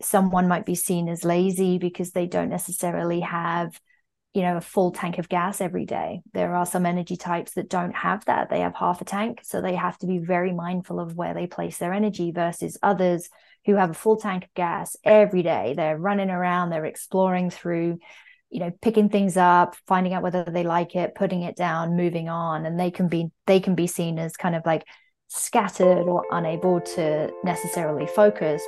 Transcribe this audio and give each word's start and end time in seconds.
someone 0.00 0.48
might 0.48 0.66
be 0.66 0.74
seen 0.74 1.08
as 1.08 1.24
lazy 1.24 1.78
because 1.78 2.12
they 2.12 2.26
don't 2.26 2.50
necessarily 2.50 3.20
have 3.20 3.78
you 4.34 4.42
know 4.42 4.56
a 4.58 4.60
full 4.60 4.92
tank 4.92 5.18
of 5.18 5.28
gas 5.28 5.60
every 5.60 5.84
day. 5.84 6.20
There 6.32 6.54
are 6.54 6.66
some 6.66 6.86
energy 6.86 7.16
types 7.16 7.54
that 7.54 7.70
don't 7.70 7.94
have 7.94 8.24
that. 8.26 8.50
They 8.50 8.60
have 8.60 8.74
half 8.74 9.00
a 9.00 9.04
tank 9.04 9.40
so 9.42 9.60
they 9.60 9.74
have 9.74 9.98
to 9.98 10.06
be 10.06 10.18
very 10.18 10.52
mindful 10.52 11.00
of 11.00 11.16
where 11.16 11.34
they 11.34 11.46
place 11.46 11.78
their 11.78 11.92
energy 11.92 12.30
versus 12.30 12.78
others 12.82 13.28
who 13.66 13.74
have 13.74 13.90
a 13.90 13.94
full 13.94 14.16
tank 14.16 14.44
of 14.44 14.54
gas 14.54 14.96
every 15.02 15.42
day. 15.42 15.74
They're 15.76 15.98
running 15.98 16.30
around 16.30 16.70
they're 16.70 16.84
exploring 16.84 17.50
through 17.50 17.98
you 18.50 18.60
know 18.60 18.70
picking 18.80 19.08
things 19.08 19.36
up 19.36 19.76
finding 19.86 20.12
out 20.12 20.22
whether 20.22 20.44
they 20.44 20.62
like 20.62 20.94
it 20.94 21.14
putting 21.14 21.42
it 21.42 21.56
down 21.56 21.96
moving 21.96 22.28
on. 22.28 22.66
And 22.66 22.78
they 22.78 22.90
can 22.90 23.08
be 23.08 23.30
they 23.46 23.60
can 23.60 23.74
be 23.74 23.86
seen 23.86 24.18
as 24.18 24.36
kind 24.36 24.54
of 24.54 24.64
like 24.66 24.84
scattered 25.28 26.06
or 26.06 26.24
unable 26.30 26.80
to 26.80 27.30
necessarily 27.44 28.06
focus 28.06 28.62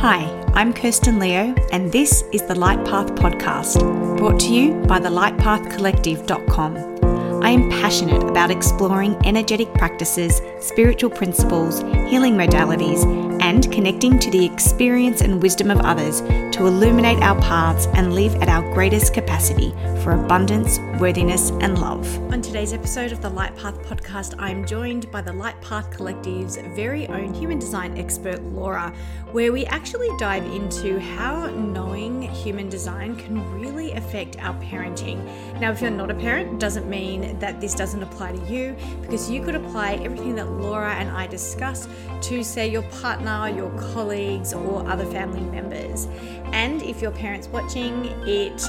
Hi, 0.00 0.30
I'm 0.54 0.72
Kirsten 0.72 1.18
Leo, 1.18 1.52
and 1.72 1.90
this 1.90 2.22
is 2.30 2.44
the 2.44 2.54
Light 2.54 2.84
Path 2.84 3.16
Podcast, 3.16 3.80
brought 4.16 4.38
to 4.38 4.54
you 4.54 4.74
by 4.86 5.00
the 5.00 5.08
lightpathcollective.com. 5.08 7.42
I 7.42 7.50
am 7.50 7.68
passionate 7.68 8.22
about 8.22 8.52
exploring 8.52 9.16
energetic 9.26 9.74
practices, 9.74 10.40
spiritual 10.60 11.10
principles, 11.10 11.80
healing 12.08 12.34
modalities, 12.34 13.02
and 13.40 13.70
connecting 13.72 14.18
to 14.18 14.30
the 14.30 14.44
experience 14.44 15.20
and 15.20 15.42
wisdom 15.42 15.70
of 15.70 15.78
others 15.80 16.20
to 16.20 16.66
illuminate 16.66 17.22
our 17.22 17.40
paths 17.40 17.86
and 17.94 18.14
live 18.14 18.34
at 18.36 18.48
our 18.48 18.62
greatest 18.74 19.14
capacity 19.14 19.72
for 20.02 20.12
abundance, 20.12 20.78
worthiness, 21.00 21.50
and 21.60 21.78
love. 21.78 22.06
On 22.32 22.40
today's 22.40 22.72
episode 22.72 23.12
of 23.12 23.20
the 23.20 23.28
Light 23.28 23.54
Path 23.56 23.78
podcast, 23.82 24.34
I'm 24.38 24.66
joined 24.66 25.10
by 25.10 25.20
the 25.20 25.32
Light 25.32 25.60
Path 25.60 25.90
Collective's 25.90 26.56
very 26.74 27.06
own 27.08 27.34
human 27.34 27.58
design 27.58 27.98
expert, 27.98 28.42
Laura, 28.42 28.92
where 29.32 29.52
we 29.52 29.66
actually 29.66 30.08
dive 30.18 30.44
into 30.46 30.98
how 30.98 31.46
knowing 31.46 32.22
human 32.22 32.68
design 32.68 33.14
can 33.16 33.38
really 33.60 33.92
affect 33.92 34.38
our 34.38 34.54
parenting. 34.62 35.22
Now, 35.60 35.70
if 35.70 35.82
you're 35.82 35.90
not 35.90 36.10
a 36.10 36.14
parent, 36.14 36.58
doesn't 36.58 36.88
mean 36.88 37.38
that 37.38 37.60
this 37.60 37.74
doesn't 37.74 38.02
apply 38.02 38.32
to 38.32 38.52
you 38.52 38.74
because 39.02 39.30
you 39.30 39.42
could 39.42 39.54
apply 39.54 39.94
everything 39.94 40.34
that 40.36 40.50
Laura 40.50 40.94
and 40.94 41.10
I 41.10 41.26
discuss 41.26 41.88
to, 42.22 42.42
say, 42.42 42.68
your 42.68 42.82
partner, 42.82 43.27
your 43.54 43.70
colleagues, 43.92 44.52
or 44.52 44.86
other 44.88 45.04
family 45.06 45.40
members. 45.40 46.06
And 46.52 46.82
if 46.82 47.02
your 47.02 47.10
parents 47.10 47.48
watching, 47.48 48.06
it 48.26 48.62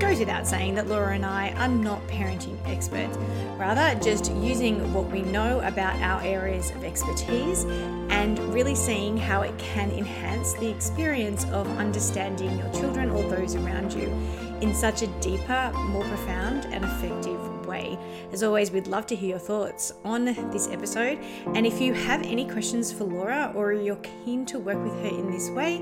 goes 0.00 0.18
without 0.18 0.46
saying 0.46 0.74
that 0.74 0.88
Laura 0.88 1.14
and 1.14 1.24
I 1.24 1.50
are 1.52 1.68
not 1.68 2.04
parenting 2.08 2.56
experts, 2.66 3.16
rather, 3.56 3.98
just 4.00 4.32
using 4.32 4.92
what 4.92 5.10
we 5.10 5.22
know 5.22 5.60
about 5.60 5.94
our 6.02 6.20
areas 6.22 6.70
of 6.70 6.82
expertise 6.82 7.64
and 8.10 8.38
really 8.52 8.74
seeing 8.74 9.16
how 9.16 9.42
it 9.42 9.56
can 9.58 9.90
enhance 9.92 10.54
the 10.54 10.68
experience 10.68 11.44
of 11.46 11.68
understanding 11.78 12.58
your 12.58 12.72
children 12.72 13.10
or 13.10 13.22
those 13.30 13.54
around 13.54 13.92
you 13.92 14.08
in 14.60 14.74
such 14.74 15.02
a 15.02 15.06
deeper, 15.20 15.72
more 15.88 16.04
profound, 16.04 16.64
and 16.66 16.84
effective 16.84 17.51
way. 17.72 17.98
As 18.32 18.42
always, 18.42 18.70
we'd 18.70 18.86
love 18.86 19.06
to 19.06 19.16
hear 19.16 19.30
your 19.30 19.38
thoughts 19.38 19.94
on 20.04 20.24
this 20.24 20.68
episode. 20.68 21.18
And 21.54 21.66
if 21.66 21.80
you 21.80 21.94
have 21.94 22.22
any 22.22 22.46
questions 22.46 22.92
for 22.92 23.04
Laura 23.04 23.50
or 23.54 23.72
you're 23.72 24.04
keen 24.24 24.44
to 24.46 24.58
work 24.58 24.82
with 24.82 24.92
her 25.02 25.08
in 25.20 25.30
this 25.30 25.48
way, 25.50 25.80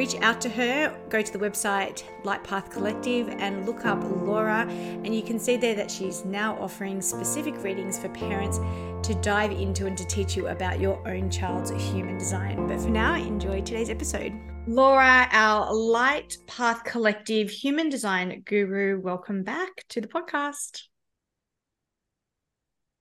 reach 0.00 0.16
out 0.16 0.40
to 0.40 0.48
her. 0.48 0.94
Go 1.08 1.22
to 1.22 1.32
the 1.32 1.38
website 1.38 2.02
Light 2.24 2.42
Path 2.42 2.70
Collective 2.70 3.28
and 3.28 3.66
look 3.66 3.86
up 3.86 4.02
Laura. 4.02 4.66
And 5.04 5.14
you 5.14 5.22
can 5.22 5.38
see 5.38 5.56
there 5.56 5.76
that 5.76 5.90
she's 5.90 6.24
now 6.24 6.58
offering 6.60 7.00
specific 7.00 7.62
readings 7.62 7.98
for 7.98 8.08
parents 8.08 8.58
to 9.06 9.14
dive 9.22 9.52
into 9.52 9.86
and 9.86 9.96
to 9.96 10.04
teach 10.04 10.36
you 10.36 10.48
about 10.48 10.80
your 10.80 10.96
own 11.06 11.30
child's 11.30 11.70
human 11.70 12.18
design. 12.18 12.66
But 12.66 12.80
for 12.80 12.90
now, 12.90 13.14
enjoy 13.14 13.62
today's 13.62 13.90
episode. 13.90 14.32
Laura, 14.66 15.28
our 15.30 15.72
Light 15.72 16.36
Path 16.46 16.84
Collective 16.84 17.48
human 17.48 17.88
design 17.88 18.42
guru, 18.44 19.00
welcome 19.00 19.42
back 19.42 19.84
to 19.90 20.00
the 20.02 20.08
podcast. 20.08 20.87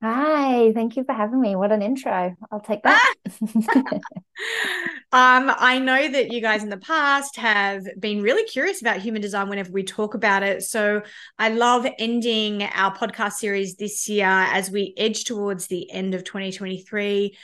Hi, 0.01 0.71
thank 0.73 0.95
you 0.95 1.03
for 1.03 1.13
having 1.13 1.41
me. 1.41 1.55
What 1.55 1.71
an 1.71 1.81
intro. 1.81 2.35
I'll 2.51 2.59
take 2.59 2.83
that. 2.83 3.15
um, 5.11 5.51
I 5.57 5.79
know 5.79 6.07
that 6.07 6.31
you 6.31 6.39
guys 6.39 6.61
in 6.61 6.69
the 6.69 6.77
past 6.77 7.35
have 7.37 7.83
been 7.99 8.21
really 8.21 8.43
curious 8.43 8.79
about 8.79 8.99
human 8.99 9.23
design 9.23 9.49
whenever 9.49 9.71
we 9.71 9.81
talk 9.81 10.13
about 10.13 10.43
it. 10.43 10.61
So 10.61 11.01
I 11.39 11.49
love 11.49 11.87
ending 11.97 12.61
our 12.61 12.95
podcast 12.95 13.33
series 13.33 13.75
this 13.77 14.07
year 14.07 14.27
as 14.27 14.69
we 14.69 14.93
edge 14.97 15.23
towards 15.23 15.65
the 15.65 15.91
end 15.91 16.13
of 16.13 16.23
2023 16.23 17.35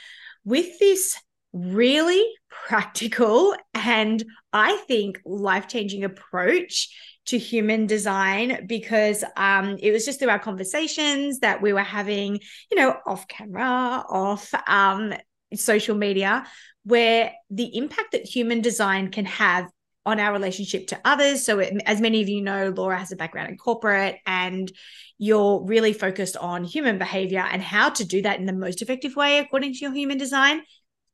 with 0.44 0.78
this 0.78 1.16
really 1.52 2.24
practical 2.68 3.56
and 3.74 4.24
I 4.52 4.76
think 4.86 5.20
life 5.24 5.66
changing 5.66 6.04
approach 6.04 6.88
to 7.26 7.38
human 7.38 7.86
design 7.86 8.66
because 8.66 9.24
um, 9.36 9.76
it 9.80 9.92
was 9.92 10.04
just 10.04 10.18
through 10.18 10.28
our 10.28 10.38
conversations 10.38 11.40
that 11.40 11.62
we 11.62 11.72
were 11.72 11.80
having, 11.80 12.38
you 12.70 12.76
know, 12.76 12.96
off 13.06 13.26
camera, 13.28 14.04
off 14.08 14.52
um, 14.68 15.14
social 15.54 15.96
media, 15.96 16.46
where 16.84 17.32
the 17.50 17.76
impact 17.76 18.12
that 18.12 18.26
human 18.26 18.60
design 18.60 19.10
can 19.10 19.24
have 19.24 19.66
on 20.06 20.20
our 20.20 20.32
relationship 20.32 20.86
to 20.88 21.00
others. 21.04 21.44
So, 21.44 21.60
it, 21.60 21.82
as 21.86 22.00
many 22.00 22.20
of 22.22 22.28
you 22.28 22.42
know, 22.42 22.72
Laura 22.76 22.98
has 22.98 23.12
a 23.12 23.16
background 23.16 23.48
in 23.48 23.56
corporate 23.56 24.18
and 24.26 24.70
you're 25.16 25.64
really 25.64 25.92
focused 25.92 26.36
on 26.36 26.64
human 26.64 26.98
behavior 26.98 27.46
and 27.50 27.62
how 27.62 27.88
to 27.90 28.04
do 28.04 28.22
that 28.22 28.38
in 28.38 28.46
the 28.46 28.52
most 28.52 28.82
effective 28.82 29.16
way 29.16 29.38
according 29.38 29.72
to 29.72 29.78
your 29.78 29.92
human 29.92 30.18
design. 30.18 30.62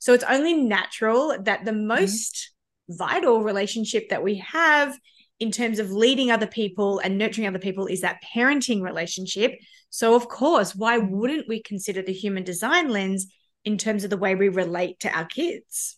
So, 0.00 0.12
it's 0.12 0.24
only 0.24 0.54
natural 0.54 1.36
that 1.44 1.64
the 1.64 1.70
mm-hmm. 1.70 1.86
most 1.86 2.50
mm-hmm. 2.90 2.96
vital 2.96 3.42
relationship 3.42 4.08
that 4.08 4.24
we 4.24 4.36
have 4.38 4.98
in 5.40 5.50
terms 5.50 5.78
of 5.78 5.90
leading 5.90 6.30
other 6.30 6.46
people 6.46 7.00
and 7.00 7.16
nurturing 7.16 7.48
other 7.48 7.58
people 7.58 7.86
is 7.86 8.02
that 8.02 8.22
parenting 8.34 8.82
relationship. 8.82 9.58
So, 9.88 10.14
of 10.14 10.28
course, 10.28 10.76
why 10.76 10.98
wouldn't 10.98 11.48
we 11.48 11.62
consider 11.62 12.02
the 12.02 12.12
human 12.12 12.44
design 12.44 12.90
lens 12.90 13.26
in 13.64 13.78
terms 13.78 14.04
of 14.04 14.10
the 14.10 14.18
way 14.18 14.34
we 14.34 14.48
relate 14.48 15.00
to 15.00 15.10
our 15.10 15.24
kids? 15.24 15.96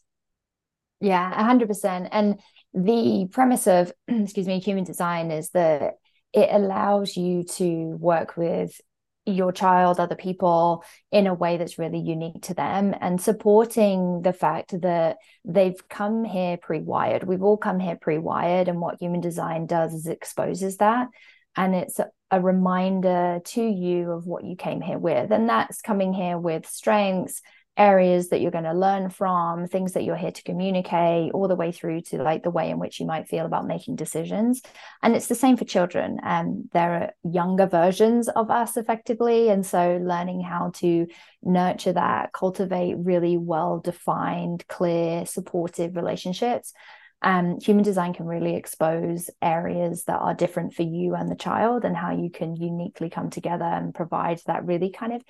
Yeah, 1.00 1.31
100%. 1.52 2.08
And 2.12 2.38
the 2.72 3.28
premise 3.32 3.66
of, 3.66 3.92
excuse 4.08 4.47
me, 4.47 4.60
human 4.60 4.84
design 4.84 5.32
is 5.32 5.50
that 5.50 5.94
it 6.32 6.48
allows 6.50 7.16
you 7.16 7.42
to 7.42 7.97
work 7.98 8.36
with 8.36 8.81
your 9.25 9.53
child, 9.53 10.00
other 10.00 10.16
people 10.16 10.84
in 11.10 11.27
a 11.27 11.34
way 11.34 11.56
that's 11.56 11.78
really 11.78 12.00
unique 12.00 12.43
to 12.43 12.55
them 12.55 12.94
and 13.00 13.21
supporting 13.21 14.22
the 14.22 14.33
fact 14.33 14.81
that 14.83 15.19
they've 15.44 15.88
come 15.88 16.25
here 16.25 16.56
pre 16.56 16.81
wired. 16.81 17.25
We've 17.25 17.43
all 17.43 17.56
come 17.56 17.78
here 17.78 17.97
pre 17.97 18.19
wired. 18.19 18.69
And 18.69 18.81
what 18.81 19.00
human 19.00 19.21
design 19.21 19.66
does 19.66 19.94
is 19.94 20.06
exposes 20.06 20.78
that. 20.78 21.09
And 21.55 21.75
it's 21.75 22.00
a 22.31 22.41
reminder 22.41 23.41
to 23.44 23.62
you 23.62 24.11
of 24.11 24.27
what 24.27 24.44
you 24.44 24.56
came 24.56 24.81
here 24.81 24.99
with. 24.99 25.31
And 25.31 25.49
that's 25.49 25.82
coming 25.82 26.12
here 26.12 26.38
with 26.38 26.66
strengths, 26.66 27.43
areas 27.77 28.28
that 28.28 28.41
you're 28.41 28.50
going 28.50 28.65
to 28.65 28.75
learn 28.75 29.09
from, 29.09 29.66
things 29.66 29.93
that 29.93 30.05
you're 30.05 30.16
here 30.16 30.31
to 30.31 30.43
communicate, 30.43 31.33
all 31.33 31.49
the 31.49 31.56
way 31.56 31.72
through 31.72 32.03
to 32.03 32.22
like 32.22 32.43
the 32.43 32.50
way 32.50 32.71
in 32.71 32.78
which 32.78 33.00
you 33.00 33.06
might 33.06 33.28
feel 33.28 33.47
about 33.47 33.66
making 33.66 33.97
decisions. 33.97 34.60
And 35.03 35.16
it's 35.16 35.28
the 35.28 35.34
same 35.34 35.56
for 35.56 35.65
children. 35.65 36.19
And 36.22 36.49
um, 36.49 36.69
there 36.72 36.93
are 36.94 37.11
younger 37.31 37.66
versions 37.66 38.28
of 38.28 38.50
us 38.50 38.77
effectively. 38.77 39.49
And 39.49 39.65
so 39.65 39.99
learning 40.03 40.43
how 40.43 40.72
to 40.77 41.06
nurture 41.43 41.94
that, 41.94 42.32
cultivate 42.32 42.97
really 42.99 43.38
well 43.38 43.81
defined, 43.81 44.66
clear, 44.69 45.25
supportive 45.25 45.97
relationships. 45.97 46.75
Um, 47.22 47.61
human 47.61 47.84
design 47.84 48.15
can 48.15 48.27
really 48.27 48.56
expose 48.56 49.31
areas 49.41 50.05
that 50.05 50.19
are 50.19 50.34
different 50.34 50.75
for 50.75 50.82
you 50.82 51.15
and 51.15 51.31
the 51.31 51.37
child 51.37 51.84
and 51.84 51.97
how 51.97 52.11
you 52.11 52.31
can 52.31 52.56
uniquely 52.56 53.11
come 53.11 53.31
together 53.31 53.65
and 53.65 53.94
provide 53.94 54.41
that 54.47 54.66
really 54.66 54.91
kind 54.91 55.12
of 55.12 55.22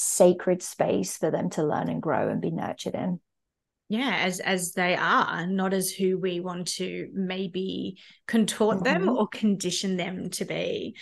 sacred 0.00 0.62
space 0.62 1.16
for 1.16 1.28
them 1.28 1.50
to 1.50 1.64
learn 1.64 1.88
and 1.88 2.00
grow 2.00 2.28
and 2.28 2.40
be 2.40 2.52
nurtured 2.52 2.94
in 2.94 3.18
yeah 3.88 4.20
as 4.20 4.38
as 4.38 4.72
they 4.74 4.94
are 4.94 5.44
not 5.44 5.74
as 5.74 5.90
who 5.90 6.16
we 6.16 6.38
want 6.38 6.68
to 6.68 7.08
maybe 7.12 7.98
contort 8.28 8.76
mm-hmm. 8.76 8.84
them 8.84 9.08
or 9.08 9.26
condition 9.26 9.96
them 9.96 10.30
to 10.30 10.44
be 10.44 10.94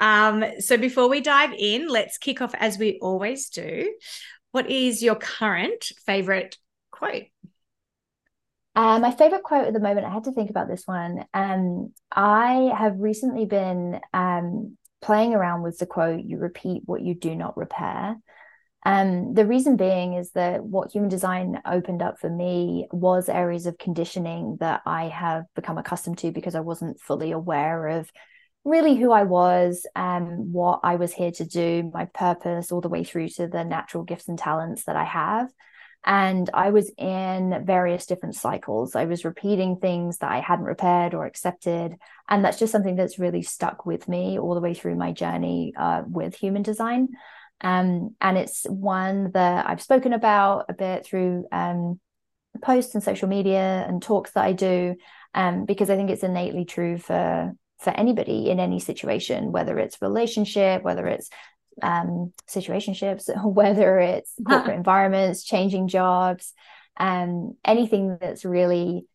um 0.00 0.44
so 0.58 0.76
before 0.76 1.08
we 1.08 1.22
dive 1.22 1.54
in 1.56 1.88
let's 1.88 2.18
kick 2.18 2.42
off 2.42 2.54
as 2.58 2.76
we 2.76 2.98
always 3.00 3.48
do 3.48 3.90
what 4.50 4.70
is 4.70 5.02
your 5.02 5.14
current 5.14 5.86
favorite 6.04 6.58
quote 6.90 7.24
uh, 8.74 8.98
my 8.98 9.10
favorite 9.10 9.42
quote 9.42 9.66
at 9.66 9.74
the 9.74 9.80
moment, 9.80 10.06
I 10.06 10.10
had 10.10 10.24
to 10.24 10.32
think 10.32 10.48
about 10.48 10.66
this 10.66 10.86
one. 10.86 11.26
Um, 11.34 11.92
I 12.10 12.72
have 12.74 12.98
recently 12.98 13.44
been 13.44 14.00
um, 14.14 14.78
playing 15.02 15.34
around 15.34 15.60
with 15.60 15.76
the 15.76 15.84
quote, 15.84 16.24
you 16.24 16.38
repeat 16.38 16.84
what 16.86 17.02
you 17.02 17.14
do 17.14 17.36
not 17.36 17.54
repair. 17.58 18.16
Um, 18.84 19.34
the 19.34 19.46
reason 19.46 19.76
being 19.76 20.14
is 20.14 20.32
that 20.32 20.64
what 20.64 20.90
human 20.90 21.08
design 21.08 21.60
opened 21.64 22.02
up 22.02 22.18
for 22.18 22.28
me 22.28 22.88
was 22.90 23.28
areas 23.28 23.66
of 23.66 23.78
conditioning 23.78 24.56
that 24.58 24.82
I 24.84 25.04
have 25.04 25.44
become 25.54 25.78
accustomed 25.78 26.18
to 26.18 26.32
because 26.32 26.56
I 26.56 26.60
wasn't 26.60 27.00
fully 27.00 27.30
aware 27.30 27.86
of 27.86 28.10
really 28.64 28.96
who 28.96 29.12
I 29.12 29.22
was, 29.22 29.86
um, 29.94 30.52
what 30.52 30.80
I 30.82 30.96
was 30.96 31.12
here 31.12 31.30
to 31.32 31.44
do, 31.44 31.90
my 31.92 32.06
purpose, 32.06 32.72
all 32.72 32.80
the 32.80 32.88
way 32.88 33.04
through 33.04 33.28
to 33.30 33.46
the 33.46 33.64
natural 33.64 34.04
gifts 34.04 34.28
and 34.28 34.38
talents 34.38 34.84
that 34.84 34.96
I 34.96 35.04
have. 35.04 35.48
And 36.04 36.50
I 36.52 36.70
was 36.70 36.90
in 36.98 37.62
various 37.64 38.06
different 38.06 38.34
cycles. 38.34 38.96
I 38.96 39.04
was 39.04 39.24
repeating 39.24 39.76
things 39.76 40.18
that 40.18 40.32
I 40.32 40.40
hadn't 40.40 40.64
repaired 40.64 41.14
or 41.14 41.26
accepted. 41.26 41.96
And 42.28 42.44
that's 42.44 42.58
just 42.58 42.72
something 42.72 42.96
that's 42.96 43.20
really 43.20 43.42
stuck 43.42 43.86
with 43.86 44.08
me 44.08 44.38
all 44.38 44.54
the 44.54 44.60
way 44.60 44.74
through 44.74 44.96
my 44.96 45.12
journey 45.12 45.72
uh, 45.76 46.02
with 46.04 46.34
human 46.34 46.62
design. 46.62 47.10
Um, 47.62 48.16
and 48.20 48.36
it's 48.36 48.64
one 48.64 49.30
that 49.32 49.68
I've 49.68 49.82
spoken 49.82 50.12
about 50.12 50.66
a 50.68 50.74
bit 50.74 51.06
through 51.06 51.46
um, 51.52 52.00
posts 52.60 52.94
and 52.94 53.02
social 53.02 53.28
media 53.28 53.84
and 53.88 54.02
talks 54.02 54.32
that 54.32 54.44
I 54.44 54.52
do, 54.52 54.96
um, 55.34 55.64
because 55.64 55.88
I 55.88 55.96
think 55.96 56.10
it's 56.10 56.24
innately 56.24 56.64
true 56.64 56.98
for 56.98 57.52
for 57.78 57.90
anybody 57.90 58.48
in 58.48 58.60
any 58.60 58.78
situation, 58.78 59.50
whether 59.50 59.76
it's 59.78 60.00
relationship, 60.00 60.82
whether 60.82 61.06
it's 61.06 61.30
um, 61.82 62.32
situationships, 62.48 63.28
whether 63.44 63.98
it's 63.98 64.32
corporate 64.46 64.76
environments, 64.76 65.44
changing 65.44 65.88
jobs, 65.88 66.52
um, 66.96 67.56
anything 67.64 68.18
that's 68.20 68.44
really 68.44 69.06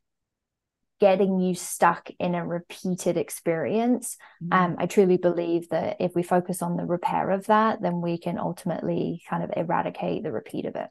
getting 0.99 1.39
you 1.39 1.53
stuck 1.53 2.09
in 2.19 2.35
a 2.35 2.45
repeated 2.45 3.17
experience. 3.17 4.17
Mm-hmm. 4.43 4.53
Um, 4.53 4.75
I 4.79 4.85
truly 4.87 5.17
believe 5.17 5.69
that 5.69 5.97
if 5.99 6.15
we 6.15 6.23
focus 6.23 6.61
on 6.61 6.75
the 6.75 6.85
repair 6.85 7.31
of 7.31 7.47
that, 7.47 7.81
then 7.81 8.01
we 8.01 8.17
can 8.17 8.37
ultimately 8.37 9.21
kind 9.29 9.43
of 9.43 9.51
eradicate 9.55 10.23
the 10.23 10.31
repeat 10.31 10.65
of 10.65 10.75
it. 10.75 10.89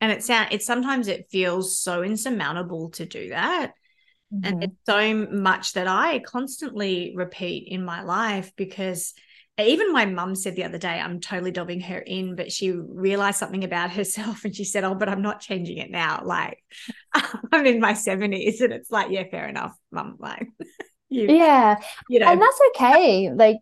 And 0.00 0.12
it 0.12 0.22
sounds 0.22 0.48
it 0.52 0.62
sometimes 0.62 1.08
it 1.08 1.28
feels 1.30 1.78
so 1.78 2.02
insurmountable 2.02 2.90
to 2.90 3.06
do 3.06 3.30
that. 3.30 3.72
Mm-hmm. 4.32 4.44
And 4.44 4.64
it's 4.64 4.76
so 4.86 5.26
much 5.30 5.74
that 5.74 5.86
I 5.86 6.18
constantly 6.20 7.12
repeat 7.14 7.68
in 7.68 7.84
my 7.84 8.02
life 8.02 8.52
because 8.56 9.14
even 9.58 9.92
my 9.92 10.04
mum 10.04 10.34
said 10.34 10.56
the 10.56 10.64
other 10.64 10.78
day, 10.78 10.98
I'm 11.00 11.20
totally 11.20 11.52
dobbing 11.52 11.80
her 11.82 11.98
in, 11.98 12.34
but 12.34 12.50
she 12.50 12.72
realized 12.72 13.38
something 13.38 13.62
about 13.62 13.92
herself 13.92 14.44
and 14.44 14.54
she 14.54 14.64
said, 14.64 14.84
Oh, 14.84 14.94
but 14.94 15.08
I'm 15.08 15.22
not 15.22 15.40
changing 15.40 15.78
it 15.78 15.90
now. 15.90 16.22
Like 16.24 16.62
I'm 17.52 17.66
in 17.66 17.80
my 17.80 17.92
70s. 17.92 18.60
And 18.60 18.72
it's 18.72 18.90
like, 18.90 19.10
yeah, 19.10 19.24
fair 19.30 19.48
enough, 19.48 19.76
mum. 19.92 20.16
Like, 20.18 20.48
you, 21.08 21.28
yeah. 21.28 21.76
You 22.08 22.20
know, 22.20 22.26
and 22.26 22.42
that's 22.42 22.60
okay. 22.70 23.30
Like, 23.32 23.58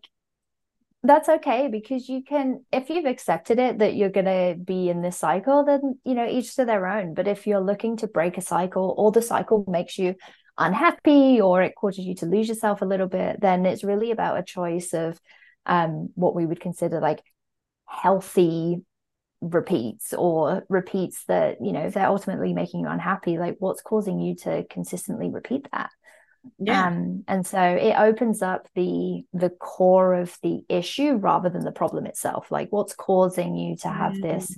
that's 1.03 1.27
okay 1.27 1.67
because 1.67 2.07
you 2.07 2.23
can, 2.23 2.63
if 2.71 2.89
you've 2.89 3.05
accepted 3.05 3.59
it 3.59 3.79
that 3.79 3.93
you're 3.93 4.09
going 4.09 4.25
to 4.25 4.55
be 4.57 4.89
in 4.89 5.01
this 5.01 5.17
cycle, 5.17 5.65
then, 5.65 5.99
you 6.05 6.15
know, 6.15 6.27
each 6.27 6.55
to 6.55 6.65
their 6.65 6.87
own. 6.87 7.13
But 7.13 7.27
if 7.27 7.45
you're 7.45 7.59
looking 7.59 7.97
to 7.97 8.07
break 8.07 8.37
a 8.37 8.41
cycle 8.41 8.95
or 8.97 9.11
the 9.11 9.21
cycle 9.21 9.65
makes 9.67 9.97
you 9.97 10.15
unhappy 10.57 11.41
or 11.41 11.61
it 11.61 11.75
causes 11.75 12.05
you 12.05 12.15
to 12.15 12.25
lose 12.25 12.47
yourself 12.47 12.81
a 12.81 12.85
little 12.85 13.07
bit, 13.07 13.41
then 13.41 13.65
it's 13.65 13.83
really 13.83 14.11
about 14.11 14.39
a 14.39 14.43
choice 14.43 14.93
of, 14.93 15.19
um, 15.65 16.09
what 16.15 16.35
we 16.35 16.45
would 16.45 16.59
consider 16.59 16.99
like 16.99 17.21
healthy 17.85 18.81
repeats 19.41 20.13
or 20.13 20.65
repeats 20.69 21.25
that 21.25 21.57
you 21.61 21.73
know 21.73 21.81
if 21.87 21.93
they're 21.93 22.07
ultimately 22.07 22.53
making 22.53 22.79
you 22.79 22.87
unhappy 22.87 23.37
like 23.37 23.57
what's 23.59 23.81
causing 23.81 24.19
you 24.19 24.35
to 24.35 24.63
consistently 24.69 25.29
repeat 25.29 25.67
that? 25.71 25.89
Yeah. 26.59 26.87
Um, 26.87 27.23
and 27.27 27.45
so 27.45 27.61
it 27.61 27.93
opens 27.97 28.41
up 28.41 28.67
the 28.75 29.23
the 29.33 29.49
core 29.49 30.13
of 30.15 30.37
the 30.43 30.63
issue 30.69 31.15
rather 31.15 31.49
than 31.49 31.63
the 31.63 31.71
problem 31.71 32.05
itself. 32.05 32.51
Like 32.51 32.69
what's 32.71 32.95
causing 32.95 33.55
you 33.55 33.77
to 33.77 33.87
have 33.87 34.13
mm. 34.13 34.21
this 34.21 34.57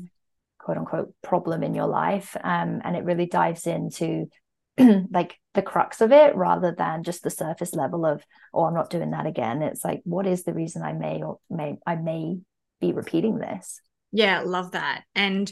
quote 0.60 0.78
unquote 0.78 1.14
problem 1.22 1.64
in 1.64 1.76
your 1.76 1.88
life? 1.88 2.36
Um, 2.44 2.82
and 2.84 2.96
it 2.96 3.04
really 3.04 3.28
dives 3.28 3.68
into 3.68 4.28
like 5.12 5.38
the 5.54 5.62
crux 5.62 6.02
of 6.02 6.12
it 6.12 6.36
rather 6.36 6.76
than 6.78 7.04
just 7.04 7.24
the 7.24 7.30
surface 7.30 7.74
level 7.74 8.06
of 8.06 8.24
oh 8.54 8.66
i'm 8.66 8.74
not 8.74 8.90
doing 8.90 9.12
that 9.12 9.26
again. 9.26 9.62
It's 9.62 9.84
like 9.84 10.02
what 10.04 10.28
is 10.28 10.44
the 10.44 10.54
reason 10.54 10.84
i 10.84 10.94
may 10.94 11.24
or 11.24 11.40
may 11.50 11.78
i 11.86 11.96
may 11.96 12.40
be 12.82 12.92
repeating 12.92 13.38
this? 13.38 13.80
Yeah 14.12 14.42
love 14.42 14.72
that. 14.72 15.04
And 15.16 15.52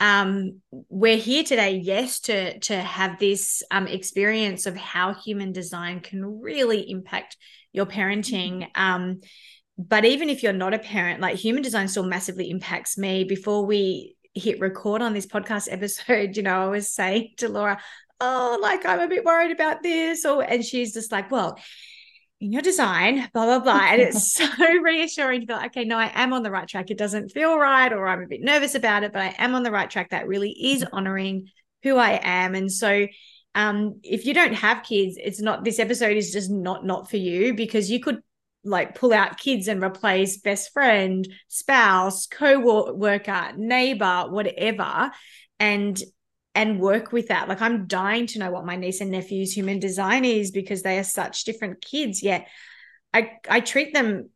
um 0.00 0.60
we're 0.70 1.16
here 1.16 1.44
today 1.44 1.76
yes 1.76 2.20
to 2.20 2.58
to 2.60 2.76
have 2.76 3.18
this 3.18 3.62
um 3.70 3.86
experience 3.86 4.66
of 4.66 4.76
how 4.76 5.14
human 5.14 5.52
design 5.52 6.00
can 6.00 6.40
really 6.40 6.90
impact 6.90 7.36
your 7.72 7.86
parenting. 7.86 8.62
Mm-hmm. 8.62 8.82
um 8.82 9.20
but 9.76 10.04
even 10.04 10.30
if 10.30 10.42
you're 10.42 10.52
not 10.52 10.74
a 10.74 10.78
parent 10.78 11.20
like 11.20 11.36
human 11.36 11.62
design 11.62 11.88
still 11.88 12.04
massively 12.04 12.50
impacts 12.50 12.98
me. 12.98 13.22
Before 13.22 13.64
we 13.64 14.16
hit 14.34 14.58
record 14.58 15.00
on 15.00 15.14
this 15.14 15.26
podcast 15.26 15.68
episode 15.70 16.36
you 16.36 16.42
know 16.42 16.64
i 16.64 16.66
was 16.66 16.92
saying 16.92 17.30
to 17.36 17.48
laura 17.48 17.80
oh, 18.20 18.58
like 18.60 18.84
I'm 18.86 19.00
a 19.00 19.08
bit 19.08 19.24
worried 19.24 19.52
about 19.52 19.82
this. 19.82 20.24
Or 20.24 20.42
and 20.42 20.64
she's 20.64 20.92
just 20.92 21.12
like, 21.12 21.30
well, 21.30 21.58
in 22.40 22.52
your 22.52 22.62
design, 22.62 23.28
blah, 23.32 23.46
blah, 23.46 23.58
blah. 23.58 23.86
And 23.90 24.00
it's 24.00 24.32
so 24.34 24.46
reassuring 24.82 25.40
to 25.40 25.46
be 25.46 25.52
like, 25.52 25.70
okay, 25.70 25.84
no, 25.84 25.98
I 25.98 26.10
am 26.14 26.32
on 26.32 26.42
the 26.42 26.50
right 26.50 26.68
track. 26.68 26.90
It 26.90 26.98
doesn't 26.98 27.30
feel 27.30 27.58
right, 27.58 27.92
or 27.92 28.06
I'm 28.06 28.22
a 28.22 28.26
bit 28.26 28.42
nervous 28.42 28.74
about 28.74 29.02
it, 29.02 29.12
but 29.12 29.22
I 29.22 29.34
am 29.38 29.54
on 29.54 29.62
the 29.62 29.70
right 29.70 29.88
track. 29.88 30.10
That 30.10 30.26
really 30.26 30.50
is 30.50 30.82
mm-hmm. 30.84 30.94
honoring 30.94 31.48
who 31.82 31.96
I 31.96 32.20
am. 32.22 32.54
And 32.54 32.70
so 32.70 33.06
um, 33.54 34.00
if 34.02 34.26
you 34.26 34.34
don't 34.34 34.54
have 34.54 34.82
kids, 34.82 35.16
it's 35.22 35.40
not 35.40 35.64
this 35.64 35.78
episode 35.78 36.16
is 36.16 36.32
just 36.32 36.50
not 36.50 36.84
not 36.84 37.08
for 37.08 37.16
you 37.16 37.54
because 37.54 37.90
you 37.90 38.00
could 38.00 38.20
like 38.64 38.94
pull 38.94 39.12
out 39.12 39.38
kids 39.38 39.68
and 39.68 39.82
replace 39.82 40.38
best 40.38 40.72
friend, 40.72 41.28
spouse, 41.48 42.26
co-worker, 42.26 43.52
neighbor, 43.56 44.24
whatever. 44.28 45.12
And 45.60 46.00
and 46.54 46.80
work 46.80 47.12
with 47.12 47.28
that. 47.28 47.48
Like 47.48 47.60
I'm 47.60 47.86
dying 47.86 48.26
to 48.28 48.38
know 48.38 48.50
what 48.50 48.66
my 48.66 48.76
niece 48.76 49.00
and 49.00 49.10
nephew's 49.10 49.52
human 49.52 49.80
design 49.80 50.24
is 50.24 50.50
because 50.50 50.82
they 50.82 50.98
are 50.98 51.04
such 51.04 51.44
different 51.44 51.82
kids. 51.82 52.22
Yet 52.22 52.48
I 53.12 53.32
I 53.48 53.60
treat 53.60 53.92
them 53.92 54.30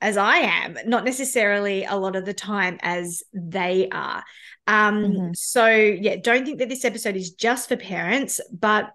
as 0.00 0.16
I 0.16 0.38
am, 0.38 0.76
not 0.84 1.04
necessarily 1.04 1.84
a 1.84 1.94
lot 1.94 2.16
of 2.16 2.24
the 2.24 2.34
time 2.34 2.78
as 2.82 3.22
they 3.32 3.88
are. 3.90 4.24
Um, 4.66 5.04
mm-hmm. 5.04 5.30
so 5.34 5.66
yeah, 5.68 6.16
don't 6.16 6.44
think 6.44 6.58
that 6.58 6.68
this 6.68 6.84
episode 6.84 7.16
is 7.16 7.32
just 7.32 7.68
for 7.68 7.76
parents, 7.76 8.40
but 8.52 8.90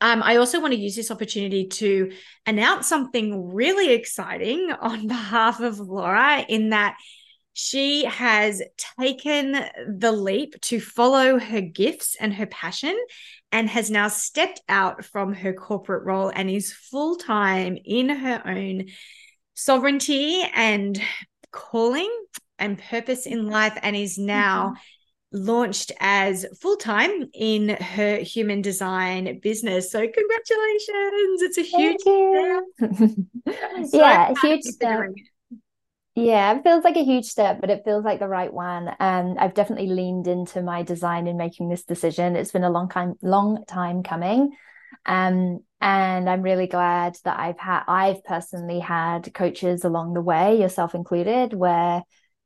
um, 0.00 0.22
I 0.22 0.36
also 0.36 0.60
want 0.60 0.74
to 0.74 0.78
use 0.78 0.96
this 0.96 1.10
opportunity 1.10 1.68
to 1.68 2.12
announce 2.44 2.86
something 2.86 3.54
really 3.54 3.92
exciting 3.92 4.70
on 4.78 5.06
behalf 5.08 5.60
of 5.60 5.78
Laura 5.78 6.44
in 6.48 6.70
that 6.70 6.96
she 7.58 8.04
has 8.04 8.60
taken 9.00 9.56
the 9.88 10.12
leap 10.12 10.60
to 10.60 10.78
follow 10.78 11.38
her 11.38 11.62
gifts 11.62 12.14
and 12.20 12.34
her 12.34 12.44
passion 12.44 12.94
and 13.50 13.66
has 13.70 13.90
now 13.90 14.08
stepped 14.08 14.60
out 14.68 15.06
from 15.06 15.32
her 15.32 15.54
corporate 15.54 16.04
role 16.04 16.30
and 16.34 16.50
is 16.50 16.70
full 16.70 17.16
time 17.16 17.78
in 17.82 18.10
her 18.10 18.42
own 18.44 18.84
sovereignty 19.54 20.42
and 20.54 21.00
calling 21.50 22.14
and 22.58 22.78
purpose 22.78 23.24
in 23.24 23.48
life 23.48 23.78
and 23.80 23.96
is 23.96 24.18
now 24.18 24.74
mm-hmm. 25.32 25.46
launched 25.48 25.92
as 25.98 26.44
full 26.60 26.76
time 26.76 27.24
in 27.32 27.70
her 27.70 28.18
human 28.18 28.60
design 28.60 29.40
business. 29.40 29.90
So 29.90 30.00
congratulations. 30.00 31.40
It's 31.40 31.56
a 31.56 31.62
huge 31.62 32.00
step. 32.02 33.88
so 33.88 33.98
yeah, 33.98 34.34
huge 34.42 34.62
step. 34.64 35.06
Yeah, 36.18 36.56
it 36.56 36.62
feels 36.62 36.82
like 36.82 36.96
a 36.96 37.04
huge 37.04 37.26
step, 37.26 37.60
but 37.60 37.68
it 37.68 37.84
feels 37.84 38.02
like 38.04 38.20
the 38.20 38.28
right 38.28 38.52
one. 38.52 38.88
And 39.00 39.38
I've 39.38 39.52
definitely 39.52 39.88
leaned 39.88 40.26
into 40.26 40.62
my 40.62 40.82
design 40.82 41.26
in 41.26 41.36
making 41.36 41.68
this 41.68 41.84
decision. 41.84 42.36
It's 42.36 42.52
been 42.52 42.64
a 42.64 42.70
long 42.70 42.88
time, 42.88 43.14
long 43.20 43.64
time 43.66 44.02
coming. 44.02 44.56
Um, 45.04 45.60
and 45.80 46.28
I'm 46.30 46.40
really 46.40 46.68
glad 46.68 47.16
that 47.24 47.38
I've 47.38 47.58
had 47.58 47.82
I've 47.86 48.24
personally 48.24 48.80
had 48.80 49.34
coaches 49.34 49.84
along 49.84 50.14
the 50.14 50.22
way, 50.22 50.58
yourself 50.58 50.94
included, 50.94 51.52
where 51.52 52.02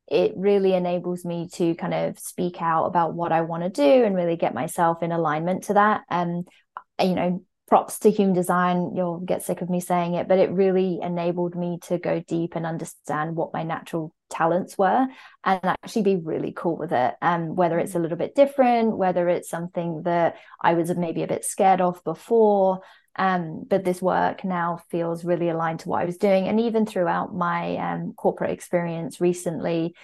it 0.08 0.32
really 0.36 0.74
enables 0.74 1.24
me 1.24 1.48
to 1.54 1.76
kind 1.76 1.94
of 1.94 2.18
speak 2.18 2.60
out 2.60 2.86
about 2.86 3.14
what 3.14 3.30
I 3.30 3.42
want 3.42 3.62
to 3.62 3.68
do 3.70 4.04
and 4.04 4.16
really 4.16 4.36
get 4.36 4.52
myself 4.52 5.00
in 5.04 5.12
alignment 5.12 5.64
to 5.64 5.74
that. 5.74 6.02
And 6.10 6.48
you 7.00 7.14
know, 7.14 7.44
props 7.70 8.00
to 8.00 8.10
human 8.10 8.34
design. 8.34 8.92
You'll 8.94 9.20
get 9.20 9.42
sick 9.42 9.62
of 9.62 9.70
me 9.70 9.80
saying 9.80 10.14
it 10.14 10.28
but 10.28 10.38
it 10.38 10.50
really 10.50 10.98
enabled 11.00 11.54
me 11.54 11.78
to 11.84 11.98
go 11.98 12.20
deep 12.20 12.56
and 12.56 12.66
understand 12.66 13.36
what 13.36 13.54
my 13.54 13.62
natural 13.62 14.14
talents 14.28 14.76
were 14.76 15.06
and 15.44 15.60
actually 15.64 16.02
be 16.02 16.16
really 16.16 16.52
cool 16.54 16.76
with 16.76 16.92
it. 16.92 17.14
And 17.22 17.50
um, 17.50 17.56
whether 17.56 17.78
it's 17.78 17.94
a 17.94 17.98
little 17.98 18.18
bit 18.18 18.34
different 18.34 18.98
whether 18.98 19.28
it's 19.28 19.48
something 19.48 20.02
that 20.02 20.36
i 20.60 20.74
was 20.74 20.94
maybe 20.96 21.22
a 21.22 21.28
bit 21.28 21.44
scared 21.44 21.80
of 21.80 22.02
before 22.04 22.82
um, 23.16 23.64
but 23.68 23.84
this 23.84 24.00
work 24.00 24.44
now 24.44 24.80
feels 24.90 25.24
really 25.24 25.48
aligned 25.48 25.80
to 25.80 25.88
what 25.88 26.00
i 26.00 26.04
was 26.04 26.16
doing. 26.16 26.46
And 26.46 26.60
even 26.60 26.86
throughout 26.86 27.34
my 27.34 27.76
um, 27.76 28.12
corporate 28.16 28.50
experience 28.50 29.20
recently 29.20 29.94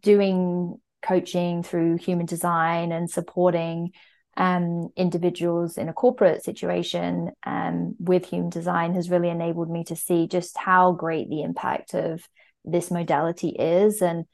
doing 0.00 0.80
coaching 1.02 1.62
through 1.62 1.96
human 1.96 2.26
design 2.26 2.92
and 2.92 3.10
supporting 3.10 3.90
um, 4.36 4.88
individuals 4.96 5.76
in 5.76 5.88
a 5.88 5.92
corporate 5.92 6.42
situation 6.42 7.32
um, 7.44 7.94
with 7.98 8.24
human 8.24 8.50
design 8.50 8.94
has 8.94 9.10
really 9.10 9.28
enabled 9.28 9.70
me 9.70 9.84
to 9.84 9.96
see 9.96 10.26
just 10.26 10.56
how 10.56 10.92
great 10.92 11.28
the 11.28 11.42
impact 11.42 11.94
of 11.94 12.26
this 12.64 12.90
modality 12.90 13.50
is. 13.50 14.00
And 14.00 14.24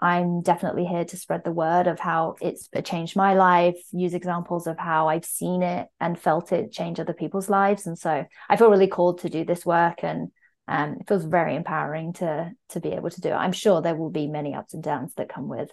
I'm 0.00 0.40
definitely 0.42 0.84
here 0.84 1.04
to 1.04 1.16
spread 1.16 1.44
the 1.44 1.52
word 1.52 1.86
of 1.86 2.00
how 2.00 2.36
it's 2.40 2.68
changed 2.84 3.14
my 3.14 3.34
life, 3.34 3.76
use 3.92 4.14
examples 4.14 4.66
of 4.66 4.78
how 4.78 5.08
I've 5.08 5.24
seen 5.24 5.62
it 5.62 5.88
and 6.00 6.18
felt 6.18 6.50
it 6.50 6.72
change 6.72 6.98
other 6.98 7.12
people's 7.12 7.50
lives. 7.50 7.86
And 7.86 7.98
so 7.98 8.24
I 8.48 8.56
feel 8.56 8.70
really 8.70 8.88
called 8.88 9.20
to 9.20 9.30
do 9.30 9.44
this 9.44 9.64
work 9.66 10.02
and 10.02 10.32
um, 10.66 10.96
it 11.00 11.08
feels 11.08 11.24
very 11.24 11.56
empowering 11.56 12.14
to 12.14 12.52
to 12.70 12.80
be 12.80 12.90
able 12.90 13.10
to 13.10 13.20
do 13.20 13.28
it. 13.28 13.34
I'm 13.34 13.52
sure 13.52 13.82
there 13.82 13.96
will 13.96 14.10
be 14.10 14.28
many 14.28 14.54
ups 14.54 14.74
and 14.74 14.82
downs 14.82 15.12
that 15.16 15.28
come 15.28 15.48
with 15.48 15.70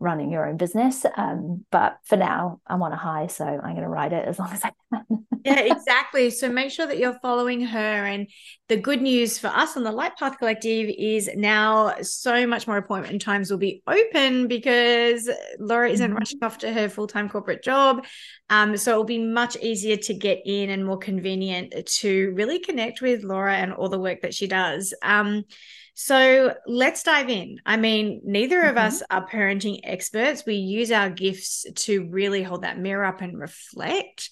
running 0.00 0.32
your 0.32 0.48
own 0.48 0.56
business. 0.56 1.04
Um, 1.16 1.64
but 1.70 1.98
for 2.04 2.16
now, 2.16 2.60
I'm 2.66 2.82
on 2.82 2.90
a 2.92 2.96
high, 2.96 3.26
so 3.26 3.44
I'm 3.44 3.74
going 3.74 3.82
to 3.82 3.88
ride 3.88 4.14
it 4.14 4.26
as 4.26 4.38
long 4.38 4.50
as 4.50 4.64
I 4.64 4.72
can. 4.92 5.26
yeah, 5.44 5.60
exactly. 5.60 6.30
So 6.30 6.48
make 6.48 6.70
sure 6.70 6.86
that 6.86 6.98
you're 6.98 7.18
following 7.20 7.60
her. 7.60 7.78
And 7.78 8.26
the 8.68 8.78
good 8.78 9.02
news 9.02 9.38
for 9.38 9.48
us 9.48 9.76
on 9.76 9.84
the 9.84 9.92
Light 9.92 10.16
Path 10.16 10.38
Collective 10.38 10.92
is 10.98 11.30
now 11.36 11.94
so 12.00 12.46
much 12.46 12.66
more 12.66 12.78
appointment 12.78 13.20
times 13.20 13.50
will 13.50 13.58
be 13.58 13.82
open 13.86 14.48
because 14.48 15.28
Laura 15.58 15.90
isn't 15.90 16.08
mm-hmm. 16.08 16.18
rushing 16.18 16.42
off 16.42 16.58
to 16.58 16.72
her 16.72 16.88
full 16.88 17.06
time 17.06 17.28
corporate 17.28 17.62
job. 17.62 18.06
Um, 18.48 18.76
so 18.78 18.92
it'll 18.92 19.04
be 19.04 19.18
much 19.18 19.56
easier 19.56 19.98
to 19.98 20.14
get 20.14 20.40
in 20.46 20.70
and 20.70 20.84
more 20.84 20.98
convenient 20.98 21.74
to 21.86 22.32
really 22.34 22.58
connect 22.58 23.02
with 23.02 23.22
Laura 23.22 23.54
and 23.54 23.74
all 23.74 23.90
the 23.90 24.00
work 24.00 24.22
that 24.22 24.34
she 24.34 24.46
does. 24.46 24.94
Um, 25.02 25.44
so 25.94 26.54
let's 26.66 27.02
dive 27.02 27.28
in. 27.28 27.58
I 27.66 27.76
mean, 27.76 28.20
neither 28.24 28.62
of 28.62 28.76
mm-hmm. 28.76 28.86
us 28.86 29.02
are 29.10 29.28
parenting 29.28 29.80
experts. 29.84 30.44
We 30.46 30.54
use 30.54 30.90
our 30.90 31.10
gifts 31.10 31.66
to 31.74 32.08
really 32.08 32.42
hold 32.42 32.62
that 32.62 32.78
mirror 32.78 33.04
up 33.04 33.20
and 33.20 33.38
reflect 33.38 34.30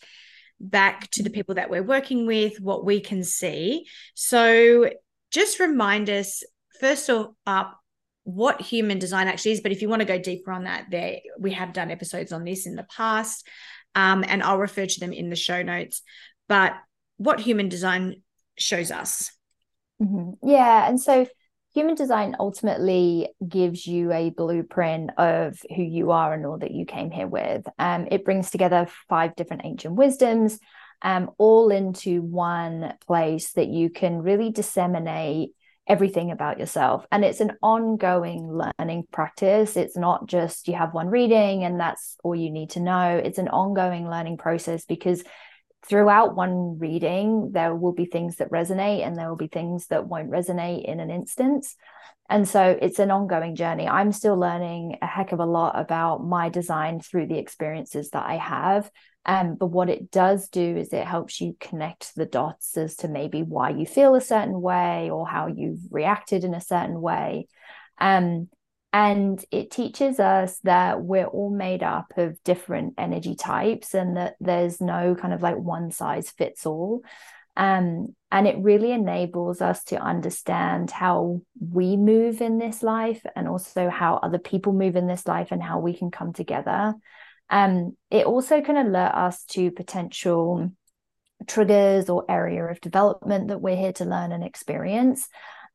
back 0.61 1.11
to 1.12 1.23
the 1.23 1.31
people 1.31 1.57
that 1.57 1.71
we're 1.71 1.83
working 1.83 2.27
with, 2.27 2.61
what 2.61 2.85
we 2.85 3.00
can 3.00 3.23
see. 3.23 3.87
So 4.15 4.91
just 5.31 5.61
remind 5.61 6.11
us, 6.11 6.43
first 6.81 7.11
up, 7.47 7.79
what 8.25 8.61
human 8.61 8.99
design 8.99 9.29
actually 9.29 9.53
is. 9.53 9.61
But 9.61 9.73
if 9.73 9.81
you 9.81 9.88
want 9.88 10.00
to 10.00 10.07
go 10.07 10.19
deeper 10.19 10.53
on 10.53 10.65
that, 10.65 10.87
there 10.91 11.19
we 11.38 11.53
have 11.53 11.73
done 11.73 11.91
episodes 11.91 12.33
on 12.33 12.45
this 12.45 12.67
in 12.67 12.75
the 12.75 12.87
past, 12.95 13.47
um, 13.95 14.25
and 14.27 14.43
I'll 14.43 14.59
refer 14.59 14.87
to 14.87 15.00
them 15.00 15.12
in 15.12 15.31
the 15.31 15.37
show 15.37 15.62
notes. 15.62 16.03
But 16.49 16.75
what 17.17 17.41
human 17.41 17.69
design 17.69 18.23
shows 18.59 18.91
us. 18.91 19.31
Mm-hmm. 20.03 20.49
Yeah, 20.49 20.88
and 20.88 21.00
so 21.00 21.27
human 21.75 21.95
design 21.95 22.37
ultimately 22.39 23.29
gives 23.47 23.87
you 23.87 24.13
a 24.13 24.31
blueprint 24.31 25.11
of 25.19 25.59
who 25.75 25.83
you 25.83 26.11
are 26.11 26.33
and 26.33 26.47
all 26.47 26.59
that 26.59 26.73
you 26.73 26.87
came 26.87 27.11
here 27.11 27.27
with. 27.27 27.67
Um, 27.79 28.09
it 28.11 28.25
brings 28.25 28.51
together 28.51 28.89
five 29.09 29.37
different 29.37 29.63
ancient 29.65 29.95
wisdoms, 29.95 30.59
um, 31.03 31.31
all 31.39 31.71
into 31.71 32.23
one 32.23 32.95
place 33.07 33.53
that 33.53 33.69
you 33.69 33.91
can 33.91 34.23
really 34.23 34.51
disseminate 34.51 35.51
everything 35.87 36.31
about 36.31 36.59
yourself. 36.59 37.07
And 37.11 37.25
it's 37.25 37.41
an 37.41 37.53
ongoing 37.63 38.61
learning 38.79 39.05
practice. 39.11 39.77
It's 39.77 39.97
not 39.97 40.27
just 40.27 40.69
you 40.69 40.75
have 40.75 40.93
one 40.93 41.09
reading 41.09 41.65
and 41.65 41.81
that's 41.81 42.17
all 42.23 42.35
you 42.35 42.51
need 42.51 42.71
to 42.71 42.81
know. 42.81 43.21
It's 43.23 43.39
an 43.39 43.49
ongoing 43.49 44.09
learning 44.09 44.37
process 44.37 44.85
because 44.85 45.25
throughout 45.87 46.35
one 46.35 46.79
reading, 46.79 47.53
there 47.53 47.75
will 47.75 47.93
be 47.93 48.07
things 48.07 48.37
that 48.37 48.51
resonate 48.51 49.07
and 49.07 49.17
there 49.17 49.29
will 49.29 49.37
be 49.37 49.49
things 49.49 49.87
that 49.89 50.07
won't 50.07 50.31
resonate 50.31 50.85
in 50.85 51.01
an 51.01 51.11
instance. 51.11 51.77
And 52.29 52.47
so 52.47 52.79
it's 52.81 52.99
an 52.99 53.11
ongoing 53.11 53.55
journey. 53.55 53.89
I'm 53.89 54.13
still 54.13 54.37
learning 54.39 54.99
a 55.01 55.07
heck 55.07 55.33
of 55.33 55.41
a 55.41 55.47
lot 55.47 55.79
about 55.79 56.25
my 56.25 56.51
design 56.51 57.01
through 57.01 57.29
the 57.29 57.39
experiences 57.39 58.11
that 58.11 58.27
I 58.27 58.37
have. 58.37 58.91
Um, 59.25 59.57
but 59.57 59.67
what 59.67 59.89
it 59.89 60.11
does 60.11 60.49
do 60.49 60.77
is 60.77 60.93
it 60.93 61.07
helps 61.07 61.41
you 61.41 61.57
connect 61.59 62.15
the 62.15 62.27
dots 62.27 62.77
as 62.77 62.97
to 62.97 63.09
maybe 63.09 63.43
why 63.43 63.71
you 63.71 63.87
feel 63.87 64.15
a 64.15 64.21
certain 64.21 64.61
way 64.61 65.11
or 65.11 65.27
how 65.27 65.47
you've 65.47 65.81
reacted 65.91 66.45
in 66.45 66.55
a 66.55 66.61
certain 66.61 67.01
way. 67.01 67.49
Um, 67.99 68.49
and 68.99 69.45
it 69.52 69.71
teaches 69.71 70.19
us 70.19 70.59
that 70.64 71.02
we're 71.02 71.25
all 71.25 71.50
made 71.50 71.85
up 71.85 72.14
of 72.17 72.43
different 72.43 72.95
energy 72.99 73.37
types 73.37 73.95
and 73.95 74.17
that 74.17 74.35
there's 74.40 74.81
no 74.81 75.14
kind 75.14 75.33
of 75.33 75.40
like 75.40 75.57
one 75.57 75.93
size 75.93 76.31
fits 76.31 76.67
all. 76.67 77.02
Um, 77.57 78.17
and 78.33 78.49
it 78.49 78.59
really 78.59 78.90
enables 78.90 79.61
us 79.61 79.85
to 79.85 80.00
understand 80.00 80.90
how 80.90 81.43
we 81.61 81.97
move 81.97 82.40
in 82.40 82.59
this 82.59 82.83
life 82.83 83.25
and 83.37 83.47
also 83.47 83.88
how 83.88 84.17
other 84.17 84.40
people 84.40 84.73
move 84.73 84.97
in 84.97 85.07
this 85.07 85.28
life 85.28 85.52
and 85.52 85.62
how 85.62 85.78
we 85.78 85.97
can 85.97 86.11
come 86.11 86.33
together. 86.33 86.95
Um, 87.50 87.97
it 88.11 88.26
also 88.26 88.62
can 88.62 88.76
alert 88.76 89.14
us 89.14 89.45
to 89.50 89.71
potential 89.71 90.73
triggers 91.47 92.11
or 92.11 92.25
area 92.28 92.64
of 92.64 92.81
development 92.81 93.47
that 93.47 93.61
we're 93.61 93.76
here 93.76 93.93
to 93.93 94.05
learn 94.05 94.33
and 94.33 94.43
experience 94.43 95.28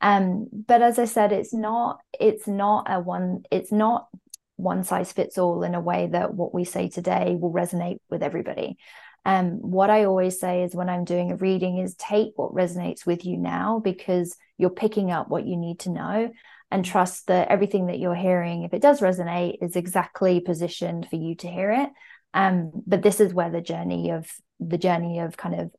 um, 0.04 0.50
but 0.52 0.82
as 0.82 1.00
I 1.00 1.06
said, 1.06 1.32
it's 1.32 1.54
not 1.54 2.02
it's 2.20 2.46
not 2.46 2.88
a 2.90 3.00
one 3.00 3.44
it's 3.50 3.72
not 3.72 4.10
one 4.58 4.84
size 4.84 5.14
fits 5.14 5.38
all 5.38 5.64
in 5.64 5.76
a 5.76 5.80
way 5.80 6.10
that 6.12 6.34
what 6.34 6.54
we 6.54 6.66
say 6.66 6.90
today 6.90 7.38
will 7.40 7.54
resonate 7.54 8.00
with 8.10 8.22
everybody. 8.22 8.78
Um, 9.26 9.62
what 9.62 9.90
I 9.90 10.04
always 10.04 10.38
say 10.42 10.64
is 10.64 10.76
when 10.76 10.90
I'm 10.90 11.06
doing 11.06 11.32
a 11.32 11.38
reading 11.38 11.78
is 11.78 11.96
take 11.96 12.34
what 12.36 12.54
resonates 12.54 13.06
with 13.06 13.26
you 13.26 13.38
now 13.38 13.80
because 13.82 14.36
you're 14.58 14.70
picking 14.70 15.10
up 15.10 15.30
what 15.30 15.48
you 15.48 15.56
need 15.56 15.80
to 15.80 15.90
know 15.90 16.32
and 16.70 16.84
trust 16.84 17.28
that 17.28 17.48
everything 17.48 17.88
that 17.88 18.00
you're 18.00 18.14
hearing, 18.14 18.64
if 18.64 18.74
it 18.74 18.82
does 18.82 19.00
resonate, 19.00 19.60
is 19.62 19.78
exactly 19.78 20.42
positioned 20.42 21.08
for 21.10 21.16
you 21.16 21.36
to 21.36 21.48
hear 21.48 21.72
it. 21.72 21.90
Um, 22.34 22.72
but 22.86 23.04
this 23.04 23.22
is 23.22 23.34
where 23.34 23.50
the 23.50 23.62
journey 23.62 24.10
of 24.10 24.30
the 24.60 24.78
journey 24.78 25.20
of 25.20 25.38
kind 25.38 25.62
of 25.62 25.72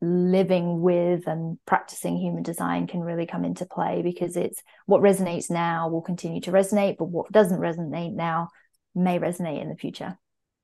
living 0.00 0.80
with 0.80 1.26
and 1.26 1.58
practicing 1.66 2.16
human 2.16 2.42
design 2.42 2.86
can 2.86 3.00
really 3.00 3.26
come 3.26 3.44
into 3.44 3.66
play 3.66 4.00
because 4.02 4.36
it's 4.36 4.62
what 4.86 5.02
resonates 5.02 5.50
now 5.50 5.88
will 5.88 6.00
continue 6.00 6.40
to 6.40 6.52
resonate 6.52 6.96
but 6.96 7.04
what 7.04 7.30
doesn't 7.30 7.60
resonate 7.60 8.14
now 8.14 8.48
may 8.94 9.18
resonate 9.18 9.60
in 9.60 9.68
the 9.68 9.76
future. 9.76 10.16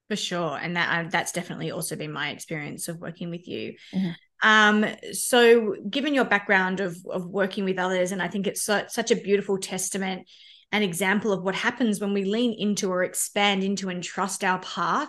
For 0.09 0.17
sure. 0.17 0.57
And 0.57 0.77
that 0.77 1.07
uh, 1.07 1.09
that's 1.11 1.33
definitely 1.33 1.71
also 1.71 1.97
been 1.97 2.13
my 2.13 2.31
experience 2.31 2.89
of 2.89 2.99
working 2.99 3.31
with 3.31 3.47
you. 3.47 3.75
Mm-hmm. 3.93 4.49
um 4.49 4.87
so 5.13 5.75
given 5.89 6.15
your 6.15 6.25
background 6.25 6.81
of 6.81 6.97
of 7.11 7.27
working 7.27 7.65
with 7.65 7.79
others 7.79 8.13
and 8.13 8.21
i 8.21 8.29
think 8.29 8.47
it's 8.47 8.63
so, 8.63 8.85
such 8.87 9.11
a 9.11 9.17
beautiful 9.17 9.57
testament 9.57 10.29
an 10.73 10.83
example 10.83 11.33
of 11.33 11.43
what 11.43 11.55
happens 11.55 12.01
when 12.01 12.13
we 12.13 12.25
lean 12.25 12.53
into 12.53 12.91
or 12.91 13.03
expand 13.03 13.65
into 13.65 13.89
and 13.89 14.03
trust 14.03 14.45
our 14.45 14.59
path 14.59 15.09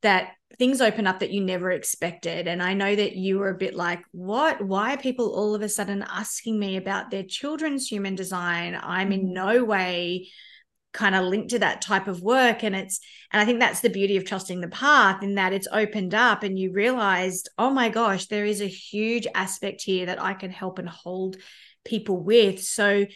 that 0.00 0.30
things 0.58 0.80
open 0.80 1.06
up 1.06 1.20
that 1.20 1.30
you 1.30 1.42
never 1.42 1.70
expected. 1.70 2.46
And 2.46 2.62
I 2.62 2.74
know 2.74 2.94
that 2.94 3.16
you 3.16 3.38
were 3.38 3.50
a 3.50 3.58
bit 3.58 3.74
like, 3.74 4.00
what? 4.12 4.60
Why 4.62 4.94
are 4.94 4.98
people 4.98 5.34
all 5.34 5.54
of 5.54 5.62
a 5.62 5.68
sudden 5.68 6.04
asking 6.08 6.58
me 6.58 6.76
about 6.76 7.10
their 7.10 7.22
children's 7.22 7.86
human 7.86 8.14
design? 8.14 8.78
I'm 8.80 9.12
in 9.12 9.28
mm. 9.28 9.32
no 9.32 9.64
way 9.64 10.28
kind 10.92 11.14
of 11.14 11.24
linked 11.24 11.50
to 11.50 11.58
that 11.58 11.80
type 11.80 12.06
of 12.06 12.20
work 12.20 12.62
and 12.62 12.76
it's 12.76 13.00
and 13.32 13.40
i 13.40 13.44
think 13.44 13.58
that's 13.58 13.80
the 13.80 13.88
beauty 13.88 14.16
of 14.16 14.26
trusting 14.26 14.60
the 14.60 14.68
path 14.68 15.22
in 15.22 15.36
that 15.36 15.52
it's 15.52 15.68
opened 15.72 16.14
up 16.14 16.42
and 16.42 16.58
you 16.58 16.70
realized 16.70 17.48
oh 17.58 17.70
my 17.70 17.88
gosh 17.88 18.26
there 18.26 18.44
is 18.44 18.60
a 18.60 18.66
huge 18.66 19.26
aspect 19.34 19.82
here 19.82 20.06
that 20.06 20.20
i 20.20 20.34
can 20.34 20.50
help 20.50 20.78
and 20.78 20.88
hold 20.88 21.36
people 21.84 22.22
with 22.22 22.62
so 22.62 23.06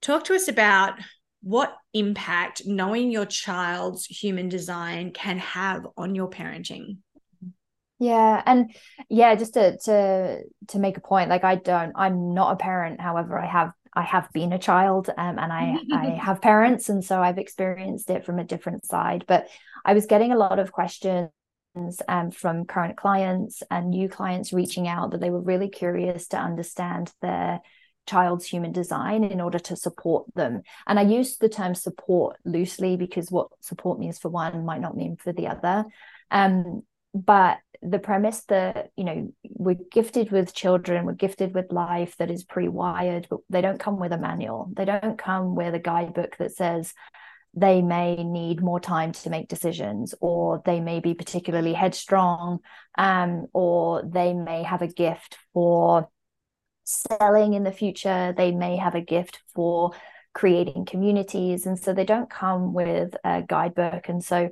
talk 0.00 0.24
to 0.24 0.34
us 0.34 0.48
about 0.48 0.94
what 1.42 1.76
impact 1.92 2.62
knowing 2.66 3.10
your 3.10 3.26
child's 3.26 4.06
human 4.06 4.48
design 4.48 5.10
can 5.12 5.38
have 5.38 5.86
on 5.96 6.14
your 6.14 6.30
parenting? 6.30 6.98
Yeah 7.98 8.42
and 8.46 8.74
yeah 9.08 9.34
just 9.34 9.54
to 9.54 9.76
to 9.78 10.42
to 10.68 10.78
make 10.78 10.96
a 10.96 11.00
point 11.00 11.30
like 11.30 11.44
i 11.44 11.54
don't 11.54 11.92
i'm 11.94 12.34
not 12.34 12.52
a 12.52 12.56
parent. 12.56 13.00
However 13.00 13.38
i 13.38 13.46
have 13.46 13.72
i 13.92 14.02
have 14.02 14.28
been 14.32 14.52
a 14.52 14.58
child 14.58 15.10
um, 15.16 15.38
and 15.38 15.52
i 15.52 15.76
i 15.92 16.06
have 16.22 16.42
parents 16.42 16.88
and 16.88 17.04
so 17.04 17.20
i've 17.20 17.38
experienced 17.38 18.10
it 18.10 18.24
from 18.24 18.38
a 18.38 18.44
different 18.44 18.84
side. 18.84 19.24
But 19.28 19.48
i 19.84 19.94
was 19.94 20.06
getting 20.06 20.32
a 20.32 20.38
lot 20.38 20.58
of 20.58 20.72
questions 20.72 21.30
um, 22.08 22.30
from 22.30 22.66
current 22.66 22.96
clients 22.96 23.62
and 23.70 23.90
new 23.90 24.08
clients 24.08 24.52
reaching 24.52 24.88
out 24.88 25.12
that 25.12 25.20
they 25.20 25.30
were 25.30 25.40
really 25.40 25.68
curious 25.68 26.28
to 26.28 26.36
understand 26.36 27.12
their 27.20 27.60
child's 28.06 28.46
human 28.46 28.72
design 28.72 29.24
in 29.24 29.40
order 29.40 29.58
to 29.58 29.76
support 29.76 30.26
them. 30.34 30.62
And 30.86 30.98
I 30.98 31.02
use 31.02 31.36
the 31.36 31.48
term 31.48 31.74
support 31.74 32.36
loosely 32.44 32.96
because 32.96 33.30
what 33.30 33.48
support 33.60 33.98
means 33.98 34.18
for 34.18 34.28
one 34.28 34.64
might 34.64 34.80
not 34.80 34.96
mean 34.96 35.16
for 35.16 35.32
the 35.32 35.48
other. 35.48 35.84
Um, 36.30 36.82
but 37.14 37.58
the 37.82 37.98
premise 37.98 38.44
that 38.44 38.90
you 38.96 39.04
know 39.04 39.32
we're 39.42 39.76
gifted 39.90 40.30
with 40.30 40.54
children 40.54 41.04
we're 41.04 41.12
gifted 41.12 41.52
with 41.52 41.72
life 41.72 42.16
that 42.16 42.30
is 42.30 42.44
pre-wired 42.44 43.26
but 43.28 43.40
they 43.50 43.60
don't 43.60 43.80
come 43.80 43.98
with 43.98 44.12
a 44.12 44.18
manual 44.18 44.70
they 44.76 44.84
don't 44.84 45.18
come 45.18 45.56
with 45.56 45.74
a 45.74 45.80
guidebook 45.80 46.36
that 46.36 46.52
says 46.52 46.94
they 47.54 47.82
may 47.82 48.22
need 48.24 48.62
more 48.62 48.80
time 48.80 49.12
to 49.12 49.28
make 49.28 49.48
decisions 49.48 50.14
or 50.20 50.62
they 50.64 50.80
may 50.80 51.00
be 51.00 51.12
particularly 51.12 51.74
headstrong 51.74 52.60
um, 52.96 53.46
or 53.52 54.02
they 54.04 54.32
may 54.32 54.62
have 54.62 54.80
a 54.80 54.86
gift 54.86 55.36
for 55.52 56.08
selling 56.92 57.54
in 57.54 57.64
the 57.64 57.72
future. 57.72 58.34
They 58.36 58.52
may 58.52 58.76
have 58.76 58.94
a 58.94 59.00
gift 59.00 59.40
for 59.54 59.92
creating 60.34 60.86
communities. 60.86 61.66
And 61.66 61.78
so 61.78 61.92
they 61.92 62.04
don't 62.04 62.30
come 62.30 62.72
with 62.72 63.14
a 63.24 63.42
guidebook. 63.42 64.08
And 64.08 64.24
so 64.24 64.50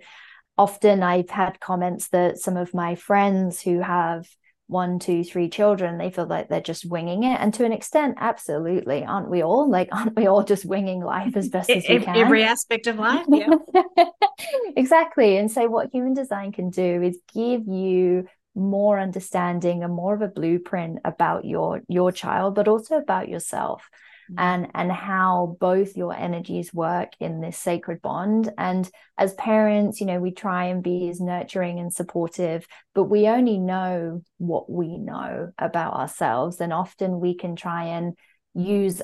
often 0.58 1.02
I've 1.02 1.30
had 1.30 1.60
comments 1.60 2.08
that 2.08 2.38
some 2.38 2.56
of 2.56 2.74
my 2.74 2.94
friends 2.94 3.62
who 3.62 3.80
have 3.80 4.26
one, 4.70 5.00
two, 5.00 5.24
three 5.24 5.48
children, 5.48 5.98
they 5.98 6.10
feel 6.10 6.26
like 6.26 6.48
they're 6.48 6.60
just 6.60 6.88
winging 6.88 7.24
it. 7.24 7.40
And 7.40 7.52
to 7.54 7.64
an 7.64 7.72
extent, 7.72 8.18
absolutely. 8.20 9.04
Aren't 9.04 9.28
we 9.28 9.42
all? 9.42 9.68
Like, 9.68 9.88
aren't 9.92 10.16
we 10.16 10.26
all 10.26 10.44
just 10.44 10.64
winging 10.64 11.02
life 11.02 11.36
as 11.36 11.48
best 11.48 11.70
as 11.70 11.84
we 11.88 12.00
can? 12.00 12.16
Every 12.16 12.44
aspect 12.44 12.86
of 12.86 12.98
life. 12.98 13.26
Yeah. 13.28 13.48
exactly. 14.76 15.36
And 15.38 15.50
so, 15.50 15.66
what 15.68 15.90
human 15.92 16.14
design 16.14 16.52
can 16.52 16.70
do 16.70 17.02
is 17.02 17.18
give 17.34 17.66
you 17.66 18.28
more 18.54 18.98
understanding 18.98 19.82
and 19.82 19.92
more 19.92 20.14
of 20.14 20.22
a 20.22 20.28
blueprint 20.28 20.98
about 21.04 21.44
your 21.44 21.80
your 21.88 22.10
child 22.10 22.54
but 22.54 22.68
also 22.68 22.96
about 22.96 23.28
yourself 23.28 23.88
mm. 24.30 24.34
and 24.38 24.68
and 24.74 24.90
how 24.90 25.56
both 25.60 25.96
your 25.96 26.14
energies 26.14 26.74
work 26.74 27.10
in 27.20 27.40
this 27.40 27.56
sacred 27.56 28.02
bond 28.02 28.52
and 28.58 28.90
as 29.16 29.34
parents 29.34 30.00
you 30.00 30.06
know 30.06 30.18
we 30.18 30.32
try 30.32 30.64
and 30.64 30.82
be 30.82 31.08
as 31.08 31.20
nurturing 31.20 31.78
and 31.78 31.92
supportive 31.92 32.66
but 32.94 33.04
we 33.04 33.28
only 33.28 33.58
know 33.58 34.20
what 34.38 34.68
we 34.68 34.98
know 34.98 35.52
about 35.58 35.94
ourselves 35.94 36.60
and 36.60 36.72
often 36.72 37.20
we 37.20 37.34
can 37.34 37.54
try 37.54 37.84
and 37.84 38.14
use 38.54 39.00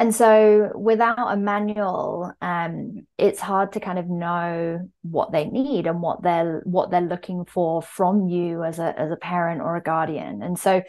and 0.00 0.14
so 0.14 0.72
without 0.74 1.30
a 1.30 1.36
manual 1.36 2.32
um, 2.40 3.06
it's 3.18 3.38
hard 3.38 3.72
to 3.72 3.80
kind 3.80 3.98
of 3.98 4.08
know 4.08 4.88
what 5.02 5.30
they 5.30 5.44
need 5.44 5.86
and 5.86 6.00
what 6.00 6.22
they're 6.22 6.62
what 6.64 6.90
they're 6.90 7.02
looking 7.02 7.44
for 7.44 7.82
from 7.82 8.26
you 8.26 8.64
as 8.64 8.78
a 8.78 8.98
as 8.98 9.12
a 9.12 9.16
parent 9.16 9.60
or 9.60 9.76
a 9.76 9.82
guardian. 9.82 10.42
And 10.42 10.58
so 10.58 10.80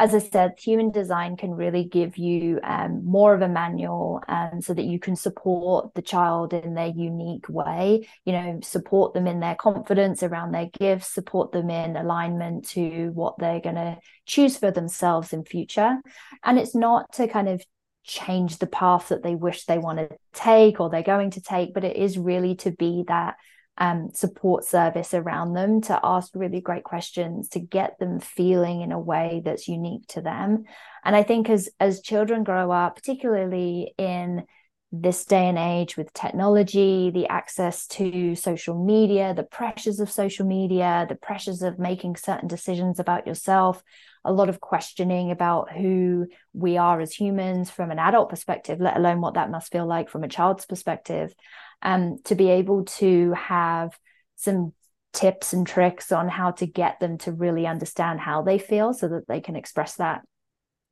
as 0.00 0.14
i 0.14 0.18
said 0.20 0.52
human 0.56 0.92
design 0.92 1.36
can 1.36 1.50
really 1.50 1.82
give 1.82 2.18
you 2.18 2.60
um, 2.62 3.04
more 3.04 3.34
of 3.34 3.40
a 3.40 3.48
manual 3.48 4.22
um, 4.28 4.60
so 4.60 4.72
that 4.74 4.84
you 4.84 5.00
can 5.00 5.16
support 5.16 5.92
the 5.94 6.02
child 6.02 6.52
in 6.52 6.74
their 6.74 6.92
unique 6.94 7.48
way 7.48 8.06
you 8.24 8.32
know 8.32 8.60
support 8.62 9.12
them 9.12 9.26
in 9.26 9.40
their 9.40 9.56
confidence 9.56 10.22
around 10.22 10.52
their 10.52 10.68
gifts 10.78 11.12
support 11.12 11.50
them 11.50 11.68
in 11.68 11.96
alignment 11.96 12.68
to 12.68 13.10
what 13.14 13.34
they're 13.38 13.60
going 13.60 13.74
to 13.74 13.98
choose 14.28 14.56
for 14.56 14.70
themselves 14.70 15.32
in 15.32 15.42
future. 15.42 15.96
And 16.44 16.58
it's 16.58 16.74
not 16.74 17.10
to 17.14 17.26
kind 17.26 17.48
of 17.48 17.64
change 18.04 18.58
the 18.58 18.66
path 18.66 19.08
that 19.08 19.22
they 19.22 19.34
wish 19.34 19.64
they 19.64 19.78
want 19.78 19.98
to 19.98 20.08
take 20.32 20.80
or 20.80 20.88
they're 20.88 21.02
going 21.02 21.30
to 21.32 21.42
take, 21.42 21.74
but 21.74 21.84
it 21.84 21.96
is 21.96 22.18
really 22.18 22.54
to 22.56 22.70
be 22.70 23.04
that 23.08 23.36
um, 23.78 24.10
support 24.12 24.64
service 24.64 25.14
around 25.14 25.54
them 25.54 25.80
to 25.82 25.98
ask 26.02 26.32
really 26.34 26.60
great 26.60 26.82
questions 26.84 27.48
to 27.50 27.60
get 27.60 27.98
them 27.98 28.18
feeling 28.18 28.80
in 28.80 28.90
a 28.92 28.98
way 28.98 29.40
that's 29.44 29.68
unique 29.68 30.06
to 30.08 30.20
them. 30.20 30.64
And 31.04 31.14
i 31.14 31.22
think 31.22 31.48
as 31.48 31.70
as 31.78 32.02
children 32.02 32.42
grow 32.44 32.70
up 32.70 32.96
particularly 32.96 33.94
in 33.96 34.44
this 34.90 35.26
day 35.26 35.46
and 35.46 35.58
age 35.58 35.96
with 35.96 36.12
technology 36.14 37.10
the 37.10 37.28
access 37.28 37.86
to 37.86 38.34
social 38.34 38.84
media 38.84 39.34
the 39.34 39.42
pressures 39.42 40.00
of 40.00 40.10
social 40.10 40.46
media 40.46 41.06
the 41.08 41.14
pressures 41.14 41.62
of 41.62 41.78
making 41.78 42.16
certain 42.16 42.48
decisions 42.48 42.98
about 42.98 43.26
yourself 43.26 43.82
a 44.28 44.32
lot 44.32 44.48
of 44.48 44.60
questioning 44.60 45.30
about 45.30 45.72
who 45.72 46.26
we 46.52 46.76
are 46.76 47.00
as 47.00 47.12
humans 47.12 47.70
from 47.70 47.90
an 47.90 47.98
adult 47.98 48.28
perspective, 48.28 48.80
let 48.80 48.96
alone 48.96 49.20
what 49.20 49.34
that 49.34 49.50
must 49.50 49.72
feel 49.72 49.86
like 49.86 50.10
from 50.10 50.22
a 50.22 50.28
child's 50.28 50.66
perspective. 50.66 51.34
Um, 51.80 52.18
to 52.24 52.34
be 52.34 52.50
able 52.50 52.84
to 52.84 53.32
have 53.32 53.96
some 54.36 54.72
tips 55.12 55.52
and 55.52 55.66
tricks 55.66 56.12
on 56.12 56.28
how 56.28 56.50
to 56.52 56.66
get 56.66 57.00
them 57.00 57.18
to 57.18 57.32
really 57.32 57.66
understand 57.66 58.20
how 58.20 58.42
they 58.42 58.58
feel 58.58 58.92
so 58.92 59.08
that 59.08 59.26
they 59.26 59.40
can 59.40 59.56
express 59.56 59.96
that 59.96 60.22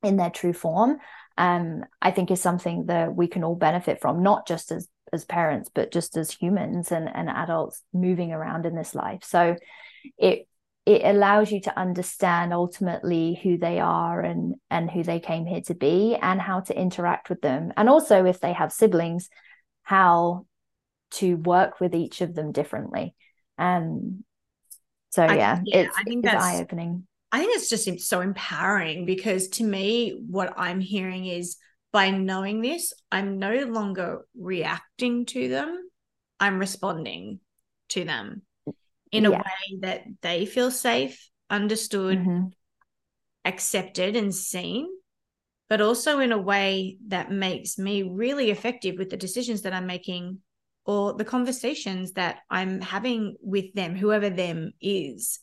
in 0.03 0.17
their 0.17 0.29
true 0.29 0.53
form 0.53 0.97
um, 1.37 1.83
i 2.01 2.11
think 2.11 2.31
is 2.31 2.41
something 2.41 2.87
that 2.87 3.15
we 3.15 3.27
can 3.27 3.43
all 3.43 3.55
benefit 3.55 4.01
from 4.01 4.23
not 4.23 4.47
just 4.47 4.71
as 4.71 4.87
as 5.13 5.23
parents 5.23 5.69
but 5.73 5.91
just 5.91 6.17
as 6.17 6.31
humans 6.31 6.91
and, 6.91 7.09
and 7.13 7.29
adults 7.29 7.81
moving 7.93 8.31
around 8.31 8.65
in 8.65 8.75
this 8.75 8.95
life 8.95 9.23
so 9.23 9.55
it 10.17 10.47
it 10.87 11.03
allows 11.03 11.51
you 11.51 11.59
to 11.59 11.77
understand 11.77 12.53
ultimately 12.53 13.37
who 13.43 13.57
they 13.57 13.77
are 13.81 14.21
and 14.21 14.55
and 14.71 14.89
who 14.89 15.03
they 15.03 15.19
came 15.19 15.45
here 15.45 15.59
to 15.59 15.75
be 15.75 16.15
and 16.15 16.39
how 16.39 16.61
to 16.61 16.79
interact 16.79 17.29
with 17.29 17.41
them. 17.41 17.73
And 17.75 17.89
also 17.89 18.23
if 18.23 18.39
they 18.39 18.53
have 18.53 18.71
siblings 18.71 19.29
how 19.83 20.45
to 21.11 21.35
work 21.35 21.81
with 21.81 21.93
each 21.93 22.21
of 22.21 22.33
them 22.33 22.53
differently. 22.53 23.13
Um 23.57 24.23
so 25.09 25.25
yeah, 25.25 25.59
yeah 25.65 25.81
it's, 25.81 25.97
I 25.97 26.03
think 26.03 26.25
it's 26.25 26.33
eye 26.33 26.61
opening 26.61 27.05
I 27.33 27.39
think 27.39 27.57
it's 27.57 27.69
just 27.69 28.07
so 28.07 28.21
empowering 28.21 29.05
because 29.05 29.49
to 29.49 29.65
me 29.65 30.21
what 30.29 30.53
I'm 30.55 30.79
hearing 30.79 31.25
is 31.25 31.57
by 31.91 32.11
knowing 32.11 32.61
this 32.61 32.93
I'm 33.11 33.39
no 33.39 33.53
longer 33.65 34.25
reacting 34.39 35.25
to 35.27 35.49
them 35.49 35.89
I'm 36.39 36.59
responding 36.59 37.41
to 37.89 38.05
them 38.05 38.43
in 39.11 39.23
yeah. 39.23 39.29
a 39.29 39.31
way 39.31 39.79
that 39.81 40.03
they 40.21 40.45
feel 40.45 40.71
safe, 40.71 41.29
understood, 41.49 42.19
mm-hmm. 42.19 42.47
accepted, 43.45 44.15
and 44.15 44.33
seen, 44.33 44.87
but 45.69 45.81
also 45.81 46.19
in 46.19 46.31
a 46.31 46.37
way 46.37 46.97
that 47.07 47.31
makes 47.31 47.77
me 47.77 48.03
really 48.03 48.51
effective 48.51 48.95
with 48.97 49.09
the 49.09 49.17
decisions 49.17 49.63
that 49.63 49.73
I'm 49.73 49.87
making 49.87 50.39
or 50.85 51.13
the 51.13 51.25
conversations 51.25 52.13
that 52.13 52.39
I'm 52.49 52.79
having 52.79 53.35
with 53.41 53.73
them, 53.73 53.95
whoever 53.95 54.29
them 54.29 54.71
is, 54.79 55.39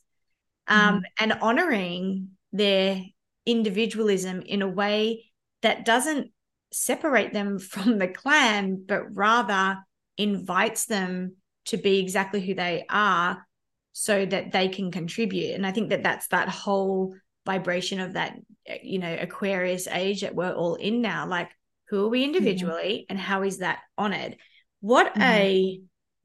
um, 0.66 0.96
mm-hmm. 0.96 1.00
and 1.18 1.32
honoring 1.42 2.30
their 2.52 3.02
individualism 3.44 4.40
in 4.40 4.62
a 4.62 4.68
way 4.68 5.26
that 5.60 5.84
doesn't 5.84 6.30
separate 6.72 7.32
them 7.32 7.58
from 7.72 7.98
the 7.98 8.08
clan, 8.08 8.84
but 8.86 9.14
rather 9.14 9.78
invites 10.16 10.86
them 10.86 11.36
to 11.66 11.76
be 11.76 11.98
exactly 11.98 12.40
who 12.40 12.54
they 12.54 12.84
are 12.88 13.46
so 13.94 14.26
that 14.26 14.50
they 14.50 14.68
can 14.68 14.90
contribute 14.90 15.54
and 15.54 15.64
i 15.66 15.70
think 15.70 15.88
that 15.90 16.02
that's 16.02 16.26
that 16.28 16.48
whole 16.48 17.14
vibration 17.46 18.00
of 18.00 18.14
that 18.14 18.36
you 18.82 18.98
know 18.98 19.16
aquarius 19.20 19.86
age 19.86 20.22
that 20.22 20.34
we're 20.34 20.52
all 20.52 20.74
in 20.74 21.00
now 21.00 21.26
like 21.26 21.48
who 21.88 22.04
are 22.04 22.08
we 22.08 22.24
individually 22.24 22.98
mm-hmm. 22.98 23.12
and 23.12 23.18
how 23.18 23.42
is 23.42 23.58
that 23.58 23.78
honored 23.96 24.36
what 24.80 25.06
mm-hmm. 25.06 25.22
a 25.22 25.80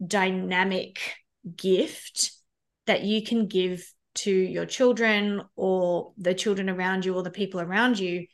dynamic 0.06 1.00
gift 1.56 2.32
that 2.88 3.04
you 3.04 3.24
can 3.24 3.48
give 3.48 3.86
to 4.16 4.32
your 4.32 4.66
children 4.66 5.44
or 5.56 6.12
the 6.18 6.34
children 6.34 6.70
around 6.70 7.06
you 7.06 7.14
or 7.14 7.22
the 7.22 7.30
people 7.30 7.62
around 7.62 8.00
you 8.00 8.26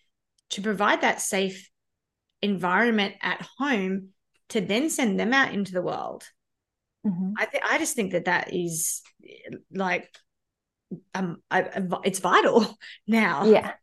to 0.49 0.61
provide 0.61 1.01
that 1.01 1.19
safe 1.19 1.69
environment 2.41 3.15
at 3.21 3.45
home 3.57 4.09
to 4.47 4.61
then 4.61 4.89
send 4.89 5.19
them 5.19 5.33
out 5.33 5.53
into 5.53 5.73
the 5.73 5.81
world 5.81 6.23
mm-hmm. 7.05 7.33
I 7.37 7.45
th- 7.45 7.63
I 7.69 7.77
just 7.77 7.95
think 7.95 8.11
that 8.13 8.25
that 8.25 8.53
is 8.53 9.01
like 9.71 10.09
um 11.13 11.41
I, 11.51 11.69
it's 12.03 12.19
vital 12.19 12.77
now. 13.07 13.45
Yeah. 13.45 13.73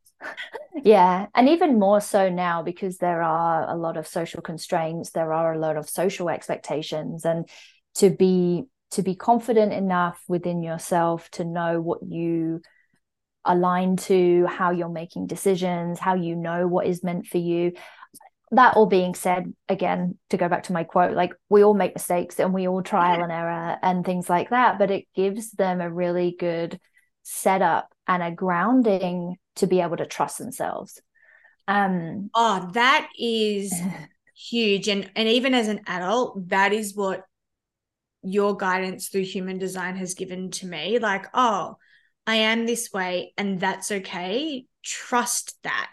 Yeah. 0.84 1.26
And 1.34 1.48
even 1.48 1.78
more 1.80 2.00
so 2.00 2.28
now 2.28 2.62
because 2.62 2.98
there 2.98 3.22
are 3.22 3.68
a 3.68 3.76
lot 3.76 3.96
of 3.96 4.06
social 4.06 4.40
constraints. 4.40 5.10
There 5.10 5.32
are 5.32 5.52
a 5.52 5.58
lot 5.58 5.76
of 5.76 5.88
social 5.88 6.28
expectations. 6.28 7.24
And 7.24 7.48
to 7.96 8.10
be 8.10 8.64
to 8.92 9.02
be 9.02 9.14
confident 9.14 9.72
enough 9.72 10.22
within 10.28 10.62
yourself 10.62 11.30
to 11.30 11.44
know 11.44 11.80
what 11.80 12.02
you 12.02 12.60
align 13.44 13.96
to 13.96 14.46
how 14.46 14.70
you're 14.70 14.88
making 14.88 15.26
decisions 15.26 15.98
how 15.98 16.14
you 16.14 16.36
know 16.36 16.68
what 16.68 16.86
is 16.86 17.02
meant 17.02 17.26
for 17.26 17.38
you 17.38 17.72
that 18.52 18.76
all 18.76 18.86
being 18.86 19.14
said, 19.14 19.52
again, 19.68 20.18
to 20.30 20.36
go 20.36 20.48
back 20.48 20.64
to 20.64 20.74
my 20.74 20.84
quote, 20.84 21.16
like 21.16 21.32
we 21.48 21.64
all 21.64 21.74
make 21.74 21.94
mistakes 21.94 22.38
and 22.38 22.52
we 22.52 22.68
all 22.68 22.82
trial 22.82 23.22
and 23.22 23.32
error 23.32 23.78
and 23.82 24.04
things 24.04 24.28
like 24.28 24.50
that, 24.50 24.78
but 24.78 24.90
it 24.90 25.06
gives 25.14 25.52
them 25.52 25.80
a 25.80 25.90
really 25.90 26.36
good 26.38 26.78
setup 27.22 27.88
and 28.06 28.22
a 28.22 28.30
grounding 28.30 29.36
to 29.56 29.66
be 29.66 29.80
able 29.80 29.96
to 29.96 30.06
trust 30.06 30.38
themselves. 30.38 31.00
Um, 31.66 32.30
oh, 32.34 32.70
that 32.74 33.08
is 33.18 33.74
huge. 34.34 34.88
And 34.88 35.10
and 35.16 35.28
even 35.28 35.54
as 35.54 35.68
an 35.68 35.80
adult, 35.86 36.48
that 36.50 36.74
is 36.74 36.94
what 36.94 37.22
your 38.22 38.56
guidance 38.56 39.08
through 39.08 39.24
human 39.24 39.58
design 39.58 39.96
has 39.96 40.14
given 40.14 40.50
to 40.52 40.66
me. 40.66 40.98
Like, 40.98 41.26
oh, 41.32 41.76
I 42.26 42.36
am 42.36 42.66
this 42.66 42.92
way, 42.92 43.32
and 43.38 43.58
that's 43.58 43.90
okay. 43.90 44.66
Trust 44.82 45.56
that 45.62 45.90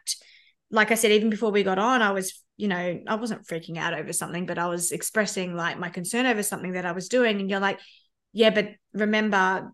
like 0.72 0.92
I 0.92 0.96
said, 0.96 1.12
even 1.12 1.30
before 1.30 1.52
we 1.52 1.64
got 1.64 1.80
on, 1.80 2.02
I 2.02 2.12
was 2.12 2.44
you 2.60 2.68
know, 2.68 3.00
I 3.08 3.16
wasn't 3.16 3.48
freaking 3.48 3.78
out 3.78 3.94
over 3.94 4.12
something, 4.12 4.46
but 4.46 4.58
I 4.58 4.68
was 4.68 4.92
expressing 4.92 5.56
like 5.56 5.80
my 5.80 5.88
concern 5.88 6.26
over 6.26 6.44
something 6.44 6.74
that 6.74 6.86
I 6.86 6.92
was 6.92 7.08
doing. 7.08 7.40
And 7.40 7.50
you're 7.50 7.62
like, 7.62 7.80
yeah, 8.34 8.50
but 8.50 8.72
remember, 8.94 9.72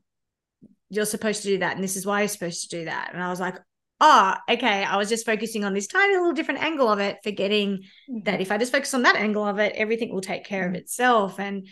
you're 0.92 1.06
supposed 1.06 1.42
to 1.42 1.48
do 1.48 1.58
that. 1.58 1.74
And 1.74 1.84
this 1.84 1.96
is 1.96 2.06
why 2.06 2.22
you're 2.22 2.28
supposed 2.28 2.70
to 2.70 2.78
do 2.78 2.86
that. 2.86 3.10
And 3.12 3.24
I 3.24 3.32
was 3.32 3.40
like, 3.40 3.56
oh, 4.02 4.36
okay. 4.48 4.84
I 4.84 4.98
was 4.98 5.10
just 5.10 5.26
focusing 5.26 5.66
on 5.66 5.74
this 5.74 5.88
tiny 5.88 6.14
little 6.14 6.34
different 6.34 6.62
angle 6.62 6.88
of 6.88 7.00
it, 7.00 7.18
forgetting 7.24 7.80
mm-hmm. 8.08 8.20
that 8.26 8.40
if 8.40 8.52
I 8.52 8.60
just 8.60 8.72
focus 8.72 8.94
on 8.94 9.02
that 9.02 9.16
angle 9.16 9.48
of 9.48 9.58
it, 9.58 9.74
everything 9.76 10.14
will 10.14 10.22
take 10.22 10.46
care 10.46 10.66
mm-hmm. 10.66 10.76
of 10.76 10.82
itself. 10.82 11.40
And 11.40 11.68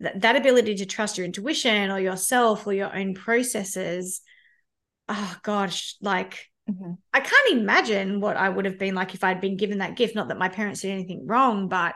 th- 0.00 0.14
that 0.18 0.36
ability 0.36 0.76
to 0.76 0.86
trust 0.86 1.18
your 1.18 1.24
intuition 1.24 1.90
or 1.90 1.98
yourself 1.98 2.64
or 2.64 2.72
your 2.72 2.94
own 2.94 3.14
processes, 3.14 4.20
oh 5.08 5.36
gosh, 5.42 5.96
like 6.00 6.48
Mm-hmm. 6.70 6.92
I 7.12 7.20
can't 7.20 7.58
imagine 7.58 8.20
what 8.20 8.36
I 8.36 8.48
would 8.48 8.64
have 8.64 8.78
been 8.78 8.94
like 8.94 9.14
if 9.14 9.22
I'd 9.22 9.40
been 9.40 9.56
given 9.56 9.78
that 9.78 9.96
gift. 9.96 10.14
Not 10.14 10.28
that 10.28 10.38
my 10.38 10.48
parents 10.48 10.80
did 10.80 10.92
anything 10.92 11.26
wrong, 11.26 11.68
but 11.68 11.94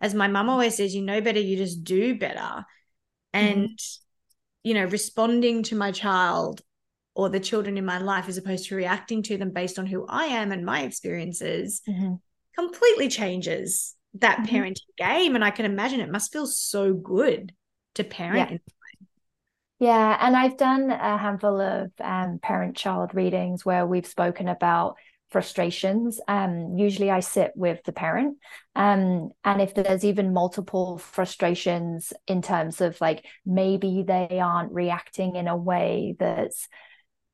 as 0.00 0.14
my 0.14 0.28
mum 0.28 0.48
always 0.48 0.76
says, 0.76 0.94
you 0.94 1.02
know 1.02 1.20
better, 1.20 1.40
you 1.40 1.56
just 1.56 1.84
do 1.84 2.18
better. 2.18 2.64
And, 3.32 3.68
mm-hmm. 3.68 4.68
you 4.68 4.74
know, 4.74 4.84
responding 4.84 5.62
to 5.64 5.76
my 5.76 5.92
child 5.92 6.60
or 7.14 7.28
the 7.28 7.40
children 7.40 7.76
in 7.78 7.84
my 7.84 7.98
life 7.98 8.28
as 8.28 8.36
opposed 8.36 8.68
to 8.68 8.76
reacting 8.76 9.22
to 9.24 9.36
them 9.36 9.50
based 9.50 9.78
on 9.78 9.86
who 9.86 10.06
I 10.08 10.26
am 10.26 10.52
and 10.52 10.64
my 10.64 10.82
experiences 10.82 11.82
mm-hmm. 11.88 12.14
completely 12.56 13.08
changes 13.08 13.94
that 14.14 14.38
mm-hmm. 14.38 14.56
parenting 14.56 14.96
game. 14.96 15.34
And 15.34 15.44
I 15.44 15.50
can 15.50 15.66
imagine 15.66 16.00
it 16.00 16.10
must 16.10 16.32
feel 16.32 16.46
so 16.46 16.92
good 16.92 17.52
to 17.94 18.04
parent. 18.04 18.50
Yeah, 18.50 18.58
and 19.88 20.36
I've 20.36 20.58
done 20.58 20.90
a 20.90 21.16
handful 21.16 21.60
of 21.60 21.90
um, 22.00 22.38
parent-child 22.42 23.14
readings 23.14 23.64
where 23.64 23.86
we've 23.86 24.06
spoken 24.06 24.46
about 24.46 24.96
frustrations. 25.30 26.20
Um, 26.28 26.76
usually 26.76 27.10
I 27.10 27.20
sit 27.20 27.52
with 27.54 27.82
the 27.84 27.92
parent. 27.92 28.36
Um, 28.74 29.30
and 29.44 29.62
if 29.62 29.74
there's 29.74 30.04
even 30.04 30.34
multiple 30.34 30.98
frustrations 30.98 32.12
in 32.26 32.42
terms 32.42 32.80
of 32.80 33.00
like 33.00 33.24
maybe 33.46 34.04
they 34.06 34.40
aren't 34.42 34.72
reacting 34.72 35.36
in 35.36 35.48
a 35.48 35.56
way 35.56 36.16
that's 36.18 36.68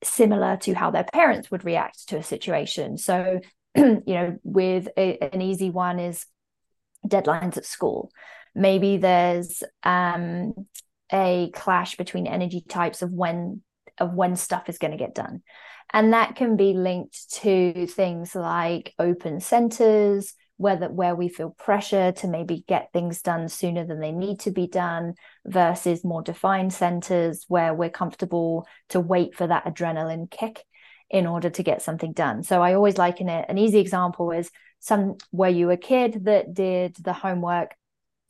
similar 0.03 0.57
to 0.57 0.73
how 0.73 0.91
their 0.91 1.05
parents 1.05 1.51
would 1.51 1.65
react 1.65 2.07
to 2.09 2.17
a 2.17 2.23
situation. 2.23 2.97
So, 2.97 3.39
you 3.75 4.03
know, 4.05 4.37
with 4.43 4.87
a, 4.95 5.17
an 5.33 5.41
easy 5.41 5.69
one 5.69 5.99
is 5.99 6.25
deadlines 7.05 7.57
at 7.57 7.65
school. 7.65 8.11
Maybe 8.53 8.97
there's 8.97 9.63
um, 9.83 10.53
a 11.11 11.51
clash 11.53 11.95
between 11.95 12.27
energy 12.27 12.63
types 12.67 13.01
of 13.01 13.11
when 13.11 13.61
of 13.99 14.13
when 14.13 14.35
stuff 14.35 14.69
is 14.69 14.77
going 14.77 14.91
to 14.91 14.97
get 14.97 15.15
done. 15.15 15.41
And 15.91 16.13
that 16.13 16.35
can 16.35 16.57
be 16.57 16.73
linked 16.73 17.31
to 17.35 17.87
things 17.87 18.35
like 18.35 18.93
open 18.99 19.39
centers, 19.39 20.33
whether 20.57 20.89
where 20.89 21.15
we 21.15 21.29
feel 21.29 21.51
pressure 21.51 22.11
to 22.11 22.27
maybe 22.27 22.65
get 22.67 22.91
things 22.91 23.21
done 23.21 23.47
sooner 23.47 23.85
than 23.85 23.99
they 23.99 24.11
need 24.11 24.41
to 24.41 24.51
be 24.51 24.67
done 24.67 25.15
versus 25.45 26.03
more 26.03 26.21
defined 26.21 26.73
centers 26.73 27.45
where 27.47 27.73
we're 27.73 27.89
comfortable 27.89 28.67
to 28.89 28.99
wait 28.99 29.35
for 29.35 29.47
that 29.47 29.65
adrenaline 29.65 30.29
kick 30.29 30.63
in 31.09 31.25
order 31.25 31.49
to 31.49 31.63
get 31.63 31.81
something 31.81 32.11
done. 32.11 32.43
So 32.43 32.61
I 32.61 32.73
always 32.73 32.97
liken 32.97 33.29
it. 33.29 33.45
An 33.47 33.57
easy 33.57 33.79
example 33.79 34.31
is 34.31 34.51
some 34.79 35.15
were 35.31 35.47
you 35.47 35.71
a 35.71 35.77
kid 35.77 36.25
that 36.25 36.53
did 36.53 36.95
the 36.99 37.13
homework 37.13 37.75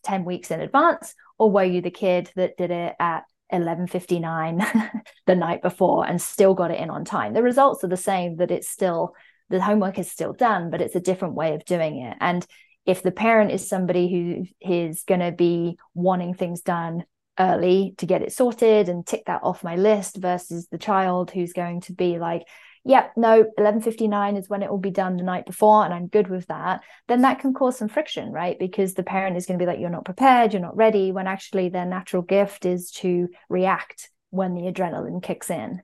10 0.03 0.25
weeks 0.25 0.51
in 0.51 0.61
advance 0.61 1.15
or 1.37 1.51
were 1.51 1.63
you 1.63 1.81
the 1.81 1.91
kid 1.91 2.31
that 2.35 2.57
did 2.57 2.71
it 2.71 2.95
at 2.99 3.23
11:59 3.51 4.91
the 5.25 5.35
night 5.35 5.61
before 5.61 6.05
and 6.05 6.21
still 6.21 6.53
got 6.53 6.71
it 6.71 6.79
in 6.79 6.89
on 6.89 7.05
time. 7.05 7.33
The 7.33 7.43
results 7.43 7.83
are 7.83 7.89
the 7.89 7.97
same 7.97 8.37
that 8.37 8.51
it's 8.51 8.69
still 8.69 9.15
the 9.49 9.61
homework 9.61 9.97
is 9.97 10.11
still 10.11 10.33
done, 10.33 10.69
but 10.69 10.81
it's 10.81 10.95
a 10.95 10.99
different 10.99 11.35
way 11.35 11.55
of 11.55 11.63
doing 11.63 12.01
it. 12.01 12.17
And 12.19 12.45
if 12.85 13.01
the 13.01 13.11
parent 13.11 13.51
is 13.51 13.67
somebody 13.67 14.11
who 14.11 14.45
is 14.69 15.03
going 15.03 15.21
to 15.21 15.31
be 15.31 15.77
wanting 15.93 16.33
things 16.33 16.61
done 16.61 17.05
early 17.39 17.93
to 17.97 18.05
get 18.05 18.21
it 18.21 18.33
sorted 18.33 18.89
and 18.89 19.05
tick 19.05 19.23
that 19.27 19.43
off 19.43 19.63
my 19.63 19.75
list 19.75 20.17
versus 20.17 20.67
the 20.67 20.77
child 20.77 21.31
who's 21.31 21.53
going 21.53 21.81
to 21.81 21.93
be 21.93 22.17
like 22.17 22.43
yep, 22.83 23.13
no, 23.15 23.45
11.59 23.57 24.37
is 24.37 24.49
when 24.49 24.63
it 24.63 24.69
will 24.69 24.77
be 24.77 24.91
done 24.91 25.17
the 25.17 25.23
night 25.23 25.45
before, 25.45 25.83
and 25.83 25.93
I'm 25.93 26.07
good 26.07 26.29
with 26.29 26.47
that, 26.47 26.81
then 27.07 27.21
that 27.21 27.39
can 27.39 27.53
cause 27.53 27.77
some 27.77 27.87
friction, 27.87 28.31
right? 28.31 28.57
Because 28.57 28.93
the 28.93 29.03
parent 29.03 29.37
is 29.37 29.45
going 29.45 29.59
to 29.59 29.63
be 29.63 29.67
like, 29.67 29.79
you're 29.79 29.89
not 29.89 30.05
prepared, 30.05 30.53
you're 30.53 30.61
not 30.61 30.77
ready, 30.77 31.11
when 31.11 31.27
actually 31.27 31.69
their 31.69 31.85
natural 31.85 32.21
gift 32.21 32.65
is 32.65 32.91
to 32.91 33.29
react 33.49 34.09
when 34.29 34.53
the 34.53 34.71
adrenaline 34.71 35.21
kicks 35.21 35.49
in. 35.49 35.81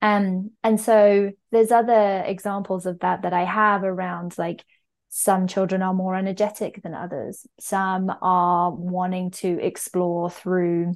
Um, 0.00 0.50
and 0.64 0.80
so 0.80 1.30
there's 1.52 1.70
other 1.70 2.24
examples 2.26 2.86
of 2.86 2.98
that 3.00 3.22
that 3.22 3.32
I 3.32 3.44
have 3.44 3.84
around 3.84 4.36
like 4.36 4.64
some 5.08 5.46
children 5.46 5.82
are 5.82 5.94
more 5.94 6.16
energetic 6.16 6.82
than 6.82 6.94
others. 6.94 7.46
Some 7.60 8.10
are 8.22 8.72
wanting 8.72 9.30
to 9.32 9.60
explore 9.60 10.30
through 10.30 10.94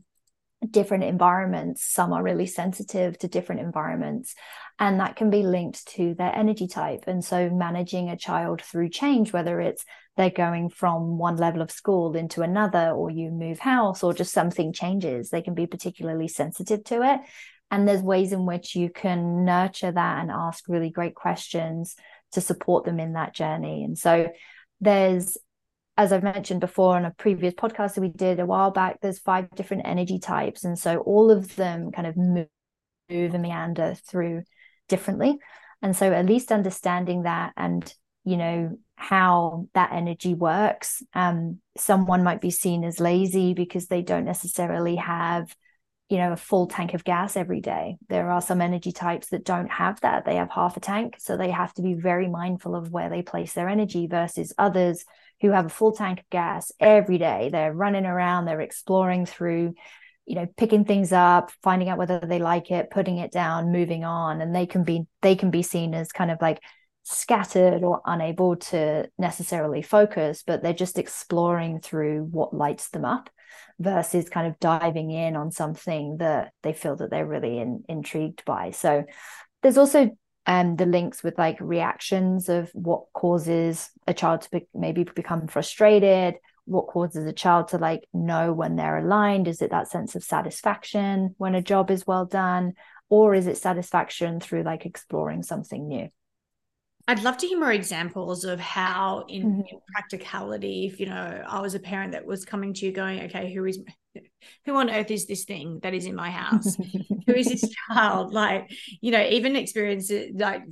different 0.71 1.05
environments. 1.05 1.85
Some 1.85 2.13
are 2.13 2.23
really 2.23 2.47
sensitive 2.47 3.19
to 3.19 3.29
different 3.29 3.61
environments 3.61 4.35
and 4.79 5.01
that 5.01 5.17
can 5.17 5.31
be 5.31 5.43
linked 5.43 5.87
to 5.89 6.15
their 6.15 6.35
energy 6.35 6.67
type. 6.67 7.05
And 7.07 7.25
so 7.25 7.51
managing 7.51 8.09
a 8.09 8.17
child 8.17 8.63
through 8.63 8.91
change 8.91 9.33
whether 9.33 9.61
it's 9.61 9.85
they're 10.17 10.31
going 10.31 10.71
from 10.71 11.19
one 11.19 11.37
level 11.37 11.61
of 11.61 11.71
school 11.71 12.17
into 12.17 12.43
another 12.43 12.91
or 12.91 13.11
you 13.11 13.31
move 13.31 13.59
house 13.59 14.03
or 14.03 14.15
just 14.15 14.33
something 14.33 14.73
changes 14.73 15.29
they 15.29 15.43
can 15.43 15.55
be 15.55 15.67
particularly 15.67 16.29
sensitive 16.29 16.85
to 16.85 17.03
it. 17.03 17.21
And 17.71 17.87
there's 17.87 18.03
ways 18.03 18.33
in 18.33 18.47
which 18.47 18.77
you 18.77 18.91
can 18.91 19.45
nurture 19.45 19.93
that 19.93 20.21
and 20.21 20.31
ask 20.31 20.65
really 20.69 20.91
great 20.91 21.15
questions 21.15 21.97
to 22.33 22.41
support 22.41 22.85
them 22.85 23.01
in 23.01 23.15
that 23.15 23.35
journey. 23.35 23.85
And 23.85 23.99
so 23.99 24.29
there's 24.81 25.37
as 25.97 26.13
I've 26.13 26.23
mentioned 26.23 26.61
before 26.61 26.97
on 26.97 27.05
a 27.05 27.11
previous 27.13 27.55
podcast 27.55 27.95
that 27.95 28.01
we 28.01 28.09
did 28.09 28.41
a 28.41 28.47
while 28.47 28.71
back, 28.71 29.01
there's 29.01 29.19
five 29.19 29.51
different 29.55 29.87
energy 29.87 30.19
types. 30.19 30.65
And 30.65 30.79
so 30.79 30.99
all 30.99 31.31
of 31.31 31.57
them 31.57 31.91
kind 31.91 32.07
of 32.07 32.17
move, 32.17 32.49
move 33.09 33.35
and 33.35 33.43
meander 33.43 33.95
through 33.95 34.43
differently 34.89 35.39
and 35.83 35.97
so 35.97 36.13
at 36.13 36.27
least 36.27 36.53
understanding 36.53 37.23
that 37.23 37.53
and 37.57 37.93
you 38.25 38.37
know 38.37 38.79
how 38.97 39.69
that 39.75 39.93
energy 39.93 40.35
works 40.35 41.03
um 41.15 41.61
someone 41.77 42.25
might 42.25 42.41
be 42.41 42.51
seen 42.51 42.85
as 42.85 43.01
lazy 43.01 43.55
because 43.55 43.87
they 43.87 44.03
don't 44.03 44.25
necessarily 44.25 44.97
have 44.97 45.55
you 46.09 46.19
know 46.19 46.33
a 46.33 46.37
full 46.37 46.67
tank 46.67 46.95
of 46.95 47.05
gas 47.05 47.37
every 47.37 47.61
day 47.61 47.97
there 48.09 48.31
are 48.31 48.41
some 48.41 48.61
energy 48.61 48.93
types 48.93 49.29
that 49.29 49.45
don't 49.45 49.71
have 49.71 50.01
that 50.01 50.25
they 50.25 50.37
have 50.37 50.51
half 50.51 50.77
a 50.77 50.81
tank 50.81 51.17
so 51.19 51.37
they 51.37 51.51
have 51.51 51.73
to 51.75 51.83
be 51.83 51.95
very 51.95 52.29
mindful 52.29 52.75
of 52.75 52.91
where 52.91 53.11
they 53.11 53.23
place 53.23 53.53
their 53.53 53.69
energy 53.69 54.07
versus 54.07 54.55
others 54.57 55.05
who 55.41 55.51
have 55.51 55.67
a 55.67 55.71
full 55.71 55.93
tank 55.93 56.21
of 56.21 56.31
gas 56.31 56.73
every 56.81 57.19
day. 57.19 57.51
They're 57.51 57.73
running 57.73 58.07
around 58.07 58.45
they're 58.45 58.61
exploring 58.61 59.27
through 59.27 59.75
you 60.27 60.35
know 60.35 60.47
picking 60.57 60.85
things 60.85 61.13
up 61.13 61.53
finding 61.63 61.89
out 61.89 61.99
whether 61.99 62.19
they 62.21 62.39
like 62.39 62.71
it 62.71 62.91
putting 62.91 63.19
it 63.19 63.33
down 63.33 63.73
moving 63.73 64.05
on. 64.05 64.41
And 64.41 64.55
they 64.55 64.67
can 64.67 64.85
be 64.85 65.07
they 65.23 65.37
can 65.37 65.51
be 65.51 65.63
seen 65.63 65.95
as 65.95 66.13
kind 66.13 66.31
of 66.31 66.39
like 66.41 66.61
scattered 67.03 67.85
or 67.85 68.03
unable 68.05 68.57
to 68.57 69.09
necessarily 69.17 69.81
focus 69.81 70.43
but 70.45 70.61
they're 70.61 70.73
just 70.73 70.99
exploring 70.99 71.79
through 71.79 72.25
what 72.25 72.53
lights 72.53 72.89
them 72.89 73.05
up 73.05 73.31
versus 73.79 74.29
kind 74.29 74.47
of 74.47 74.59
diving 74.59 75.11
in 75.11 75.37
on 75.37 75.51
something 75.51 76.17
that 76.19 76.53
they 76.63 76.73
feel 76.73 76.97
that 76.97 77.11
they're 77.11 77.27
really 77.27 77.59
in, 77.59 77.85
intrigued 77.89 78.45
by. 78.45 78.71
So 78.71 79.05
there's 79.63 79.79
also 79.79 80.17
um, 80.47 80.77
the 80.77 80.87
links 80.87 81.23
with 81.23 81.39
like 81.39 81.61
reactions 81.61 82.49
of 82.49 82.71
what 82.73 83.05
causes 83.13 83.91
a 84.07 84.15
child 84.15 84.43
to 84.43 84.51
be, 84.51 84.67
maybe 84.75 85.05
become 85.05 85.47
frustrated 85.47 86.37
what 86.67 86.89
causes 86.89 87.25
a 87.27 87.33
child 87.33 87.69
to 87.69 87.79
like 87.79 88.05
know 88.13 88.53
when 88.53 88.77
they're 88.77 88.99
aligned 88.99 89.49
is 89.49 89.63
it 89.63 89.71
that 89.71 89.89
sense 89.89 90.15
of 90.15 90.25
satisfaction 90.25 91.35
when 91.39 91.55
a 91.55 91.63
job 91.63 91.91
is 91.91 92.07
well 92.07 92.27
done 92.27 92.73
or 93.09 93.35
is 93.35 93.47
it 93.47 93.57
satisfaction 93.57 94.41
through 94.41 94.63
like 94.63 94.85
exploring 94.85 95.43
something 95.43 95.87
new 95.87 96.09
I'd 97.09 97.23
love 97.23 97.37
to 97.39 97.47
hear 97.47 97.61
more 97.61 97.71
examples 97.71 98.45
of 98.45 98.59
how, 98.59 99.27
in, 99.29 99.43
mm-hmm. 99.43 99.61
in, 99.61 99.81
practicality, 99.95 100.87
if 100.87 100.99
you 100.99 101.07
know, 101.07 101.45
I 101.47 101.61
was 101.61 101.77
a 101.77 101.79
parent 101.79 102.11
that 102.13 102.27
was 102.27 102.45
coming 102.45 102.75
to 102.75 102.85
you 102.85 102.91
going, 102.91 103.23
okay, 103.27 103.55
who 103.55 103.65
is 103.65 103.79
who 104.65 104.77
on 104.77 104.91
earth 104.91 105.11
is 105.11 105.27
this 105.27 105.45
thing 105.45 105.81
that 105.83 105.95
is 105.95 106.07
in 106.07 106.15
my 106.15 106.31
house? 106.31 106.77
Who 106.77 107.35
is 107.35 107.49
this 107.49 107.71
child? 107.89 108.33
Like, 108.33 108.71
you 109.01 109.11
know, 109.11 109.23
even 109.23 109.57
experiences 109.57 110.33
like 110.35 110.63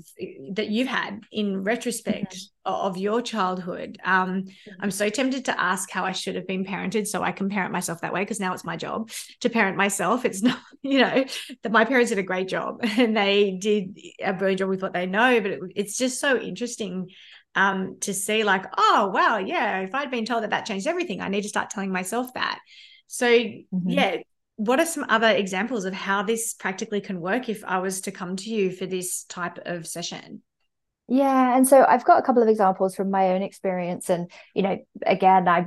that 0.53 0.69
you've 0.69 0.89
had 0.89 1.21
in 1.33 1.63
retrospect 1.63 2.35
mm-hmm. 2.35 2.73
of 2.73 2.97
your 2.97 3.23
childhood. 3.23 3.99
Um, 4.05 4.43
mm-hmm. 4.43 4.71
I'm 4.81 4.91
so 4.91 5.09
tempted 5.09 5.47
to 5.47 5.61
ask 5.61 5.91
how 5.91 6.05
I 6.05 6.13
should 6.13 6.37
have 6.37 6.47
been 6.47 6.65
parented 6.65 7.07
so 7.07 7.23
I 7.23 7.33
can 7.33 7.49
parent 7.49 7.73
myself 7.73 8.01
that 8.01 8.13
way 8.13 8.23
because 8.23 8.41
now 8.41 8.53
it's 8.53 8.65
my 8.65 8.77
job 8.77 9.11
to 9.41 9.51
parent 9.51 9.77
myself. 9.77 10.25
It's 10.25 10.43
not, 10.43 10.59
you 10.83 10.99
know, 11.01 11.25
that 11.63 11.73
my 11.73 11.85
parents 11.85 12.11
did 12.11 12.19
a 12.19 12.23
great 12.23 12.49
job 12.49 12.81
and 12.83 13.17
they 13.17 13.59
did 13.61 13.99
a 14.23 14.33
brilliant 14.33 14.61
job 14.61 14.69
with 14.69 14.83
what 14.83 14.93
they 14.93 15.07
know, 15.07 15.41
but 15.41 15.51
it, 15.51 15.61
it's 15.75 15.97
just 15.97 16.21
so 16.21 16.39
interesting 16.39 17.09
um, 17.55 17.99
to 18.01 18.13
see 18.13 18.45
like, 18.45 18.65
oh 18.77 19.11
wow, 19.15 19.39
yeah, 19.39 19.81
if 19.81 19.95
I'd 19.95 20.11
been 20.11 20.25
told 20.25 20.43
that 20.43 20.51
that 20.51 20.67
changed 20.67 20.87
everything, 20.87 21.21
I 21.21 21.29
need 21.29 21.43
to 21.43 21.49
start 21.49 21.71
telling 21.71 21.93
myself 21.93 22.33
that. 22.35 22.61
So, 23.15 23.29
mm-hmm. 23.29 23.89
yeah, 23.89 24.17
what 24.57 24.81
are 24.81 24.87
some 24.87 25.07
other 25.09 25.29
examples 25.29 25.85
of 25.85 25.95
how 25.95 26.25
this 26.25 26.53
practically 26.53 27.01
can 27.01 27.21
work 27.21 27.49
if 27.49 27.65
I 27.65 27.79
was 27.79 28.01
to 28.03 28.11
come 28.11 28.35
to 28.35 28.51
you 28.51 28.73
for 28.73 28.87
this 28.87 29.23
type 29.25 29.59
of 29.67 29.87
session? 29.87 30.43
Yeah, 31.07 31.57
and 31.57 31.69
so 31.69 31.85
I've 31.89 32.05
got 32.05 32.19
a 32.19 32.23
couple 32.23 32.43
of 32.43 32.49
examples 32.49 32.97
from 32.97 33.13
my 33.13 33.31
own 33.31 33.43
experience 33.43 34.11
and 34.11 34.31
you 34.53 34.63
know, 34.63 34.79
again, 35.07 35.47
I 35.47 35.67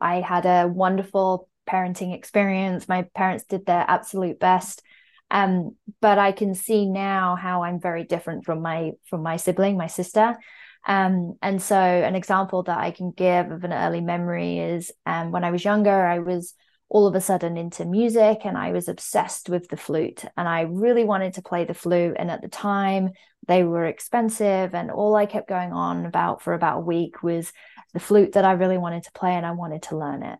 I 0.00 0.22
had 0.22 0.46
a 0.46 0.66
wonderful 0.66 1.48
parenting 1.68 2.14
experience. 2.14 2.88
My 2.88 3.02
parents 3.14 3.44
did 3.44 3.66
their 3.66 3.84
absolute 3.86 4.40
best. 4.40 4.82
Um, 5.30 5.76
but 6.00 6.18
I 6.18 6.32
can 6.32 6.54
see 6.54 6.86
now 6.86 7.36
how 7.36 7.64
I'm 7.64 7.80
very 7.80 8.04
different 8.04 8.46
from 8.46 8.62
my 8.62 8.92
from 9.10 9.22
my 9.22 9.36
sibling, 9.36 9.76
my 9.76 9.88
sister. 9.88 10.38
Um, 10.86 11.36
and 11.42 11.60
so 11.60 11.76
an 11.76 12.14
example 12.14 12.62
that 12.62 12.78
I 12.78 12.92
can 12.92 13.10
give 13.10 13.50
of 13.50 13.62
an 13.64 13.74
early 13.74 14.00
memory 14.00 14.58
is 14.58 14.90
um, 15.04 15.32
when 15.32 15.44
I 15.44 15.50
was 15.50 15.62
younger, 15.62 16.06
I 16.06 16.20
was 16.20 16.54
all 16.90 17.06
of 17.06 17.14
a 17.14 17.20
sudden 17.20 17.56
into 17.56 17.84
music 17.84 18.40
and 18.44 18.56
I 18.56 18.72
was 18.72 18.88
obsessed 18.88 19.48
with 19.48 19.68
the 19.68 19.76
flute 19.76 20.24
and 20.36 20.48
I 20.48 20.62
really 20.62 21.04
wanted 21.04 21.34
to 21.34 21.42
play 21.42 21.64
the 21.64 21.74
flute. 21.74 22.16
And 22.18 22.30
at 22.30 22.40
the 22.40 22.48
time, 22.48 23.10
they 23.46 23.62
were 23.62 23.84
expensive. 23.84 24.74
And 24.74 24.90
all 24.90 25.14
I 25.14 25.26
kept 25.26 25.48
going 25.48 25.72
on 25.72 26.06
about 26.06 26.42
for 26.42 26.54
about 26.54 26.78
a 26.78 26.82
week 26.82 27.22
was 27.22 27.52
the 27.92 28.00
flute 28.00 28.32
that 28.32 28.44
I 28.44 28.52
really 28.52 28.78
wanted 28.78 29.02
to 29.04 29.12
play 29.12 29.32
and 29.32 29.44
I 29.44 29.52
wanted 29.52 29.82
to 29.84 29.98
learn 29.98 30.22
it. 30.22 30.38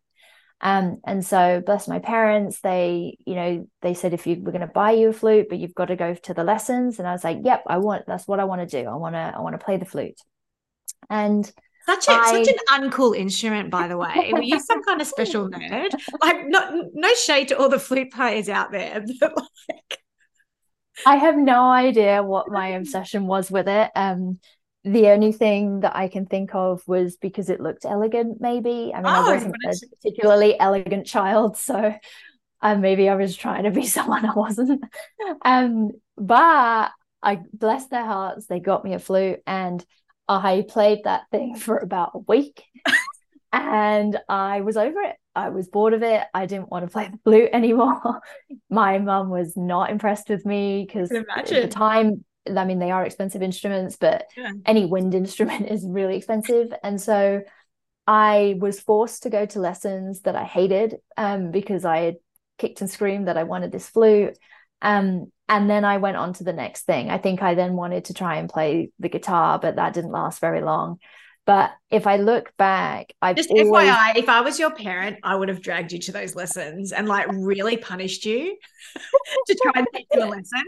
Um, 0.61 1.01
and 1.05 1.25
so 1.25 1.63
bless 1.65 1.87
my 1.87 2.01
parents, 2.01 2.61
they, 2.61 3.17
you 3.25 3.37
know, 3.37 3.69
they 3.81 3.95
said 3.95 4.13
if 4.13 4.27
you 4.27 4.43
were 4.43 4.51
going 4.51 4.63
to 4.63 4.67
buy 4.67 4.91
you 4.93 5.11
a 5.11 5.13
flute, 5.13 5.49
but 5.49 5.59
you've 5.59 5.75
got 5.75 5.87
to 5.87 5.97
go 5.97 6.15
to 6.15 6.35
the 6.35 6.43
lessons. 6.43 6.99
And 6.99 7.07
I 7.07 7.13
was 7.13 7.23
like, 7.23 7.39
yep, 7.45 7.63
I 7.67 7.79
want 7.79 8.07
that's 8.07 8.27
what 8.27 8.41
I 8.41 8.45
want 8.45 8.69
to 8.69 8.83
do. 8.83 8.89
I 8.89 8.97
want 8.97 9.15
to, 9.15 9.33
I 9.37 9.41
want 9.41 9.59
to 9.59 9.65
play 9.65 9.77
the 9.77 9.85
flute. 9.85 10.19
And 11.09 11.51
Such 11.89 12.09
a 12.09 12.13
I, 12.13 12.45
such 12.45 12.49
an 12.49 12.59
uncool 12.69 13.17
instrument, 13.17 13.71
by 13.71 13.89
the 13.89 13.97
way. 13.97 14.31
Were 14.31 14.43
you 14.43 14.61
some 14.61 14.83
kind 14.83 15.01
of 15.01 15.07
special 15.07 15.49
nerd? 15.51 15.95
Like, 16.21 16.47
not 16.47 16.75
no 16.93 17.15
shade 17.15 17.49
to 17.49 17.59
all 17.59 17.71
the 17.71 17.79
flute 17.79 18.13
players 18.13 18.51
out 18.51 18.73
there, 18.73 19.03
but 19.21 19.35
like, 19.35 19.99
I 21.07 21.17
have 21.17 21.39
no 21.39 21.71
idea 21.71 22.23
what 22.23 22.51
my 22.51 22.69
obsession 22.69 23.27
was 23.27 23.51
with 23.51 23.69
it. 23.69 23.91
Um, 23.97 24.39
the 24.85 25.09
only 25.09 25.33
thing 25.33 25.81
that 25.81 25.97
I 25.97 26.09
can 26.09 26.27
think 26.27 26.55
of 26.55 26.83
was 26.87 27.17
because 27.17 27.49
it 27.49 27.59
looked 27.59 27.87
elegant. 27.87 28.39
Maybe 28.39 28.93
I 28.95 28.99
mean, 28.99 29.07
oh, 29.07 29.31
I 29.31 29.35
wasn't 29.35 29.57
a 29.65 29.87
particularly 29.97 30.61
elegant 30.61 31.07
child, 31.07 31.57
so 31.57 31.95
uh, 32.61 32.75
maybe 32.75 33.09
I 33.09 33.15
was 33.15 33.35
trying 33.35 33.65
to 33.65 33.71
be 33.71 33.87
someone 33.87 34.27
I 34.27 34.35
wasn't. 34.35 34.85
Um, 35.43 35.93
but 36.19 36.91
I 37.23 37.41
bless 37.55 37.87
their 37.87 38.05
hearts, 38.05 38.47
they 38.47 38.61
got 38.61 38.85
me 38.85 38.93
a 38.93 38.99
flute, 38.99 39.41
and 39.47 39.83
I 40.29 40.65
played 40.69 41.05
that 41.05 41.23
thing 41.31 41.57
for 41.57 41.79
about 41.79 42.13
a 42.15 42.19
week 42.19 42.63
and 43.53 44.19
I 44.29 44.61
was 44.61 44.77
over 44.77 45.01
it. 45.01 45.17
I 45.35 45.51
was 45.51 45.69
bored 45.69 45.95
of 45.95 46.03
it. 46.03 46.25
I 46.35 46.47
didn't 46.47 46.71
want 46.71 46.85
to 46.85 46.93
play 46.93 47.09
the 47.11 47.19
flute 47.25 47.51
anymore. 47.53 48.21
My 48.71 48.99
mum 48.99 49.31
was 49.31 49.57
not 49.57 49.91
impressed 49.91 50.29
with 50.29 50.45
me 50.45 50.85
because 50.85 51.11
at 51.13 51.47
the 51.47 51.69
time, 51.69 52.25
I 52.55 52.65
mean, 52.65 52.79
they 52.79 52.91
are 52.91 53.05
expensive 53.05 53.43
instruments, 53.43 53.97
but 53.97 54.27
yeah. 54.37 54.53
any 54.67 54.85
wind 54.85 55.15
instrument 55.15 55.69
is 55.71 55.87
really 55.87 56.17
expensive. 56.17 56.73
And 56.83 57.01
so 57.01 57.43
I 58.07 58.57
was 58.59 58.81
forced 58.81 59.25
to 59.25 59.31
go 59.31 59.47
to 59.47 59.61
lessons 59.61 60.23
that 60.23 60.35
I 60.35 60.45
hated 60.45 60.97
um, 61.17 61.51
because 61.51 61.85
I 61.85 61.99
had 61.99 62.17
kicked 62.59 62.81
and 62.81 62.91
screamed 62.91 63.29
that 63.29 63.37
I 63.37 63.45
wanted 63.45 63.71
this 63.71 63.89
flute. 63.89 64.37
Um, 64.83 65.31
and 65.49 65.69
then 65.69 65.85
I 65.85 65.97
went 65.97 66.17
on 66.17 66.35
to 66.35 66.45
the 66.45 66.53
next 66.53 66.83
thing. 66.83 67.11
I 67.11 67.19
think 67.19 67.43
I 67.43 67.55
then 67.55 67.75
wanted 67.75 68.07
to 68.07 68.15
try 68.15 68.37
and 68.37 68.49
play 68.49 68.91
the 68.99 69.09
guitar, 69.09 69.59
but 69.59 69.77
that 69.77 69.95
didn't 69.95 70.13
last 70.13 70.41
very 70.41 70.61
long. 70.61 70.99
But 71.47 71.73
if 71.91 72.07
I 72.07 72.17
look 72.17 72.55
back, 72.59 73.15
I've 73.23 73.37
just 73.37 73.51
always... 73.51 73.89
FYI, 73.89 74.17
if 74.17 74.29
I 74.29 74.43
was 74.43 74.59
your 74.59 74.71
parent, 74.71 75.21
I 75.23 75.35
would 75.35 75.49
have 75.49 75.63
dragged 75.63 75.93
you 75.93 75.99
to 76.01 76.13
those 76.13 76.35
lessons 76.35 76.93
and 76.93 77.09
like 77.09 77.27
really 77.33 77.79
punished 77.79 78.27
you 78.27 78.59
to 79.47 79.55
try 79.63 79.73
and 79.77 79.87
teach 79.95 80.07
you 80.13 80.23
a 80.23 80.27
lesson. 80.27 80.65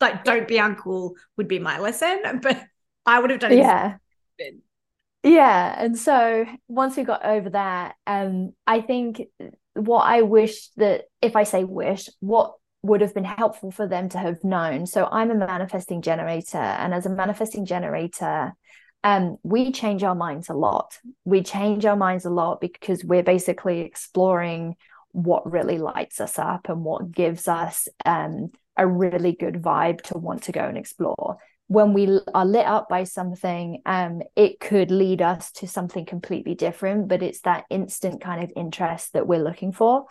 Like, 0.00 0.22
don't 0.22 0.46
be 0.46 0.56
uncool 0.56 1.14
would 1.36 1.48
be 1.48 1.58
my 1.58 1.80
lesson, 1.80 2.40
but 2.40 2.62
I 3.04 3.18
would 3.18 3.30
have 3.30 3.40
done 3.40 3.56
yeah. 3.56 3.96
Yeah. 5.24 5.74
And 5.76 5.98
so 5.98 6.46
once 6.68 6.96
we 6.96 7.02
got 7.02 7.24
over 7.24 7.50
that, 7.50 7.96
um, 8.06 8.52
I 8.66 8.80
think 8.80 9.22
what 9.72 10.02
I 10.02 10.22
wish 10.22 10.68
that 10.76 11.06
if 11.20 11.34
I 11.34 11.42
say 11.42 11.64
wish, 11.64 12.08
what 12.20 12.54
would 12.84 13.00
have 13.00 13.14
been 13.14 13.24
helpful 13.24 13.70
for 13.70 13.88
them 13.88 14.10
to 14.10 14.18
have 14.18 14.44
known. 14.44 14.84
So 14.84 15.08
I'm 15.10 15.30
a 15.30 15.34
manifesting 15.34 16.02
generator, 16.02 16.58
and 16.58 16.92
as 16.92 17.06
a 17.06 17.10
manifesting 17.10 17.64
generator, 17.64 18.52
um, 19.02 19.38
we 19.42 19.72
change 19.72 20.02
our 20.02 20.14
minds 20.14 20.50
a 20.50 20.54
lot. 20.54 20.98
We 21.24 21.42
change 21.42 21.86
our 21.86 21.96
minds 21.96 22.26
a 22.26 22.30
lot 22.30 22.60
because 22.60 23.02
we're 23.02 23.22
basically 23.22 23.80
exploring 23.80 24.76
what 25.12 25.50
really 25.50 25.78
lights 25.78 26.20
us 26.20 26.38
up 26.38 26.68
and 26.68 26.84
what 26.84 27.10
gives 27.10 27.48
us 27.48 27.88
um, 28.04 28.50
a 28.76 28.86
really 28.86 29.32
good 29.32 29.54
vibe 29.54 30.02
to 30.02 30.18
want 30.18 30.42
to 30.44 30.52
go 30.52 30.64
and 30.64 30.76
explore. 30.76 31.38
When 31.68 31.94
we 31.94 32.20
are 32.34 32.44
lit 32.44 32.66
up 32.66 32.90
by 32.90 33.04
something, 33.04 33.80
um, 33.86 34.20
it 34.36 34.60
could 34.60 34.90
lead 34.90 35.22
us 35.22 35.52
to 35.52 35.66
something 35.66 36.04
completely 36.04 36.54
different, 36.54 37.08
but 37.08 37.22
it's 37.22 37.40
that 37.42 37.64
instant 37.70 38.20
kind 38.20 38.44
of 38.44 38.52
interest 38.54 39.14
that 39.14 39.26
we're 39.26 39.42
looking 39.42 39.72
for. 39.72 40.04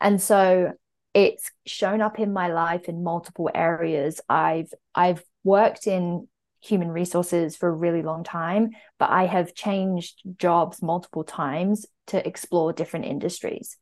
And 0.00 0.20
so 0.20 0.72
it's 1.14 1.50
shown 1.66 2.00
up 2.00 2.18
in 2.18 2.32
my 2.32 2.48
life 2.48 2.88
in 2.88 3.02
multiple 3.04 3.50
areas 3.54 4.20
i've 4.28 4.72
i've 4.94 5.22
worked 5.44 5.86
in 5.86 6.26
human 6.60 6.88
resources 6.88 7.56
for 7.56 7.68
a 7.68 7.72
really 7.72 8.02
long 8.02 8.22
time 8.22 8.70
but 8.98 9.10
i 9.10 9.26
have 9.26 9.54
changed 9.54 10.22
jobs 10.36 10.80
multiple 10.82 11.24
times 11.24 11.86
to 12.06 12.26
explore 12.26 12.72
different 12.72 13.04
industries 13.04 13.76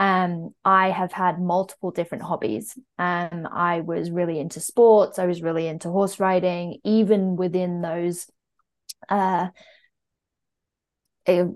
um, 0.00 0.54
I 0.64 0.88
have 0.88 1.12
had 1.12 1.38
multiple 1.38 1.90
different 1.90 2.24
hobbies. 2.24 2.74
Um, 2.98 3.46
I 3.52 3.80
was 3.80 4.10
really 4.10 4.40
into 4.40 4.58
sports. 4.58 5.18
I 5.18 5.26
was 5.26 5.42
really 5.42 5.66
into 5.66 5.90
horse 5.90 6.18
riding. 6.18 6.78
Even 6.84 7.36
within 7.36 7.82
those 7.82 8.26
uh, 9.10 9.48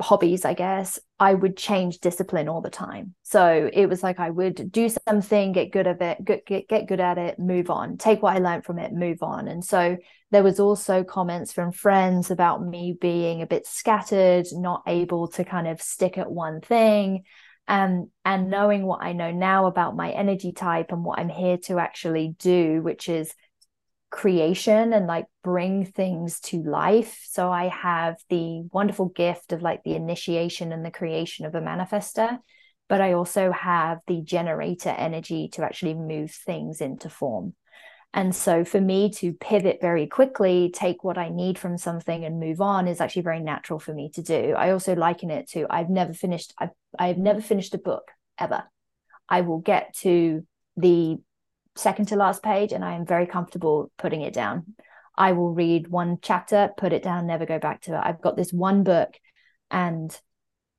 hobbies, 0.01 0.45
I 0.45 0.55
guess, 0.55 0.99
I 1.19 1.35
would 1.35 1.57
change 1.57 1.99
discipline 1.99 2.49
all 2.49 2.61
the 2.61 2.71
time. 2.71 3.15
So 3.23 3.71
it 3.73 3.87
was 3.87 4.03
like 4.03 4.21
I 4.21 4.31
would 4.31 4.71
do 4.71 4.89
something, 5.09 5.53
get 5.53 5.73
good 5.73 5.87
at 5.87 6.01
it, 6.03 6.25
get, 6.25 6.47
get, 6.47 6.69
get 6.69 6.87
good 6.87 7.01
at 7.01 7.19
it, 7.19 7.39
move 7.39 7.71
on, 7.71 7.97
take 7.97 8.23
what 8.23 8.37
I 8.37 8.41
learned 8.41 8.65
from 8.65 8.79
it, 8.79 8.93
move 8.93 9.23
on. 9.23 9.49
And 9.49 9.65
so 9.65 9.97
there 10.31 10.43
was 10.43 10.61
also 10.61 11.03
comments 11.03 11.53
from 11.53 11.73
friends 11.73 12.31
about 12.31 12.65
me 12.65 12.97
being 13.01 13.43
a 13.43 13.47
bit 13.47 13.67
scattered, 13.67 14.47
not 14.53 14.83
able 14.87 15.29
to 15.29 15.45
kind 15.45 15.67
of 15.67 15.81
stick 15.81 16.19
at 16.19 16.31
one 16.31 16.61
thing. 16.61 17.25
Um, 17.67 18.11
and 18.25 18.51
knowing 18.51 18.85
what 18.85 19.03
I 19.03 19.15
know 19.15 19.31
now 19.31 19.67
about 19.67 19.97
my 19.97 20.11
energy 20.11 20.53
type 20.53 20.93
and 20.93 21.03
what 21.03 21.19
I'm 21.19 21.31
here 21.31 21.57
to 21.65 21.79
actually 21.79 22.37
do, 22.39 22.83
which 22.83 23.09
is 23.09 23.35
creation 24.15 24.93
and 24.93 25.09
like 25.09 25.27
bring 25.43 25.85
things 25.85 26.39
to 26.39 26.63
life. 26.63 27.21
So 27.29 27.51
I 27.51 27.67
have 27.67 28.17
the 28.31 28.63
wonderful 28.73 29.07
gift 29.07 29.53
of 29.53 29.61
like 29.61 29.83
the 29.83 29.97
initiation 29.97 30.71
and 30.71 30.85
the 30.85 30.93
creation 30.93 31.47
of 31.47 31.57
a 31.57 31.61
manifester, 31.61 32.39
but 32.89 33.01
I 33.01 33.15
also 33.15 33.51
have 33.51 33.99
the 34.07 34.23
generator 34.23 34.91
energy 34.91 35.49
to 35.55 35.65
actually 35.65 35.95
move 35.95 36.31
things 36.31 36.81
into 36.81 37.11
form. 37.11 37.55
And 38.13 38.37
so 38.37 38.65
for 38.65 38.81
me 38.81 39.11
to 39.15 39.33
pivot 39.33 39.79
very 39.81 40.07
quickly, 40.07 40.71
take 40.73 41.03
what 41.03 41.19
I 41.19 41.31
need 41.31 41.59
from 41.59 41.77
something 41.77 42.25
and 42.25 42.39
move 42.39 42.61
on 42.61 42.87
is 42.87 43.01
actually 43.01 43.23
very 43.23 43.41
natural 43.41 43.81
for 43.81 43.93
me 43.93 44.11
to 44.11 44.23
do. 44.23 44.55
I 44.57 44.71
also 44.71 44.95
liken 44.95 45.33
it 45.33 45.51
to 45.51 45.67
I've 45.69 45.91
never 45.91 46.15
finished 46.15 46.55
I've 46.57 46.71
I've 46.97 47.19
never 47.19 47.41
finished 47.41 47.75
a 47.75 47.79
book 47.79 48.13
ever. 48.39 48.63
I 49.29 49.41
will 49.41 49.59
get 49.59 49.93
to 50.03 50.47
the 50.77 51.19
second 51.77 52.07
to 52.07 52.17
last 52.17 52.43
page 52.43 52.73
and 52.73 52.85
I 52.85 52.95
am 52.95 53.07
very 53.07 53.27
comfortable 53.27 53.91
putting 53.99 54.23
it 54.23 54.33
down. 54.33 54.75
I 55.17 55.33
will 55.33 55.53
read 55.53 55.89
one 55.89 56.19
chapter, 56.23 56.71
put 56.77 56.93
it 56.93 57.03
down, 57.03 57.27
never 57.27 57.47
go 57.47 57.59
back 57.59 57.83
to 57.83 57.95
it. 57.95 58.01
I've 58.03 58.21
got 58.21 58.37
this 58.37 58.53
one 58.53 58.83
book 58.83 59.11
and 59.71 60.17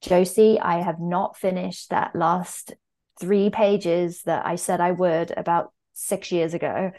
Josie, 0.01 0.59
I 0.59 0.81
have 0.81 0.99
not 0.99 1.37
finished 1.37 1.89
that 1.89 2.15
last 2.15 2.73
three 3.19 3.49
pages 3.49 4.21
that 4.23 4.45
I 4.45 4.55
said 4.55 4.79
I 4.79 4.91
would 4.91 5.33
about 5.35 5.73
six 5.93 6.31
years 6.31 6.53
ago. 6.53 6.91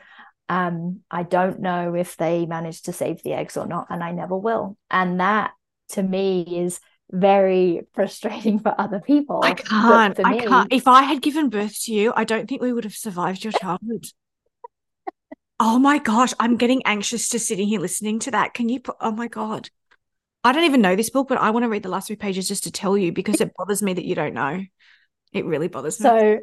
Um, 0.49 1.01
I 1.11 1.23
don't 1.23 1.61
know 1.61 1.95
if 1.95 2.17
they 2.17 2.47
managed 2.47 2.87
to 2.87 2.93
save 2.93 3.23
the 3.23 3.35
eggs 3.35 3.57
or 3.57 3.67
not, 3.67 3.89
and 3.91 4.03
I 4.03 4.13
never 4.13 4.37
will. 4.37 4.77
And 4.91 5.21
that 5.21 5.53
to 5.91 6.03
me 6.03 6.61
is 6.61 6.81
very 7.11 7.83
frustrating 7.95 8.59
for 8.61 8.75
other 8.79 9.01
people. 9.01 9.41
I 9.43 9.55
can't. 9.55 10.19
I 10.25 10.39
can't. 10.39 10.73
If 10.73 10.89
I 10.89 11.03
had 11.03 11.23
given 11.23 11.49
birth 11.49 11.83
to 11.85 11.93
you, 11.93 12.13
I 12.17 12.25
don't 12.25 12.49
think 12.49 12.63
we 12.63 12.73
would 12.73 12.85
have 12.85 12.95
survived 12.95 13.45
your 13.45 13.53
childhood. 13.53 14.07
oh 15.61 15.79
my 15.79 15.99
gosh, 15.99 16.35
I'm 16.41 16.57
getting 16.57 16.83
anxious 16.85 17.29
just 17.29 17.47
sitting 17.47 17.69
here 17.69 17.81
listening 17.81 18.19
to 18.21 18.31
that. 18.33 18.55
Can 18.55 18.69
you 18.69 18.81
put? 18.81 18.97
Oh 19.01 19.13
my 19.13 19.29
god, 19.29 19.71
I 20.45 20.53
don't 20.53 20.65
even 20.65 20.81
know 20.81 20.97
this 20.97 21.11
book, 21.11 21.29
but 21.29 21.39
I 21.39 21.51
want 21.51 21.65
to 21.65 21.69
read 21.69 21.83
the 21.83 21.89
last 21.89 22.07
three 22.07 22.17
pages 22.17 22.49
just 22.49 22.65
to 22.65 22.71
tell 22.71 22.97
you 22.97 23.13
because 23.13 23.41
it 23.41 23.53
bothers 23.57 23.83
me 23.83 23.95
that 23.95 24.05
you 24.05 24.15
don't 24.15 24.35
know. 24.35 24.63
It 25.33 25.45
really 25.45 25.69
bothers 25.69 26.01
me. 26.01 26.05
So, 26.05 26.39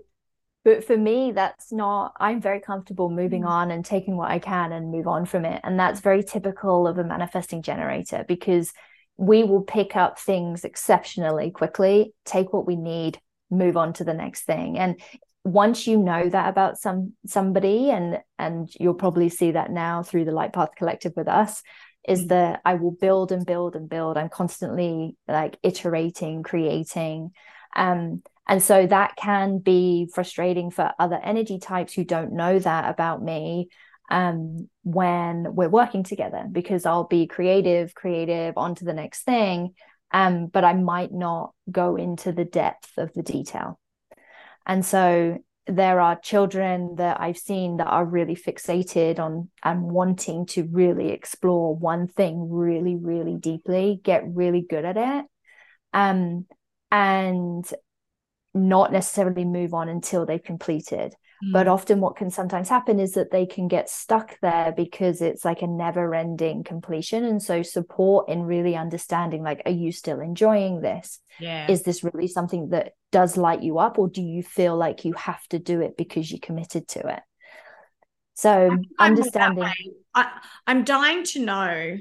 but 0.65 0.86
for 0.86 0.97
me, 0.97 1.32
that's 1.32 1.71
not. 1.71 2.13
I'm 2.19 2.41
very 2.41 2.60
comfortable 2.60 3.10
moving 3.10 3.45
on 3.45 3.71
and 3.71 3.84
taking 3.84 4.17
what 4.17 4.32
I 4.32 4.39
can 4.39 4.71
and 4.71 4.91
move 4.91 5.08
on 5.08 5.26
from 5.26 5.45
it, 5.45 5.62
and 5.63 5.80
that's 5.80 5.99
very 5.99 6.23
typical 6.23 6.88
of 6.88 6.97
a 6.97 7.04
manifesting 7.04 7.62
generator 7.62 8.23
because 8.28 8.71
we 9.17 9.43
will 9.43 9.62
pick 9.62 9.95
up 9.95 10.19
things 10.19 10.63
exceptionally 10.63 11.52
quickly, 11.52 12.13
take 12.26 12.52
what 12.52 12.65
we 12.65 12.76
need, 12.76 13.19
move 13.49 13.78
on 13.78 13.93
to 13.93 14.04
the 14.04 14.13
next 14.13 14.43
thing. 14.43 14.78
And 14.78 14.99
once 15.43 15.88
you 15.88 15.97
know 15.97 16.30
that 16.30 16.49
about 16.49 16.80
some 16.80 17.13
somebody, 17.26 17.91
and 17.91 18.19
and 18.39 18.69
you'll 18.80 18.93
probably 18.93 19.30
see 19.30 19.52
that 19.52 19.71
now 19.71 20.04
through 20.04 20.26
the 20.26 20.32
Light 20.32 20.54
Path 20.54 20.69
Collective 20.78 21.13
with 21.15 21.28
us, 21.28 21.62
is 22.08 22.19
mm-hmm. 22.19 22.28
that 22.30 22.62
I 22.65 22.76
will 22.76 22.91
build 22.91 23.32
and 23.32 23.45
build 23.45 23.76
and 23.76 23.89
build. 23.89 24.17
I'm 24.17 24.30
constantly 24.30 25.15
like 25.28 25.58
iterating, 25.63 26.43
creating. 26.43 27.32
Um, 27.76 28.23
and 28.47 28.62
so 28.62 28.86
that 28.88 29.15
can 29.15 29.60
be 29.60 30.10
frustrating 30.13 30.69
for 30.69 30.91
other 30.99 31.19
energy 31.23 31.60
types 31.60 31.93
who 31.93 32.04
don't 32.04 32.34
know 32.34 32.60
that 32.60 32.89
about 32.89 33.23
me 33.23 33.69
um, 34.09 34.69
when 34.83 35.55
we're 35.55 35.69
working 35.69 36.03
together 36.03 36.45
because 36.51 36.85
I'll 36.85 37.07
be 37.07 37.27
creative, 37.27 37.95
creative, 37.95 38.57
on 38.57 38.75
to 38.75 38.85
the 38.85 38.93
next 38.93 39.23
thing. 39.23 39.73
Um, 40.11 40.47
but 40.47 40.63
I 40.63 40.73
might 40.73 41.11
not 41.11 41.53
go 41.71 41.95
into 41.95 42.31
the 42.31 42.45
depth 42.45 42.91
of 42.97 43.11
the 43.13 43.23
detail. 43.23 43.79
And 44.65 44.85
so 44.85 45.39
there 45.65 45.99
are 45.99 46.19
children 46.19 46.95
that 46.97 47.19
I've 47.19 47.37
seen 47.37 47.77
that 47.77 47.87
are 47.87 48.05
really 48.05 48.35
fixated 48.35 49.17
on 49.17 49.49
and 49.63 49.83
wanting 49.83 50.45
to 50.47 50.67
really 50.69 51.11
explore 51.11 51.75
one 51.75 52.07
thing 52.07 52.49
really, 52.51 52.95
really 52.95 53.37
deeply, 53.37 53.99
get 54.03 54.23
really 54.27 54.61
good 54.61 54.85
at 54.85 54.97
it. 54.97 55.25
Um, 55.93 56.45
and 56.91 57.65
not 58.53 58.91
necessarily 58.91 59.45
move 59.45 59.73
on 59.73 59.89
until 59.89 60.25
they've 60.25 60.43
completed 60.43 61.15
but 61.51 61.67
often 61.67 61.99
what 61.99 62.15
can 62.15 62.29
sometimes 62.32 62.69
happen 62.69 62.99
is 62.99 63.13
that 63.13 63.32
they 63.32 63.45
can 63.45 63.67
get 63.67 63.89
stuck 63.89 64.39
there 64.41 64.73
because 64.75 65.21
it's 65.21 65.45
like 65.45 65.62
a 65.62 65.67
never 65.67 66.15
ending 66.15 66.63
completion. 66.63 67.23
And 67.23 67.41
so 67.41 67.62
support 67.62 68.29
in 68.29 68.43
really 68.43 68.75
understanding 68.75 69.43
like 69.43 69.62
are 69.65 69.71
you 69.71 69.91
still 69.91 70.19
enjoying 70.19 70.82
this? 70.82 71.19
Yeah. 71.39 71.67
Is 71.69 71.84
this 71.84 72.03
really 72.03 72.27
something 72.27 72.69
that 72.69 72.93
does 73.12 73.38
light 73.38 73.62
you 73.62 73.77
up 73.77 73.99
or 73.99 74.10
do 74.10 74.21
you 74.21 74.41
feel 74.43 74.75
like 74.75 75.06
you 75.06 75.13
have 75.13 75.45
to 75.49 75.60
do 75.60 75.82
it 75.82 75.95
because 75.97 76.32
you 76.32 76.39
committed 76.39 76.88
to 76.89 77.08
it? 77.08 77.21
So 78.36 78.69
I'm 78.69 78.84
understanding 78.99 79.63
I, 80.15 80.27
i'm 80.67 80.84
dying 80.84 81.23
to 81.23 81.43
know 81.45 81.97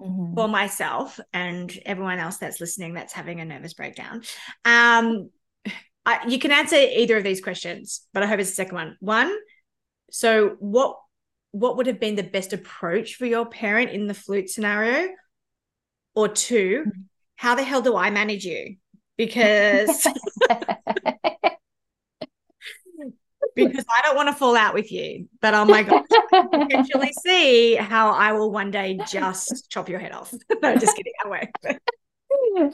Mhm. 0.00 0.34
for 0.34 0.48
myself 0.48 1.18
and 1.32 1.76
everyone 1.84 2.18
else 2.18 2.36
that's 2.38 2.60
listening 2.60 2.94
that's 2.94 3.12
having 3.12 3.40
a 3.40 3.44
nervous 3.44 3.74
breakdown. 3.74 4.22
Um, 4.64 5.30
I, 6.06 6.26
you 6.26 6.38
can 6.38 6.50
answer 6.50 6.76
either 6.76 7.16
of 7.16 7.24
these 7.24 7.40
questions, 7.40 8.06
but 8.12 8.22
I 8.22 8.26
hope 8.26 8.40
it's 8.40 8.50
the 8.50 8.56
second 8.56 8.74
one. 8.74 8.96
One, 9.00 9.36
so 10.10 10.56
what 10.58 10.96
what 11.52 11.76
would 11.76 11.86
have 11.86 12.00
been 12.00 12.14
the 12.14 12.22
best 12.22 12.52
approach 12.52 13.16
for 13.16 13.26
your 13.26 13.46
parent 13.46 13.90
in 13.90 14.06
the 14.06 14.14
flute 14.14 14.50
scenario? 14.50 15.08
Or 16.14 16.28
two, 16.28 16.84
how 17.36 17.54
the 17.54 17.62
hell 17.62 17.82
do 17.82 17.96
I 17.96 18.10
manage 18.10 18.44
you? 18.44 18.76
Because 19.16 20.06
because 23.54 23.84
I 23.90 24.02
don't 24.02 24.16
want 24.16 24.28
to 24.28 24.34
fall 24.34 24.56
out 24.56 24.74
with 24.74 24.90
you, 24.92 25.28
but 25.40 25.54
oh 25.54 25.64
my 25.64 25.82
god, 25.82 26.04
potentially 26.52 27.12
see 27.24 27.74
how 27.76 28.10
I 28.10 28.32
will 28.32 28.50
one 28.50 28.70
day 28.70 28.98
just 29.08 29.70
chop 29.70 29.88
your 29.88 29.98
head 29.98 30.12
off. 30.12 30.32
no, 30.62 30.76
just 30.76 30.96
kidding. 30.96 31.12
I 31.24 31.28
won't. 31.28 31.80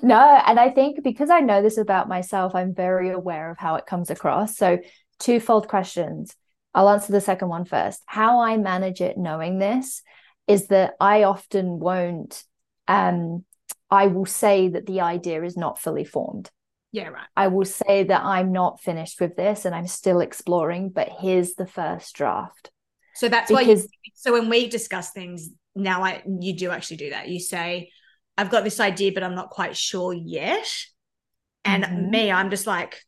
no, 0.03 0.41
and 0.47 0.59
I 0.59 0.71
think 0.71 1.03
because 1.03 1.31
I 1.31 1.41
know 1.41 1.63
this 1.63 1.79
about 1.79 2.09
myself, 2.09 2.55
I'm 2.55 2.75
very 2.75 3.11
aware 3.11 3.51
of 3.51 3.59
how 3.59 3.77
it 3.77 3.87
comes 3.87 4.11
across. 4.11 4.57
So, 4.57 4.79
twofold 5.19 5.69
questions. 5.69 6.35
I'll 6.75 6.91
answer 6.91 7.13
the 7.13 7.21
second 7.21 7.49
one 7.49 7.65
first. 7.65 8.03
How 8.07 8.41
I 8.41 8.57
manage 8.59 9.01
it 9.01 9.17
knowing 9.17 9.59
this 9.59 10.03
is 10.47 10.69
that 10.69 10.95
I 11.01 11.25
often 11.25 11.79
won't 11.79 12.45
um 12.89 13.45
I 13.91 14.09
will 14.09 14.27
say 14.27 14.69
that 14.69 14.87
the 14.87 15.01
idea 15.01 15.43
is 15.43 15.57
not 15.57 15.81
fully 15.81 16.05
formed. 16.05 16.51
Yeah, 16.93 17.09
right. 17.09 17.27
I 17.37 17.49
will 17.49 17.65
say 17.65 18.05
that 18.05 18.23
I'm 18.23 18.53
not 18.53 18.81
finished 18.81 19.21
with 19.21 19.37
this 19.37 19.65
and 19.65 19.75
I'm 19.75 19.87
still 19.87 20.21
exploring, 20.21 20.91
but 20.91 21.09
here's 21.21 21.55
the 21.55 21.67
first 21.67 22.15
draft. 22.15 22.71
So 23.15 23.29
that's 23.29 23.51
why. 23.51 23.65
Because 23.65 23.85
You, 23.85 24.13
so 24.15 24.33
when 24.33 24.49
we 24.49 24.69
discuss 24.69 25.11
things 25.11 25.51
now, 25.75 26.03
I 26.03 26.23
you 26.41 26.55
do 26.55 26.71
actually 26.71 26.99
do 26.99 27.11
that. 27.11 27.29
You 27.29 27.41
say, 27.41 27.91
"I've 28.39 28.51
got 28.51 28.65
this 28.65 28.81
idea, 28.81 29.13
but 29.13 29.23
I'm 29.23 29.35
not 29.35 29.51
quite 29.51 29.77
sure 29.77 30.13
yet." 30.13 30.69
And 31.65 31.83
Mhm. 31.83 32.11
me, 32.11 32.31
I'm 32.31 32.51
just 32.51 32.67
like, 32.67 33.03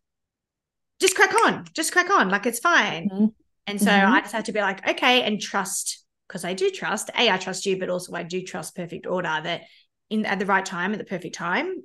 just 1.00 1.14
crack 1.14 1.34
on, 1.46 1.64
just 1.74 1.92
crack 1.92 2.10
on, 2.10 2.28
like 2.28 2.46
it's 2.46 2.58
fine. 2.58 3.08
Mhm. 3.10 3.34
And 3.66 3.80
so 3.80 3.90
Mhm. 3.90 4.12
I 4.12 4.20
just 4.20 4.32
have 4.32 4.44
to 4.44 4.52
be 4.52 4.60
like, 4.60 4.86
okay, 4.88 5.22
and 5.22 5.40
trust 5.40 6.04
because 6.26 6.44
I 6.44 6.54
do 6.54 6.70
trust. 6.70 7.10
A, 7.16 7.30
I 7.30 7.36
trust 7.38 7.66
you, 7.66 7.78
but 7.78 7.88
also 7.88 8.14
I 8.14 8.22
do 8.22 8.42
trust 8.42 8.76
perfect 8.76 9.06
order 9.06 9.40
that 9.42 9.62
in 10.10 10.26
at 10.26 10.38
the 10.38 10.46
right 10.46 10.64
time, 10.64 10.92
at 10.92 10.98
the 10.98 11.04
perfect 11.04 11.34
time, 11.34 11.82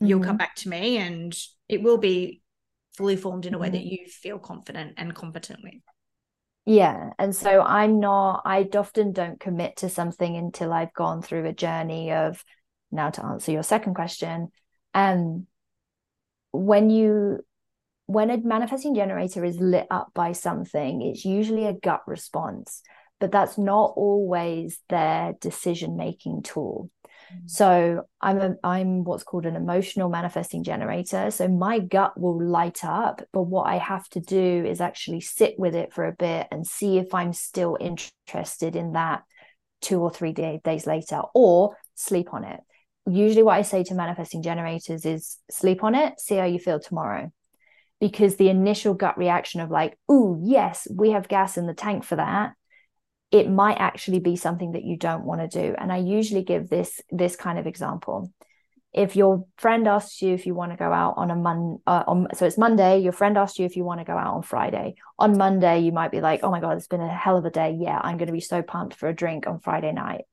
you'll 0.00 0.20
come 0.20 0.36
Mhm. 0.36 0.38
back 0.38 0.54
to 0.56 0.68
me, 0.68 0.96
and 0.98 1.36
it 1.68 1.82
will 1.82 1.98
be 1.98 2.40
fully 2.96 3.16
formed 3.16 3.46
in 3.46 3.54
a 3.54 3.58
way 3.58 3.68
Mhm. 3.68 3.72
that 3.72 3.84
you 3.84 4.06
feel 4.08 4.38
confident 4.38 4.94
and 4.96 5.14
competent 5.14 5.60
with. 5.62 5.74
Yeah. 6.66 7.10
And 7.18 7.34
so 7.36 7.60
I'm 7.60 8.00
not, 8.00 8.42
I 8.44 8.68
often 8.74 9.12
don't 9.12 9.38
commit 9.38 9.76
to 9.78 9.88
something 9.88 10.36
until 10.36 10.72
I've 10.72 10.94
gone 10.94 11.20
through 11.20 11.46
a 11.46 11.52
journey 11.52 12.12
of 12.12 12.42
now 12.94 13.10
to 13.10 13.24
answer 13.24 13.52
your 13.52 13.62
second 13.62 13.94
question. 13.94 14.48
Um, 14.94 15.46
when 16.52 16.90
you, 16.90 17.40
when 18.06 18.30
a 18.30 18.38
manifesting 18.38 18.94
generator 18.94 19.44
is 19.44 19.58
lit 19.58 19.86
up 19.90 20.08
by 20.14 20.32
something, 20.32 21.02
it's 21.02 21.24
usually 21.24 21.66
a 21.66 21.72
gut 21.72 22.02
response, 22.06 22.82
but 23.18 23.32
that's 23.32 23.58
not 23.58 23.92
always 23.96 24.78
their 24.88 25.34
decision 25.40 25.96
making 25.96 26.42
tool. 26.42 26.90
So 27.46 28.04
I'm 28.20 28.40
a, 28.40 28.54
I'm 28.62 29.02
what's 29.04 29.24
called 29.24 29.46
an 29.46 29.56
emotional 29.56 30.08
manifesting 30.08 30.62
generator. 30.62 31.30
So 31.30 31.48
my 31.48 31.78
gut 31.78 32.18
will 32.20 32.42
light 32.42 32.84
up, 32.84 33.22
but 33.32 33.42
what 33.42 33.64
I 33.64 33.78
have 33.78 34.08
to 34.10 34.20
do 34.20 34.64
is 34.64 34.80
actually 34.80 35.20
sit 35.20 35.58
with 35.58 35.74
it 35.74 35.92
for 35.92 36.06
a 36.06 36.12
bit 36.12 36.46
and 36.50 36.66
see 36.66 36.98
if 36.98 37.14
I'm 37.14 37.32
still 37.32 37.76
interested 37.80 38.76
in 38.76 38.92
that 38.92 39.22
two 39.80 40.00
or 40.00 40.10
three 40.10 40.32
day, 40.32 40.60
days 40.62 40.86
later, 40.86 41.22
or 41.34 41.76
sleep 41.94 42.32
on 42.32 42.44
it. 42.44 42.60
Usually, 43.06 43.42
what 43.42 43.58
I 43.58 43.62
say 43.62 43.84
to 43.84 43.94
manifesting 43.94 44.42
generators 44.42 45.04
is 45.04 45.38
sleep 45.50 45.84
on 45.84 45.94
it, 45.94 46.20
see 46.20 46.36
how 46.36 46.46
you 46.46 46.58
feel 46.58 46.80
tomorrow. 46.80 47.30
Because 48.00 48.36
the 48.36 48.48
initial 48.48 48.94
gut 48.94 49.18
reaction 49.18 49.60
of 49.60 49.70
like, 49.70 49.98
oh 50.08 50.38
yes, 50.42 50.88
we 50.90 51.10
have 51.10 51.28
gas 51.28 51.56
in 51.56 51.66
the 51.66 51.74
tank 51.74 52.04
for 52.04 52.16
that, 52.16 52.54
it 53.34 53.50
might 53.50 53.78
actually 53.78 54.20
be 54.20 54.36
something 54.36 54.72
that 54.72 54.84
you 54.84 54.96
don't 54.96 55.24
want 55.24 55.40
to 55.40 55.48
do. 55.48 55.74
And 55.76 55.92
i 55.92 55.96
usually 55.96 56.44
give 56.44 56.68
this 56.68 57.00
this 57.10 57.34
kind 57.34 57.58
of 57.58 57.66
example. 57.66 58.32
If 58.92 59.16
your 59.16 59.46
friend 59.58 59.88
asks 59.88 60.22
you 60.22 60.34
if 60.34 60.46
you 60.46 60.54
want 60.54 60.70
to 60.70 60.76
go 60.76 60.92
out 60.92 61.14
on 61.16 61.32
a 61.32 61.34
mon 61.34 61.78
uh, 61.84 62.04
so 62.34 62.46
it's 62.46 62.56
monday 62.56 63.00
your 63.00 63.12
friend 63.12 63.36
asks 63.36 63.58
you 63.58 63.66
if 63.66 63.76
you 63.76 63.84
want 63.84 63.98
to 63.98 64.04
go 64.04 64.16
out 64.16 64.34
on 64.34 64.42
friday. 64.42 64.94
On 65.18 65.36
monday 65.36 65.80
you 65.80 65.90
might 65.90 66.12
be 66.12 66.20
like 66.20 66.40
oh 66.44 66.50
my 66.52 66.60
god 66.60 66.76
it's 66.76 66.86
been 66.86 67.00
a 67.00 67.08
hell 67.08 67.36
of 67.36 67.44
a 67.44 67.50
day. 67.50 67.76
Yeah 67.76 68.00
i'm 68.00 68.18
going 68.18 68.28
to 68.28 68.32
be 68.32 68.40
so 68.40 68.62
pumped 68.62 68.94
for 68.94 69.08
a 69.08 69.14
drink 69.14 69.48
on 69.48 69.58
friday 69.58 69.90
night. 69.90 70.26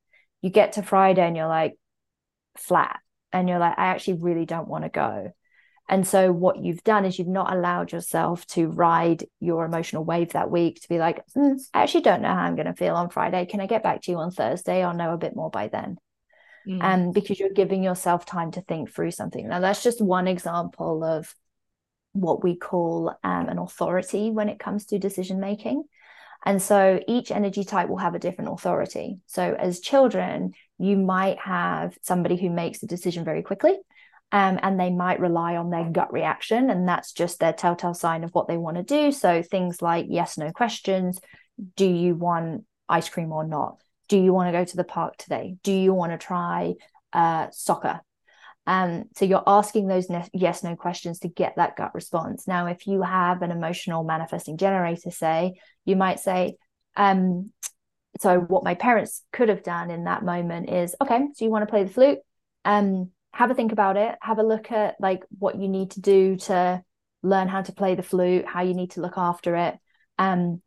You 0.44 0.52
get 0.52 0.74
to 0.74 0.84
friday 0.84 1.26
and 1.26 1.36
you're 1.36 1.48
like 1.48 1.74
flat 2.58 3.00
and 3.32 3.48
you're 3.48 3.60
like 3.60 3.78
i 3.78 3.88
actually 3.88 4.20
really 4.20 4.46
don't 4.46 4.68
want 4.68 4.84
to 4.84 4.90
go 4.90 5.32
and 5.92 6.08
so 6.08 6.32
what 6.32 6.64
you've 6.64 6.86
done 6.86 7.04
is 7.04 7.20
you've 7.20 7.28
not 7.28 7.54
allowed 7.54 7.92
yourself 7.92 8.48
to 8.48 8.68
ride 8.68 9.26
your 9.42 9.66
emotional 9.66 10.06
wave 10.06 10.32
that 10.32 10.50
week 10.50 10.82
to 10.82 10.88
be 10.88 10.98
like, 10.98 11.22
"Mm, 11.36 11.60
I 11.74 11.84
actually 11.84 12.04
don't 12.04 12.22
know 12.22 12.30
how 12.30 12.44
I'm 12.44 12.56
going 12.56 12.68
to 12.68 12.74
feel 12.74 12.96
on 12.96 13.10
Friday. 13.10 13.46
Can 13.46 13.60
I 13.60 13.66
get 13.66 13.84
back 13.84 14.02
to 14.04 14.12
you 14.12 14.18
on 14.18 14.32
Thursday? 14.32 14.82
I'll 14.82 14.96
know 14.96 15.14
a 15.14 15.18
bit 15.18 15.36
more 15.36 15.50
by 15.50 15.68
then. 15.68 15.98
Mm. 16.66 16.80
And 16.82 17.14
because 17.14 17.42
you're 17.42 17.50
giving 17.50 17.84
yourself 17.84 18.26
time 18.26 18.52
to 18.52 18.62
think 18.62 18.90
through 18.90 19.12
something. 19.12 19.46
Now, 19.48 19.60
that's 19.60 19.84
just 19.84 20.02
one 20.02 20.30
example 20.30 21.04
of 21.04 21.36
what 22.14 22.42
we 22.42 22.56
call 22.56 23.10
um, 23.22 23.50
an 23.50 23.58
authority 23.58 24.32
when 24.32 24.48
it 24.48 24.60
comes 24.60 24.86
to 24.88 25.00
decision 25.00 25.42
making. 25.42 25.84
And 26.46 26.62
so 26.62 27.02
each 27.08 27.32
energy 27.32 27.66
type 27.66 27.90
will 27.90 27.98
have 27.98 28.16
a 28.16 28.20
different 28.20 28.52
authority. 28.54 29.20
So 29.28 29.56
as 29.60 29.80
children, 29.82 30.54
you 30.82 30.98
might 30.98 31.40
have 31.40 31.98
somebody 32.02 32.36
who 32.36 32.50
makes 32.50 32.84
a 32.84 32.88
decision 32.88 33.24
very 33.24 33.44
quickly. 33.44 33.78
Um, 34.34 34.60
and 34.64 34.80
they 34.80 34.90
might 34.90 35.20
rely 35.20 35.58
on 35.58 35.72
their 35.72 35.90
gut 35.92 36.14
reaction, 36.14 36.70
and 36.70 36.88
that's 36.88 37.12
just 37.12 37.40
their 37.40 37.52
telltale 37.52 37.94
sign 37.94 38.24
of 38.24 38.32
what 38.32 38.48
they 38.48 38.56
want 38.56 38.78
to 38.78 38.84
do. 38.84 39.12
So 39.12 39.44
things 39.44 39.82
like 39.82 40.06
yes, 40.08 40.38
no 40.38 40.52
questions. 40.54 41.20
Do 41.76 41.86
you 41.86 42.16
want 42.16 42.64
ice 42.88 43.10
cream 43.10 43.34
or 43.34 43.46
not? 43.46 43.82
Do 44.08 44.18
you 44.18 44.32
want 44.32 44.48
to 44.48 44.58
go 44.58 44.64
to 44.64 44.78
the 44.78 44.86
park 44.86 45.18
today? 45.18 45.58
Do 45.64 45.74
you 45.74 45.94
want 45.94 46.14
to 46.14 46.18
try 46.18 46.76
uh, 47.12 47.48
soccer? 47.52 48.00
Um, 48.66 49.06
so 49.18 49.26
you're 49.26 49.44
asking 49.46 49.88
those 49.88 50.10
ne- 50.10 50.30
yes, 50.34 50.64
no 50.64 50.78
questions 50.78 51.20
to 51.20 51.28
get 51.28 51.56
that 51.58 51.76
gut 51.76 51.94
response. 51.94 52.48
Now, 52.48 52.68
if 52.68 52.88
you 52.88 53.02
have 53.02 53.42
an 53.42 53.52
emotional 53.52 54.06
manifesting 54.06 54.56
generator, 54.56 55.12
say, 55.12 55.56
you 55.84 55.98
might 55.98 56.22
say, 56.22 56.56
um, 56.96 57.52
so 58.20 58.40
what 58.40 58.64
my 58.64 58.76
parents 58.76 59.24
could 59.32 59.50
have 59.50 59.64
done 59.64 59.90
in 59.90 60.04
that 60.04 60.24
moment 60.24 60.70
is, 60.70 60.96
okay, 61.02 61.20
so 61.34 61.46
you 61.46 61.52
want 61.52 61.64
to 61.64 61.72
play 61.72 61.84
the 61.84 61.94
flute? 61.94 62.20
Um, 62.66 63.12
have 63.34 63.50
a 63.50 63.56
think 63.56 63.72
about 63.72 63.98
it. 63.98 64.16
Have 64.22 64.40
a 64.40 64.44
look 64.44 64.72
at 64.72 64.96
like 65.00 65.24
what 65.40 65.60
you 65.60 65.68
need 65.70 65.92
to 65.92 66.02
do 66.02 66.36
to 66.36 66.84
learn 67.24 67.48
how 67.48 67.62
to 67.62 67.72
play 67.72 67.96
the 67.96 68.04
flute, 68.04 68.46
how 68.46 68.62
you 68.62 68.74
need 68.74 68.92
to 68.92 69.02
look 69.02 69.18
after 69.18 69.56
it. 69.56 69.76
Um, 70.18 70.62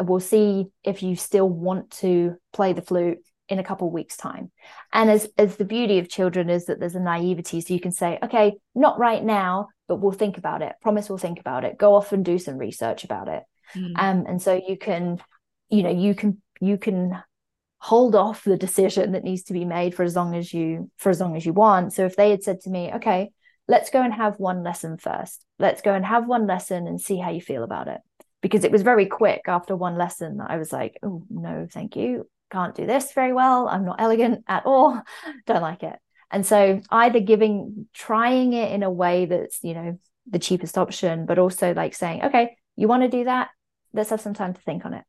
we'll 0.00 0.20
see 0.20 0.66
if 0.82 1.02
you 1.02 1.16
still 1.16 1.48
want 1.48 1.90
to 1.90 2.36
play 2.52 2.72
the 2.72 2.82
flute 2.82 3.18
in 3.48 3.58
a 3.58 3.64
couple 3.64 3.86
of 3.86 3.92
weeks 3.92 4.16
time 4.16 4.50
and 4.92 5.08
as 5.08 5.28
as 5.38 5.54
the 5.56 5.64
beauty 5.64 6.00
of 6.00 6.08
children 6.08 6.50
is 6.50 6.66
that 6.66 6.80
there's 6.80 6.96
a 6.96 7.00
naivety 7.00 7.60
so 7.60 7.72
you 7.72 7.78
can 7.78 7.92
say 7.92 8.18
okay 8.20 8.54
not 8.74 8.98
right 8.98 9.22
now 9.22 9.68
but 9.86 10.00
we'll 10.00 10.10
think 10.10 10.36
about 10.36 10.62
it 10.62 10.74
promise 10.82 11.08
we'll 11.08 11.16
think 11.16 11.38
about 11.38 11.62
it 11.62 11.78
go 11.78 11.94
off 11.94 12.12
and 12.12 12.24
do 12.24 12.38
some 12.38 12.58
research 12.58 13.04
about 13.04 13.28
it 13.28 13.44
Mm. 13.74 13.92
um 13.96 14.24
and 14.26 14.40
so 14.40 14.60
you 14.66 14.76
can 14.78 15.20
you 15.68 15.82
know 15.82 15.90
you 15.90 16.14
can 16.14 16.40
you 16.60 16.78
can 16.78 17.22
hold 17.78 18.14
off 18.14 18.44
the 18.44 18.56
decision 18.56 19.12
that 19.12 19.24
needs 19.24 19.44
to 19.44 19.52
be 19.52 19.64
made 19.64 19.94
for 19.94 20.02
as 20.02 20.16
long 20.16 20.34
as 20.34 20.52
you 20.52 20.90
for 20.96 21.10
as 21.10 21.20
long 21.20 21.36
as 21.36 21.44
you 21.44 21.52
want 21.52 21.92
so 21.92 22.04
if 22.04 22.16
they 22.16 22.30
had 22.30 22.42
said 22.42 22.60
to 22.60 22.70
me 22.70 22.90
okay 22.94 23.30
let's 23.68 23.90
go 23.90 24.00
and 24.00 24.14
have 24.14 24.38
one 24.38 24.62
lesson 24.62 24.96
first 24.96 25.44
let's 25.58 25.82
go 25.82 25.92
and 25.92 26.04
have 26.04 26.26
one 26.26 26.46
lesson 26.46 26.86
and 26.86 27.00
see 27.00 27.18
how 27.18 27.30
you 27.30 27.40
feel 27.40 27.62
about 27.62 27.86
it 27.86 28.00
because 28.40 28.64
it 28.64 28.72
was 28.72 28.82
very 28.82 29.06
quick 29.06 29.42
after 29.46 29.76
one 29.76 29.96
lesson 29.98 30.38
that 30.38 30.50
i 30.50 30.56
was 30.56 30.72
like 30.72 30.98
oh 31.02 31.22
no 31.28 31.66
thank 31.70 31.96
you 31.96 32.26
can't 32.50 32.74
do 32.74 32.86
this 32.86 33.12
very 33.12 33.32
well. 33.32 33.68
I'm 33.68 33.84
not 33.84 34.00
elegant 34.00 34.44
at 34.48 34.66
all. 34.66 35.00
Don't 35.46 35.62
like 35.62 35.82
it. 35.82 35.98
And 36.30 36.44
so 36.44 36.80
either 36.90 37.20
giving, 37.20 37.86
trying 37.94 38.52
it 38.52 38.72
in 38.72 38.82
a 38.82 38.90
way 38.90 39.26
that's, 39.26 39.60
you 39.62 39.74
know, 39.74 39.98
the 40.28 40.38
cheapest 40.38 40.76
option, 40.76 41.24
but 41.24 41.38
also 41.38 41.72
like 41.72 41.94
saying, 41.94 42.24
okay, 42.24 42.56
you 42.74 42.88
want 42.88 43.02
to 43.04 43.08
do 43.08 43.24
that? 43.24 43.50
Let's 43.92 44.10
have 44.10 44.20
some 44.20 44.34
time 44.34 44.54
to 44.54 44.60
think 44.60 44.84
on 44.84 44.94
it. 44.94 45.04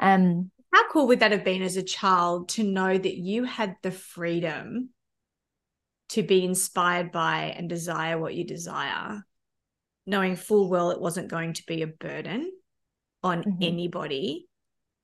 Um, 0.00 0.50
How 0.72 0.90
cool 0.90 1.06
would 1.08 1.20
that 1.20 1.32
have 1.32 1.44
been 1.44 1.62
as 1.62 1.76
a 1.76 1.82
child 1.82 2.50
to 2.50 2.62
know 2.62 2.96
that 2.96 3.16
you 3.16 3.44
had 3.44 3.76
the 3.82 3.90
freedom 3.90 4.90
to 6.10 6.22
be 6.22 6.44
inspired 6.44 7.12
by 7.12 7.54
and 7.56 7.68
desire 7.68 8.18
what 8.18 8.34
you 8.34 8.44
desire, 8.44 9.24
knowing 10.06 10.36
full 10.36 10.68
well 10.68 10.90
it 10.90 11.00
wasn't 11.00 11.28
going 11.28 11.54
to 11.54 11.66
be 11.66 11.82
a 11.82 11.86
burden? 11.86 12.50
on 13.22 13.42
mm-hmm. 13.42 13.62
anybody 13.62 14.48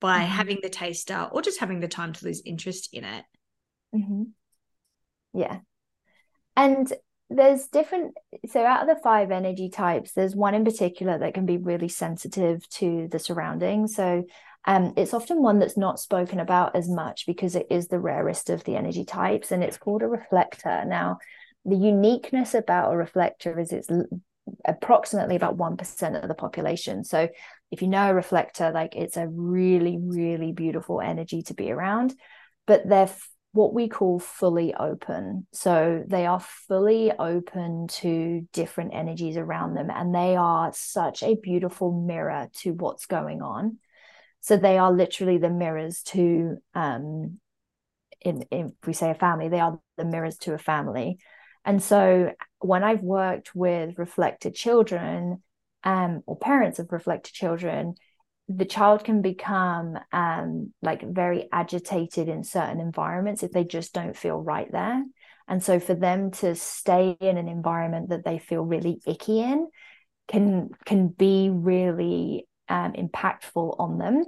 by 0.01 0.21
mm-hmm. 0.21 0.29
having 0.29 0.59
the 0.63 0.69
taster 0.69 1.29
or 1.33 1.43
just 1.43 1.61
having 1.61 1.81
the 1.81 1.89
time 1.89 2.13
to 2.13 2.25
lose 2.25 2.43
interest 2.45 2.91
in 2.93 3.05
it. 3.05 3.25
Mm-hmm. 3.95 4.23
Yeah. 5.33 5.61
And 6.57 6.93
there's 7.31 7.67
different 7.69 8.15
so 8.47 8.65
out 8.65 8.83
of 8.83 8.95
the 8.95 9.03
five 9.03 9.31
energy 9.31 9.71
types 9.71 10.13
there's 10.13 10.37
one 10.37 10.55
in 10.55 10.63
particular 10.63 11.19
that 11.19 11.33
can 11.33 11.47
be 11.47 11.57
really 11.57 11.89
sensitive 11.89 12.69
to 12.69 13.09
the 13.11 13.19
surroundings 13.19 13.97
so 13.97 14.23
um, 14.67 14.95
it's 14.97 15.15
often 15.15 15.43
one 15.43 15.59
that's 15.59 15.77
not 15.77 16.01
spoken 16.01 16.41
about 16.41 16.75
as 16.75 16.89
much 16.89 17.27
because 17.27 17.55
it 17.55 17.67
is 17.71 17.89
the 17.89 17.99
rarest 17.99 18.51
of 18.51 18.65
the 18.65 18.77
energy 18.77 19.05
types 19.05 19.53
and 19.53 19.63
it's 19.63 19.79
called 19.79 20.03
a 20.03 20.09
reflector 20.09 20.85
now 20.87 21.19
the 21.65 21.77
uniqueness 21.77 22.55
about 22.55 22.93
a 22.93 22.97
reflector 22.97 23.59
is 23.59 23.73
it's 23.73 23.89
approximately 24.67 25.37
about 25.37 25.57
1% 25.57 26.23
of 26.23 26.29
the 26.29 26.35
population 26.35 27.05
so 27.05 27.29
if 27.71 27.81
you 27.81 27.89
know 27.89 28.11
a 28.11 28.15
reflector 28.15 28.71
like 28.73 28.95
it's 28.95 29.17
a 29.17 29.29
really 29.29 29.99
really 29.99 30.53
beautiful 30.53 31.01
energy 31.01 31.43
to 31.43 31.55
be 31.55 31.71
around 31.71 32.15
but 32.67 32.87
they're 32.89 33.11
what 33.55 33.73
we 33.73 33.89
call 33.89 34.19
fully 34.19 34.75
open. 34.75 35.47
So 35.53 36.03
they 36.09 36.27
are 36.27 36.41
fully 36.41 37.13
open 37.13 37.87
to 37.87 38.47
different 38.53 38.95
energies 38.95 39.37
around 39.37 39.75
them, 39.75 39.91
and 39.91 40.13
they 40.13 40.35
are 40.35 40.73
such 40.75 41.23
a 41.23 41.37
beautiful 41.37 41.93
mirror 41.93 42.49
to 42.63 42.73
what's 42.73 43.07
going 43.07 43.43
on. 43.43 43.79
So 44.45 44.59
they 44.59 44.77
are 44.77 44.93
literally 44.93 45.39
the 45.39 45.49
mirrors 45.49 46.03
to, 46.09 46.59
um, 46.75 47.41
in, 48.21 48.43
in 48.51 48.75
if 48.83 48.87
we 48.87 48.93
say 48.93 49.11
a 49.11 49.15
family, 49.15 49.49
they 49.49 49.59
are 49.59 49.81
the 49.97 50.05
mirrors 50.05 50.37
to 50.41 50.53
a 50.53 50.59
family. 50.59 51.17
And 51.65 51.83
so 51.83 52.31
when 52.59 52.85
I've 52.85 53.01
worked 53.01 53.55
with 53.55 53.99
reflected 53.99 54.55
children, 54.55 55.43
um, 55.83 56.23
or 56.27 56.37
parents 56.37 56.79
of 56.79 56.93
reflected 56.93 57.33
children, 57.33 57.95
the 58.47 58.67
child 58.67 59.03
can 59.03 59.23
become 59.23 59.99
um, 60.13 60.75
like 60.83 61.01
very 61.03 61.49
agitated 61.51 62.29
in 62.29 62.45
certain 62.45 62.81
environments 62.81 63.43
if 63.43 63.51
they 63.51 63.65
just 63.65 63.95
don't 63.95 64.15
feel 64.15 64.37
right 64.37 64.71
there. 64.71 65.03
And 65.49 65.63
so 65.63 65.81
for 65.81 65.95
them 65.95 66.33
to 66.33 66.55
stay 66.55 67.17
in 67.19 67.39
an 67.39 67.49
environment 67.49 68.11
that 68.11 68.27
they 68.27 68.39
feel 68.39 68.63
really 68.63 69.01
icky 69.07 69.41
in 69.41 69.69
can 70.29 70.69
can 70.85 71.09
be 71.09 71.49
really 71.51 72.47
um, 72.69 72.93
impactful 72.93 73.77
on 73.79 73.99
them 73.99 74.25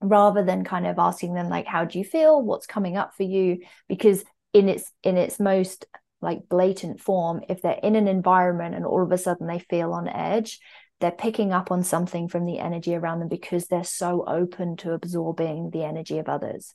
rather 0.00 0.44
than 0.44 0.64
kind 0.64 0.86
of 0.86 0.98
asking 0.98 1.34
them 1.34 1.48
like 1.48 1.66
how 1.66 1.84
do 1.84 1.98
you 1.98 2.04
feel? 2.04 2.42
What's 2.42 2.66
coming 2.66 2.96
up 2.96 3.14
for 3.16 3.22
you? 3.22 3.60
Because 3.88 4.24
in 4.52 4.68
its 4.68 4.90
in 5.02 5.16
its 5.16 5.40
most 5.40 5.86
like 6.20 6.48
blatant 6.48 7.00
form 7.00 7.42
if 7.48 7.60
they're 7.60 7.80
in 7.82 7.96
an 7.96 8.08
environment 8.08 8.74
and 8.74 8.86
all 8.86 9.02
of 9.02 9.12
a 9.12 9.18
sudden 9.18 9.46
they 9.46 9.58
feel 9.58 9.92
on 9.92 10.08
edge 10.08 10.58
they're 11.00 11.10
picking 11.10 11.52
up 11.52 11.70
on 11.70 11.82
something 11.82 12.28
from 12.28 12.46
the 12.46 12.58
energy 12.58 12.94
around 12.94 13.18
them 13.18 13.28
because 13.28 13.66
they're 13.66 13.84
so 13.84 14.24
open 14.26 14.76
to 14.76 14.92
absorbing 14.92 15.70
the 15.70 15.84
energy 15.84 16.18
of 16.18 16.28
others. 16.28 16.72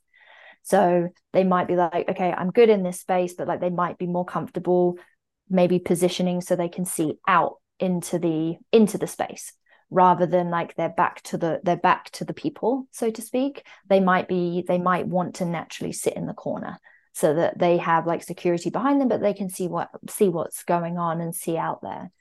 So 0.61 1.09
they 1.31 1.43
might 1.43 1.67
be 1.67 1.75
like, 1.75 2.09
okay, 2.09 2.31
I'm 2.31 2.51
good 2.51 2.69
in 2.69 2.83
this 2.83 2.99
space, 2.99 3.33
but 3.33 3.47
like 3.47 3.61
they 3.61 3.69
might 3.69 3.97
be 3.97 4.07
more 4.07 4.25
comfortable 4.25 4.99
maybe 5.49 5.79
positioning 5.79 6.41
so 6.41 6.55
they 6.55 6.69
can 6.69 6.85
see 6.85 7.15
out 7.27 7.55
into 7.79 8.19
the 8.19 8.57
into 8.71 8.97
the 8.97 9.07
space 9.07 9.53
rather 9.91 10.25
than 10.25 10.49
like 10.49 10.75
they're 10.75 10.89
back 10.89 11.21
to 11.23 11.37
the 11.37 11.59
they're 11.63 11.75
back 11.75 12.11
to 12.11 12.23
the 12.23 12.33
people 12.33 12.87
so 12.91 13.09
to 13.09 13.21
speak 13.21 13.65
they 13.87 13.99
might 13.99 14.27
be 14.27 14.63
they 14.67 14.77
might 14.77 15.07
want 15.07 15.35
to 15.35 15.45
naturally 15.45 15.91
sit 15.91 16.13
in 16.13 16.27
the 16.27 16.33
corner 16.33 16.77
so 17.13 17.33
that 17.33 17.59
they 17.59 17.77
have 17.77 18.07
like 18.07 18.23
security 18.23 18.69
behind 18.69 19.01
them 19.01 19.09
but 19.09 19.21
they 19.21 19.33
can 19.33 19.49
see 19.49 19.67
what 19.67 19.89
see 20.09 20.29
what's 20.29 20.63
going 20.63 20.97
on 20.97 21.19
and 21.19 21.35
see 21.35 21.57
out 21.57 21.81
there. 21.81 22.11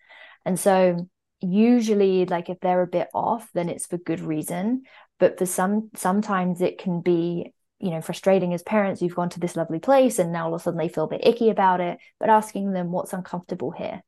And 0.44 0.58
so 0.58 1.08
usually 1.40 2.26
like 2.26 2.48
if 2.48 2.58
they're 2.60 2.82
a 2.82 2.86
bit 2.86 3.08
off 3.14 3.48
then 3.54 3.68
it's 3.68 3.86
for 3.86 3.98
good 3.98 4.20
reason. 4.20 4.82
But 5.20 5.38
for 5.38 5.46
some 5.46 5.90
sometimes 5.94 6.60
it 6.60 6.78
can 6.78 7.00
be 7.00 7.52
you 7.78 7.90
know 7.90 8.00
frustrating 8.00 8.54
as 8.54 8.62
parents. 8.62 9.00
You've 9.00 9.14
gone 9.14 9.30
to 9.30 9.40
this 9.40 9.56
lovely 9.56 9.78
place 9.78 10.18
and 10.18 10.32
now 10.32 10.46
all 10.46 10.54
of 10.54 10.60
a 10.60 10.64
sudden 10.64 10.78
they 10.78 10.88
feel 10.88 11.04
a 11.04 11.08
bit 11.08 11.26
icky 11.26 11.50
about 11.50 11.80
it 11.80 11.98
but 12.18 12.28
asking 12.28 12.72
them 12.72 12.90
what's 12.90 13.12
uncomfortable 13.12 13.70
here 13.70 14.02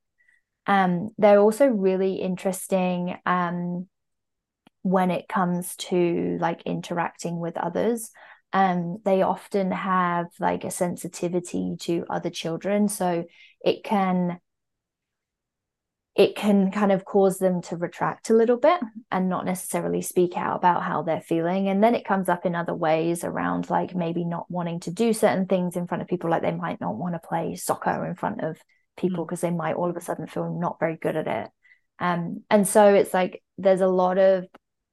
um 0.67 1.11
they're 1.19 1.41
also 1.41 1.67
really 1.67 2.15
interesting 2.15 3.17
um 3.27 3.89
when 4.83 5.11
it 5.11 5.29
comes 5.29 5.77
to 5.77 6.39
like 6.41 6.63
interacting 6.63 7.39
with 7.39 7.57
others 7.57 8.11
um 8.53 8.99
they 9.05 9.23
often 9.23 9.71
have 9.71 10.27
like 10.39 10.65
a 10.65 10.71
sensitivity 10.71 11.77
to 11.79 12.05
other 12.09 12.31
children 12.31 12.89
so 12.89 13.25
it 13.65 13.85
can 13.85 14.39
it 16.17 16.35
can 16.35 16.71
kind 16.71 16.91
of 16.91 17.05
cause 17.05 17.39
them 17.39 17.63
to 17.63 17.77
retract 17.77 18.31
a 18.31 18.35
little 18.35 18.57
bit 18.57 18.81
and 19.11 19.29
not 19.29 19.45
necessarily 19.45 20.03
speak 20.03 20.37
out 20.37 20.57
about 20.57 20.83
how 20.83 21.03
they're 21.03 21.21
feeling. 21.21 21.69
And 21.69 21.83
then 21.83 21.95
it 21.95 22.05
comes 22.05 22.29
up 22.29 22.45
in 22.45 22.55
other 22.55 22.75
ways 22.75 23.23
around 23.23 23.71
like 23.71 23.95
maybe 23.95 24.25
not 24.25 24.51
wanting 24.51 24.81
to 24.81 24.91
do 24.91 25.13
certain 25.13 25.47
things 25.47 25.77
in 25.77 25.87
front 25.87 26.03
of 26.03 26.09
people, 26.09 26.29
like 26.29 26.43
they 26.43 26.51
might 26.51 26.81
not 26.81 26.97
want 26.97 27.15
to 27.15 27.27
play 27.27 27.55
soccer 27.55 28.05
in 28.07 28.17
front 28.17 28.43
of 28.43 28.59
people 29.01 29.25
because 29.25 29.41
mm. 29.41 29.43
they 29.43 29.51
might 29.51 29.77
all 29.77 29.91
of 29.91 29.97
a 29.97 30.01
sudden 30.01 30.27
feel 30.27 30.59
not 30.59 30.79
very 30.81 30.97
good 30.97 31.17
at 31.17 31.27
it. 31.27 31.51
Um, 31.99 32.43
and 32.51 32.67
so 32.67 32.95
it's 32.95 33.13
like 33.13 33.43
there's 33.59 33.83
a 33.83 33.87
lot 33.87 34.19
of 34.19 34.47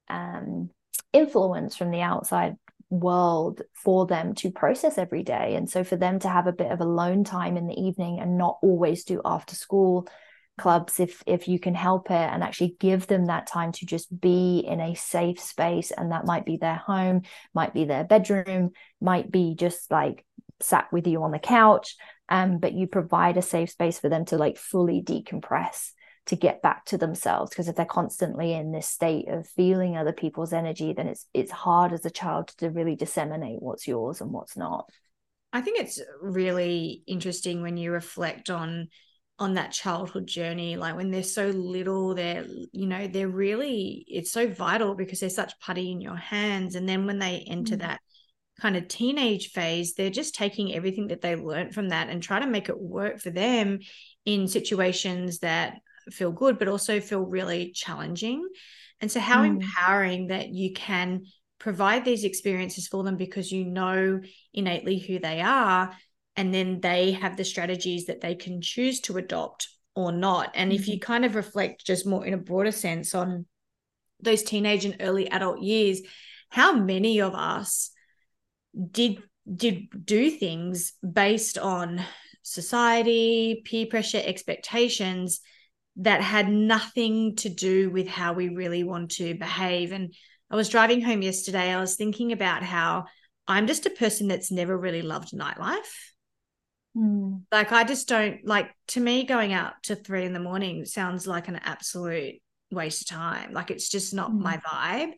um, 0.08 0.70
influence 1.12 1.76
from 1.76 1.90
the 1.90 2.02
outside 2.02 2.56
world 2.90 3.62
for 3.74 4.06
them 4.06 4.34
to 4.34 4.50
process 4.50 4.98
every 4.98 5.22
day. 5.22 5.54
And 5.54 5.68
so 5.68 5.84
for 5.84 5.96
them 5.96 6.18
to 6.20 6.28
have 6.28 6.46
a 6.46 6.52
bit 6.52 6.70
of 6.70 6.80
alone 6.80 7.24
time 7.24 7.56
in 7.56 7.66
the 7.66 7.80
evening 7.80 8.18
and 8.20 8.38
not 8.38 8.58
always 8.62 9.04
do 9.04 9.20
after 9.24 9.54
school 9.54 10.08
clubs 10.58 10.98
if 10.98 11.22
if 11.24 11.48
you 11.48 11.58
can 11.58 11.74
help 11.74 12.10
it 12.10 12.14
and 12.14 12.42
actually 12.42 12.76
give 12.80 13.06
them 13.06 13.26
that 13.26 13.46
time 13.46 13.70
to 13.70 13.86
just 13.86 14.20
be 14.20 14.58
in 14.58 14.80
a 14.80 14.94
safe 14.94 15.40
space 15.40 15.92
and 15.92 16.10
that 16.10 16.26
might 16.26 16.44
be 16.44 16.56
their 16.56 16.74
home 16.74 17.22
might 17.54 17.72
be 17.72 17.84
their 17.84 18.02
bedroom 18.02 18.70
might 19.00 19.30
be 19.30 19.54
just 19.54 19.88
like 19.90 20.26
sat 20.60 20.92
with 20.92 21.06
you 21.06 21.22
on 21.22 21.30
the 21.30 21.38
couch 21.38 21.96
um 22.28 22.58
but 22.58 22.72
you 22.72 22.86
provide 22.86 23.36
a 23.36 23.42
safe 23.42 23.70
space 23.70 23.98
for 23.98 24.08
them 24.08 24.24
to 24.24 24.36
like 24.36 24.56
fully 24.56 25.02
decompress 25.02 25.92
to 26.28 26.36
get 26.36 26.60
back 26.60 26.84
to 26.84 26.98
themselves. 26.98 27.50
Because 27.50 27.68
if 27.68 27.76
they're 27.76 27.86
constantly 27.86 28.52
in 28.52 28.70
this 28.70 28.86
state 28.86 29.28
of 29.28 29.48
feeling 29.48 29.96
other 29.96 30.12
people's 30.12 30.52
energy 30.52 30.92
then 30.92 31.08
it's 31.08 31.26
it's 31.34 31.50
hard 31.50 31.92
as 31.92 32.04
a 32.04 32.10
child 32.10 32.48
to 32.58 32.70
really 32.70 32.96
disseminate 32.96 33.60
what's 33.60 33.88
yours 33.88 34.20
and 34.20 34.30
what's 34.30 34.56
not. 34.56 34.88
I 35.52 35.62
think 35.62 35.80
it's 35.80 36.00
really 36.20 37.02
interesting 37.06 37.62
when 37.62 37.76
you 37.76 37.90
reflect 37.90 38.50
on 38.50 38.88
on 39.38 39.54
that 39.54 39.70
childhood 39.70 40.26
journey 40.26 40.76
like 40.76 40.96
when 40.96 41.12
they're 41.12 41.22
so 41.22 41.46
little 41.46 42.12
they're 42.16 42.44
you 42.72 42.86
know 42.88 43.06
they're 43.06 43.28
really 43.28 44.04
it's 44.08 44.32
so 44.32 44.48
vital 44.48 44.96
because 44.96 45.20
they're 45.20 45.30
such 45.30 45.58
putty 45.60 45.90
in 45.90 46.00
your 46.00 46.16
hands. 46.16 46.74
And 46.74 46.86
then 46.86 47.06
when 47.06 47.18
they 47.18 47.44
enter 47.48 47.76
mm. 47.76 47.80
that 47.80 48.00
kind 48.60 48.76
of 48.76 48.88
teenage 48.88 49.50
phase 49.50 49.94
they're 49.94 50.10
just 50.10 50.34
taking 50.34 50.74
everything 50.74 51.08
that 51.08 51.20
they 51.20 51.36
learned 51.36 51.74
from 51.74 51.90
that 51.90 52.08
and 52.08 52.22
try 52.22 52.40
to 52.40 52.46
make 52.46 52.68
it 52.68 52.80
work 52.80 53.20
for 53.20 53.30
them 53.30 53.78
in 54.24 54.48
situations 54.48 55.38
that 55.38 55.78
feel 56.10 56.32
good 56.32 56.58
but 56.58 56.68
also 56.68 57.00
feel 57.00 57.20
really 57.20 57.72
challenging 57.72 58.46
and 59.00 59.10
so 59.10 59.20
how 59.20 59.42
mm. 59.42 59.48
empowering 59.48 60.28
that 60.28 60.48
you 60.48 60.72
can 60.72 61.22
provide 61.58 62.04
these 62.04 62.24
experiences 62.24 62.88
for 62.88 63.02
them 63.02 63.16
because 63.16 63.52
you 63.52 63.64
know 63.64 64.20
innately 64.54 64.98
who 64.98 65.18
they 65.18 65.40
are 65.40 65.92
and 66.36 66.54
then 66.54 66.80
they 66.80 67.12
have 67.12 67.36
the 67.36 67.44
strategies 67.44 68.06
that 68.06 68.20
they 68.20 68.34
can 68.34 68.60
choose 68.60 69.00
to 69.00 69.16
adopt 69.16 69.68
or 69.94 70.12
not 70.12 70.50
and 70.54 70.70
mm-hmm. 70.70 70.80
if 70.80 70.88
you 70.88 70.94
mm-hmm. 70.94 71.12
kind 71.12 71.24
of 71.24 71.34
reflect 71.34 71.84
just 71.84 72.06
more 72.06 72.24
in 72.24 72.34
a 72.34 72.38
broader 72.38 72.72
sense 72.72 73.14
on 73.14 73.44
those 74.20 74.42
teenage 74.42 74.84
and 74.84 74.96
early 75.00 75.28
adult 75.30 75.60
years 75.60 76.00
how 76.48 76.72
many 76.72 77.20
of 77.20 77.34
us 77.34 77.90
did 78.90 79.22
did 79.52 79.88
do 80.04 80.30
things 80.30 80.92
based 81.12 81.58
on 81.58 82.00
society 82.42 83.62
peer 83.64 83.86
pressure 83.86 84.22
expectations 84.24 85.40
that 85.96 86.20
had 86.20 86.48
nothing 86.48 87.34
to 87.36 87.48
do 87.48 87.90
with 87.90 88.06
how 88.06 88.32
we 88.32 88.48
really 88.48 88.84
want 88.84 89.10
to 89.10 89.34
behave 89.34 89.92
and 89.92 90.14
i 90.50 90.56
was 90.56 90.68
driving 90.68 91.00
home 91.00 91.22
yesterday 91.22 91.72
i 91.72 91.80
was 91.80 91.96
thinking 91.96 92.32
about 92.32 92.62
how 92.62 93.04
i'm 93.46 93.66
just 93.66 93.86
a 93.86 93.90
person 93.90 94.28
that's 94.28 94.50
never 94.50 94.76
really 94.76 95.02
loved 95.02 95.32
nightlife 95.32 96.08
Mm. 96.98 97.42
Like 97.52 97.72
I 97.72 97.84
just 97.84 98.08
don't 98.08 98.44
like 98.44 98.70
to 98.88 99.00
me 99.00 99.24
going 99.24 99.52
out 99.52 99.74
to 99.84 99.94
three 99.94 100.24
in 100.24 100.32
the 100.32 100.40
morning 100.40 100.84
sounds 100.84 101.26
like 101.26 101.48
an 101.48 101.60
absolute 101.62 102.36
waste 102.70 103.02
of 103.02 103.16
time. 103.16 103.52
Like 103.52 103.70
it's 103.70 103.88
just 103.88 104.14
not 104.14 104.30
mm. 104.30 104.40
my 104.40 104.58
vibe. 104.58 105.12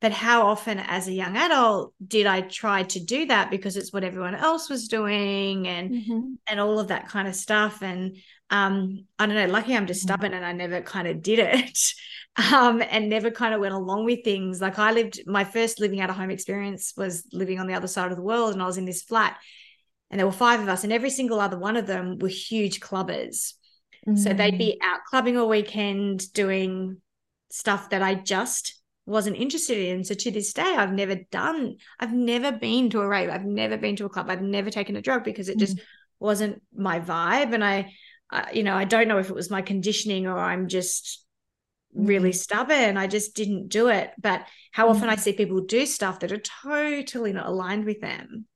But 0.00 0.12
how 0.12 0.46
often 0.46 0.78
as 0.78 1.08
a 1.08 1.12
young 1.12 1.36
adult 1.36 1.92
did 2.06 2.26
I 2.26 2.40
try 2.40 2.84
to 2.84 3.00
do 3.00 3.26
that 3.26 3.50
because 3.50 3.76
it's 3.76 3.92
what 3.92 4.04
everyone 4.04 4.34
else 4.34 4.70
was 4.70 4.88
doing 4.88 5.68
and 5.68 5.90
mm-hmm. 5.90 6.20
and 6.46 6.60
all 6.60 6.78
of 6.78 6.88
that 6.88 7.08
kind 7.08 7.28
of 7.28 7.34
stuff. 7.34 7.82
And 7.82 8.16
um, 8.48 9.04
I 9.18 9.26
don't 9.26 9.34
know, 9.34 9.46
lucky 9.46 9.76
I'm 9.76 9.86
just 9.86 10.00
mm-hmm. 10.00 10.08
stubborn 10.08 10.32
and 10.32 10.44
I 10.44 10.52
never 10.52 10.80
kind 10.80 11.06
of 11.06 11.22
did 11.22 11.38
it. 11.38 11.78
um, 12.52 12.82
and 12.88 13.10
never 13.10 13.30
kind 13.30 13.54
of 13.54 13.60
went 13.60 13.74
along 13.74 14.06
with 14.06 14.24
things. 14.24 14.60
Like 14.60 14.78
I 14.78 14.92
lived 14.92 15.20
my 15.26 15.44
first 15.44 15.80
living 15.80 16.00
out 16.00 16.10
of 16.10 16.16
home 16.16 16.30
experience 16.30 16.94
was 16.96 17.24
living 17.32 17.60
on 17.60 17.66
the 17.66 17.74
other 17.74 17.88
side 17.88 18.10
of 18.10 18.16
the 18.16 18.22
world 18.22 18.54
and 18.54 18.62
I 18.62 18.66
was 18.66 18.78
in 18.78 18.86
this 18.86 19.02
flat 19.02 19.36
and 20.10 20.18
there 20.18 20.26
were 20.26 20.32
five 20.32 20.60
of 20.60 20.68
us, 20.68 20.82
and 20.82 20.92
every 20.92 21.10
single 21.10 21.40
other 21.40 21.58
one 21.58 21.76
of 21.76 21.86
them 21.86 22.18
were 22.18 22.28
huge 22.28 22.80
clubbers. 22.80 23.54
Mm. 24.08 24.18
So 24.18 24.32
they'd 24.32 24.58
be 24.58 24.78
out 24.82 25.00
clubbing 25.08 25.36
all 25.36 25.48
weekend 25.48 26.32
doing 26.32 27.00
stuff 27.50 27.90
that 27.90 28.02
I 28.02 28.14
just 28.14 28.79
wasn't 29.10 29.36
interested 29.36 29.78
in. 29.78 30.04
So 30.04 30.14
to 30.14 30.30
this 30.30 30.52
day, 30.52 30.62
I've 30.62 30.92
never 30.92 31.16
done, 31.16 31.76
I've 31.98 32.12
never 32.12 32.52
been 32.52 32.90
to 32.90 33.00
a 33.00 33.08
rave, 33.08 33.28
I've 33.28 33.44
never 33.44 33.76
been 33.76 33.96
to 33.96 34.06
a 34.06 34.08
club, 34.08 34.30
I've 34.30 34.42
never 34.42 34.70
taken 34.70 34.96
a 34.96 35.02
drug 35.02 35.24
because 35.24 35.48
it 35.48 35.58
just 35.58 35.76
mm. 35.76 35.82
wasn't 36.18 36.62
my 36.74 37.00
vibe. 37.00 37.52
And 37.52 37.64
I, 37.64 37.92
I, 38.30 38.52
you 38.52 38.62
know, 38.62 38.74
I 38.74 38.84
don't 38.84 39.08
know 39.08 39.18
if 39.18 39.28
it 39.28 39.34
was 39.34 39.50
my 39.50 39.62
conditioning 39.62 40.26
or 40.26 40.38
I'm 40.38 40.68
just 40.68 41.24
really 41.92 42.30
mm. 42.30 42.34
stubborn. 42.36 42.96
I 42.96 43.06
just 43.06 43.34
didn't 43.34 43.68
do 43.68 43.88
it. 43.88 44.12
But 44.18 44.46
how 44.72 44.86
mm. 44.86 44.90
often 44.90 45.08
I 45.08 45.16
see 45.16 45.32
people 45.32 45.60
do 45.62 45.86
stuff 45.86 46.20
that 46.20 46.32
are 46.32 46.42
totally 46.62 47.32
not 47.32 47.46
aligned 47.46 47.84
with 47.84 48.00
them. 48.00 48.46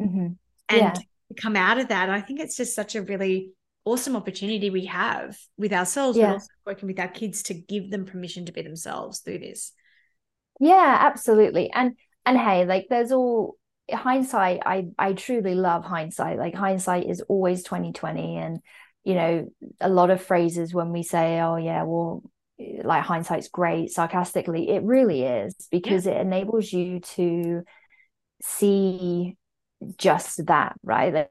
Mm-hmm. 0.00 0.26
And 0.68 0.80
yeah. 0.80 0.94
come 1.40 1.56
out 1.56 1.78
of 1.78 1.88
that. 1.88 2.10
I 2.10 2.20
think 2.20 2.40
it's 2.40 2.56
just 2.56 2.74
such 2.74 2.94
a 2.94 3.02
really 3.02 3.52
awesome 3.86 4.16
opportunity 4.16 4.68
we 4.68 4.86
have 4.86 5.38
with 5.56 5.72
ourselves, 5.72 6.18
yeah. 6.18 6.26
but 6.26 6.32
also 6.34 6.46
working 6.66 6.88
with 6.88 6.98
our 6.98 7.08
kids 7.08 7.44
to 7.44 7.54
give 7.54 7.90
them 7.90 8.04
permission 8.04 8.44
to 8.44 8.52
be 8.52 8.60
themselves 8.60 9.20
through 9.20 9.38
this. 9.38 9.72
Yeah, 10.60 10.96
absolutely. 11.00 11.70
And 11.70 11.96
and 12.24 12.38
hey, 12.38 12.64
like 12.64 12.86
there's 12.88 13.12
all 13.12 13.56
hindsight. 13.92 14.60
I 14.66 14.88
I 14.98 15.12
truly 15.12 15.54
love 15.54 15.84
hindsight. 15.84 16.38
Like 16.38 16.54
hindsight 16.54 17.08
is 17.08 17.20
always 17.22 17.62
2020. 17.62 18.36
And 18.36 18.60
you 19.04 19.14
know, 19.14 19.48
a 19.80 19.88
lot 19.88 20.10
of 20.10 20.22
phrases 20.22 20.74
when 20.74 20.92
we 20.92 21.02
say, 21.02 21.40
Oh 21.40 21.56
yeah, 21.56 21.82
well, 21.84 22.22
eh, 22.58 22.80
like 22.84 23.04
hindsight's 23.04 23.48
great, 23.48 23.90
sarcastically, 23.90 24.70
it 24.70 24.82
really 24.82 25.22
is 25.24 25.54
because 25.70 26.06
yeah. 26.06 26.12
it 26.12 26.20
enables 26.22 26.72
you 26.72 27.00
to 27.00 27.62
see 28.42 29.36
just 29.98 30.46
that, 30.46 30.76
right? 30.82 31.12
That 31.12 31.30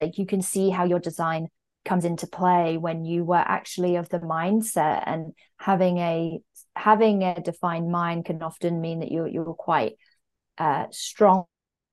like 0.00 0.18
you 0.18 0.26
can 0.26 0.42
see 0.42 0.70
how 0.70 0.84
your 0.84 1.00
design 1.00 1.48
comes 1.84 2.04
into 2.04 2.26
play 2.26 2.76
when 2.76 3.04
you 3.04 3.24
were 3.24 3.36
actually 3.36 3.96
of 3.96 4.08
the 4.08 4.18
mindset 4.18 5.02
and 5.06 5.32
having 5.58 5.98
a 5.98 6.40
having 6.78 7.22
a 7.22 7.40
defined 7.40 7.90
mind 7.90 8.24
can 8.24 8.42
often 8.42 8.80
mean 8.80 9.00
that 9.00 9.12
you're 9.12 9.28
you're 9.28 9.54
quite 9.54 9.96
uh, 10.58 10.86
strong 10.90 11.44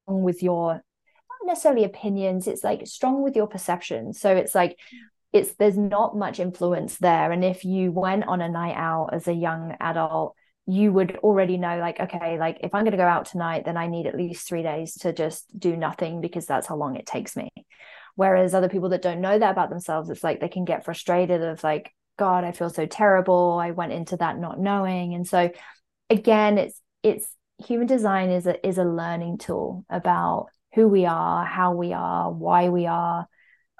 with 0.07 0.43
your 0.43 0.73
not 0.73 1.45
necessarily 1.45 1.83
opinions 1.83 2.47
it's 2.47 2.63
like 2.63 2.86
strong 2.88 3.23
with 3.23 3.36
your 3.36 3.47
perception 3.47 4.13
so 4.13 4.36
it's 4.36 4.55
like 4.55 4.77
it's 5.33 5.53
there's 5.55 5.77
not 5.77 6.15
much 6.15 6.39
influence 6.39 6.97
there. 6.97 7.31
And 7.33 7.43
if 7.43 7.65
you 7.65 7.91
went 7.91 8.25
on 8.25 8.39
a 8.39 8.47
night 8.47 8.77
out 8.77 9.09
as 9.11 9.27
a 9.27 9.33
young 9.33 9.75
adult 9.81 10.36
you 10.67 10.91
would 10.91 11.17
already 11.17 11.57
know 11.57 11.77
like 11.77 11.99
okay 11.99 12.39
like 12.39 12.57
if 12.61 12.73
i'm 12.73 12.83
going 12.83 12.91
to 12.91 12.97
go 12.97 13.03
out 13.03 13.25
tonight 13.25 13.65
then 13.65 13.77
i 13.77 13.86
need 13.86 14.07
at 14.07 14.15
least 14.15 14.47
3 14.47 14.63
days 14.63 14.95
to 14.95 15.13
just 15.13 15.45
do 15.59 15.77
nothing 15.77 16.21
because 16.21 16.47
that's 16.47 16.65
how 16.65 16.75
long 16.75 16.95
it 16.95 17.05
takes 17.05 17.36
me. 17.36 17.49
Whereas 18.15 18.53
other 18.53 18.69
people 18.69 18.89
that 18.89 19.01
don't 19.01 19.21
know 19.21 19.38
that 19.38 19.51
about 19.51 19.69
themselves, 19.69 20.09
it's 20.09 20.23
like 20.23 20.39
they 20.39 20.47
can 20.47 20.65
get 20.65 20.86
frustrated 20.86 21.43
of 21.43 21.63
like, 21.63 21.93
God, 22.18 22.43
I 22.43 22.51
feel 22.51 22.70
so 22.70 22.86
terrible. 22.86 23.59
I 23.61 23.72
went 23.72 23.93
into 23.93 24.18
that 24.18 24.39
not 24.39 24.59
knowing. 24.59 25.13
And 25.13 25.28
so 25.28 25.51
again, 26.09 26.57
it's 26.57 26.82
it's 27.03 27.28
human 27.57 27.88
design 27.88 28.30
is 28.30 28.47
a 28.47 28.66
is 28.66 28.78
a 28.78 28.84
learning 28.84 29.38
tool 29.38 29.86
about 29.89 30.47
who 30.74 30.88
we 30.88 31.05
are, 31.05 31.45
how 31.45 31.74
we 31.74 31.93
are, 31.93 32.32
why 32.32 32.70
we 32.70 32.86
are. 32.86 33.28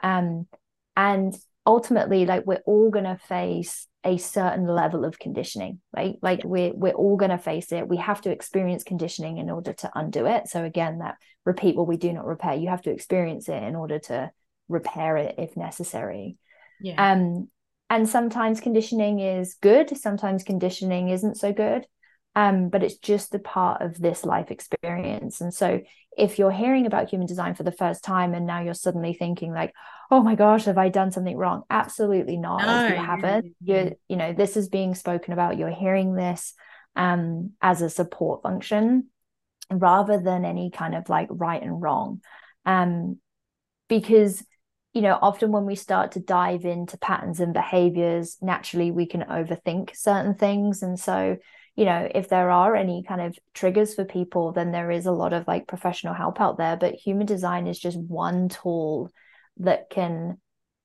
Um, 0.04 0.48
and 0.96 1.36
ultimately, 1.66 2.26
like 2.26 2.46
we're 2.46 2.64
all 2.66 2.90
gonna 2.90 3.18
face 3.28 3.88
a 4.06 4.18
certain 4.18 4.68
level 4.68 5.04
of 5.04 5.18
conditioning 5.18 5.82
right? 5.96 6.16
Like 6.22 6.42
we're 6.44 6.74
we're 6.74 6.94
all 6.94 7.18
going 7.18 7.32
to 7.32 7.40
face 7.40 7.72
it. 7.72 7.88
We 7.88 7.98
have 7.98 8.22
to 8.22 8.30
experience 8.30 8.84
conditioning 8.84 9.40
in 9.40 9.50
order 9.50 9.74
to 9.74 9.92
undo 9.96 10.28
it. 10.28 10.48
So 10.48 10.64
again 10.64 11.00
that 11.00 11.16
repeat 11.44 11.76
what 11.76 11.88
we 11.88 11.98
do 11.98 12.14
not 12.14 12.26
repair. 12.26 12.54
You 12.54 12.70
have 12.70 12.84
to 12.84 12.92
experience 12.92 13.50
it 13.50 13.64
in 13.64 13.76
order 13.76 14.00
to 14.00 14.32
repair 14.70 15.18
it 15.18 15.36
if 15.40 15.58
necessary. 15.58 16.38
Yeah. 16.80 17.14
Um 17.14 17.50
and 17.90 18.08
sometimes 18.10 18.60
conditioning 18.60 19.20
is 19.20 19.56
good 19.62 19.96
sometimes 19.98 20.44
conditioning 20.44 21.10
isn't 21.10 21.36
so 21.38 21.54
good 21.54 21.86
um 22.36 22.70
but 22.70 22.84
it's 22.84 22.98
just 22.98 23.34
a 23.34 23.40
part 23.40 23.82
of 23.82 24.00
this 24.00 24.26
life 24.26 24.52
experience. 24.52 25.42
And 25.42 25.54
so 25.54 25.82
if 26.18 26.40
you're 26.40 26.52
hearing 26.52 26.86
about 26.86 27.10
human 27.10 27.28
design 27.28 27.56
for 27.56 27.64
the 27.64 27.72
first 27.72 28.04
time 28.04 28.34
and 28.34 28.46
now 28.46 28.62
you're 28.62 28.74
suddenly 28.74 29.14
thinking 29.14 29.54
like 29.54 29.74
oh 30.12 30.22
my 30.22 30.36
gosh 30.36 30.66
have 30.66 30.78
i 30.78 30.90
done 30.90 31.12
something 31.12 31.38
wrong? 31.38 31.64
Absolutely 31.70 32.38
not. 32.38 32.66
No, 32.66 32.88
you 32.88 33.00
haven't 33.00 33.56
you're 33.64 33.92
you 34.08 34.18
know 34.18 34.34
this 34.34 34.58
is 34.58 34.70
being 34.70 34.96
spoken 34.96 35.34
about 35.34 35.58
you're 35.58 35.70
hearing 35.70 36.14
this 36.14 36.54
um 36.96 37.52
as 37.62 37.82
a 37.82 37.90
support 37.90 38.44
function 38.44 39.08
rather 39.72 40.20
than 40.20 40.46
any 40.46 40.70
kind 40.70 40.94
of 40.96 41.10
like 41.10 41.28
right 41.32 41.62
and 41.62 41.82
wrong. 41.82 42.22
Um 42.66 43.18
because 43.88 44.44
you 44.96 45.02
know 45.02 45.20
often 45.22 45.52
when 45.52 45.66
we 45.66 45.76
start 45.76 46.14
to 46.14 46.20
dive 46.20 46.66
into 46.66 46.98
patterns 46.98 47.40
and 47.40 47.54
behaviors 47.54 48.38
naturally 48.42 48.92
we 48.92 49.06
can 49.06 49.22
overthink 49.22 49.96
certain 49.96 50.34
things. 50.34 50.82
And 50.82 51.00
so 51.00 51.38
you 51.76 51.86
know 51.86 52.10
if 52.16 52.30
there 52.30 52.50
are 52.50 52.76
any 52.76 53.04
kind 53.04 53.22
of 53.22 53.38
triggers 53.54 53.94
for 53.94 54.06
people 54.06 54.54
then 54.54 54.72
there 54.72 54.90
is 54.90 55.06
a 55.06 55.12
lot 55.12 55.34
of 55.34 55.48
like 55.48 55.68
professional 55.68 56.14
help 56.14 56.42
out 56.42 56.58
there. 56.58 56.78
But 56.78 56.96
human 56.96 57.28
design 57.28 57.68
is 57.68 57.78
just 57.78 58.00
one 58.00 58.50
tool 58.50 59.12
that 59.58 59.90
can 59.90 60.40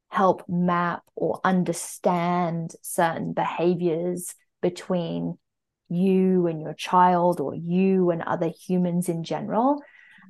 help 0.09 0.45
map 0.49 1.03
or 1.15 1.41
understand 1.45 2.73
certain 2.83 3.33
behaviors 3.33 4.35
between 4.61 5.39
you 5.89 6.49
and 6.49 6.61
your 6.61 6.75
child 6.75 7.41
or 7.41 7.55
you 7.55 8.11
and 8.11 8.23
other 8.23 8.49
humans 8.49 9.09
in 9.09 9.23
general. 9.23 9.81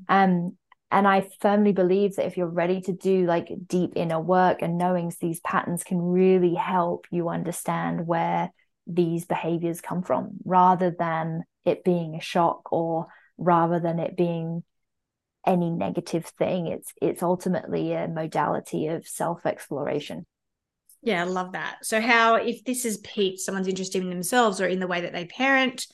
Um, 0.08 0.56
and 0.90 1.06
i 1.06 1.26
firmly 1.40 1.72
believe 1.72 2.16
that 2.16 2.26
if 2.26 2.36
you're 2.36 2.46
ready 2.46 2.80
to 2.80 2.92
do 2.92 3.26
like 3.26 3.48
deep 3.66 3.92
inner 3.96 4.20
work 4.20 4.62
and 4.62 4.78
knowing 4.78 5.12
these 5.20 5.40
patterns 5.40 5.84
can 5.84 6.00
really 6.00 6.54
help 6.54 7.06
you 7.10 7.28
understand 7.28 8.06
where 8.06 8.50
these 8.86 9.24
behaviors 9.24 9.80
come 9.80 10.02
from 10.02 10.30
rather 10.44 10.94
than 10.96 11.44
it 11.64 11.84
being 11.84 12.14
a 12.14 12.20
shock 12.20 12.72
or 12.72 13.06
rather 13.38 13.78
than 13.78 13.98
it 13.98 14.16
being 14.16 14.62
any 15.46 15.70
negative 15.70 16.26
thing. 16.38 16.66
It's 16.66 16.92
it's 17.00 17.22
ultimately 17.22 17.92
a 17.92 18.08
modality 18.08 18.88
of 18.88 19.06
self 19.06 19.46
exploration 19.46 20.26
yeah 21.02 21.22
i 21.22 21.24
love 21.24 21.52
that. 21.52 21.78
So 21.82 22.00
how 22.00 22.34
if 22.34 22.64
this 22.64 22.84
is 22.84 22.98
piqued 22.98 23.40
someone's 23.40 23.68
interested 23.68 24.02
in 24.02 24.10
themselves 24.10 24.60
or 24.60 24.66
in 24.66 24.80
the 24.80 24.86
way 24.86 25.00
that 25.02 25.12
they 25.12 25.24
parent 25.24 25.86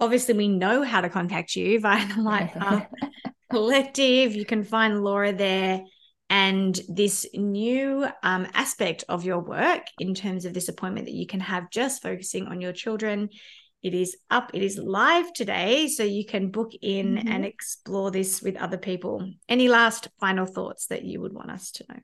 obviously 0.00 0.34
we 0.34 0.48
know 0.48 0.82
how 0.82 1.00
to 1.00 1.08
contact 1.08 1.54
you 1.54 1.78
via 1.78 2.06
the 2.12 2.20
light 2.20 2.52
path 2.52 2.88
collective 3.52 4.34
you 4.34 4.44
can 4.44 4.64
find 4.64 5.02
laura 5.02 5.32
there 5.32 5.82
and 6.30 6.80
this 6.88 7.26
new 7.34 8.06
um, 8.22 8.46
aspect 8.54 9.04
of 9.08 9.24
your 9.24 9.40
work 9.40 9.82
in 9.98 10.14
terms 10.14 10.44
of 10.44 10.54
this 10.54 10.68
appointment 10.68 11.06
that 11.06 11.14
you 11.14 11.26
can 11.26 11.40
have 11.40 11.70
just 11.70 12.02
focusing 12.02 12.46
on 12.46 12.60
your 12.60 12.72
children 12.72 13.28
it 13.82 13.94
is 13.94 14.16
up, 14.30 14.52
it 14.54 14.62
is 14.62 14.78
live 14.78 15.32
today. 15.32 15.88
So 15.88 16.04
you 16.04 16.24
can 16.24 16.50
book 16.50 16.70
in 16.80 17.16
mm-hmm. 17.16 17.28
and 17.28 17.44
explore 17.44 18.10
this 18.10 18.40
with 18.40 18.56
other 18.56 18.78
people. 18.78 19.28
Any 19.48 19.68
last 19.68 20.08
final 20.20 20.46
thoughts 20.46 20.86
that 20.86 21.04
you 21.04 21.20
would 21.20 21.32
want 21.32 21.50
us 21.50 21.72
to 21.72 21.84
know? 21.88 21.98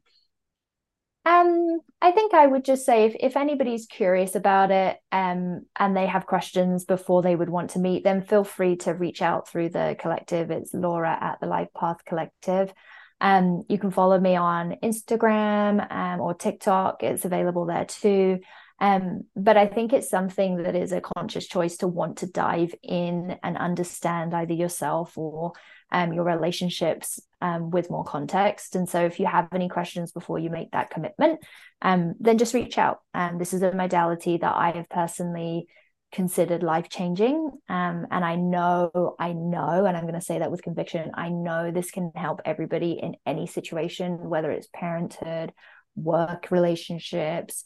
Um, 1.29 1.81
I 2.01 2.11
think 2.13 2.33
I 2.33 2.47
would 2.47 2.65
just 2.65 2.87
say 2.87 3.05
if, 3.05 3.15
if 3.21 3.37
anybody's 3.37 3.85
curious 3.85 4.35
about 4.35 4.71
it 4.71 4.97
um, 5.13 5.67
and 5.79 5.95
they 5.95 6.07
have 6.07 6.25
questions 6.25 6.87
before 6.87 7.21
they 7.21 7.37
would 7.37 7.51
want 7.51 7.71
to 7.71 7.79
meet, 7.79 8.03
then 8.03 8.23
feel 8.23 8.45
free 8.45 8.77
to 8.77 8.95
reach 8.95 9.21
out 9.21 9.47
through 9.47 9.69
the 9.69 9.95
collective. 9.99 10.51
It's 10.51 10.73
Laura 10.73 11.19
at 11.21 11.39
the 11.41 11.47
Light 11.47 11.69
Path 11.79 12.03
Collective. 12.07 12.73
Um, 13.21 13.65
you 13.69 13.79
can 13.79 13.91
follow 13.91 14.19
me 14.19 14.37
on 14.37 14.77
Instagram 14.83 15.93
um, 15.93 16.21
or 16.23 16.33
TikTok. 16.33 17.03
It's 17.03 17.27
available 17.27 17.67
there 17.67 17.85
too. 17.85 18.41
Um, 18.81 19.25
but 19.37 19.59
I 19.59 19.67
think 19.67 19.93
it's 19.93 20.09
something 20.09 20.63
that 20.63 20.77
is 20.77 20.93
a 20.93 21.03
conscious 21.03 21.47
choice 21.47 21.77
to 21.79 21.89
want 21.89 22.19
to 22.19 22.27
dive 22.27 22.75
in 22.83 23.37
and 23.43 23.59
understand 23.59 24.33
either 24.33 24.55
yourself 24.55 25.19
or 25.19 25.53
um, 25.91 26.13
your 26.13 26.25
relationships 26.25 27.21
um, 27.41 27.71
with 27.71 27.91
more 27.91 28.05
context. 28.05 28.75
And 28.77 28.89
so, 28.89 29.05
if 29.05 29.21
you 29.21 29.27
have 29.27 29.49
any 29.53 29.69
questions 29.69 30.13
before 30.13 30.39
you 30.39 30.51
make 30.51 30.73
that 30.73 30.91
commitment, 30.91 31.41
um, 31.83 32.15
then 32.21 32.39
just 32.39 32.55
reach 32.55 32.79
out. 32.79 33.01
Um, 33.15 33.39
this 33.39 33.53
is 33.53 33.63
a 33.63 33.73
modality 33.73 34.37
that 34.39 34.55
I 34.55 34.73
have 34.73 34.89
personally 34.89 35.67
considered 36.11 36.63
life 36.63 36.89
changing. 36.89 37.51
Um, 37.69 38.07
and 38.11 38.25
I 38.25 38.37
know, 38.37 39.15
I 39.19 39.33
know, 39.33 39.85
and 39.85 39.97
I'm 39.97 40.05
going 40.05 40.15
to 40.15 40.21
say 40.21 40.39
that 40.39 40.51
with 40.51 40.63
conviction, 40.63 41.11
I 41.15 41.29
know 41.29 41.71
this 41.71 41.91
can 41.91 42.13
help 42.15 42.41
everybody 42.45 42.93
in 42.93 43.17
any 43.27 43.47
situation, 43.47 44.29
whether 44.29 44.51
it's 44.51 44.69
parenthood, 44.73 45.53
work 45.97 46.51
relationships, 46.51 47.65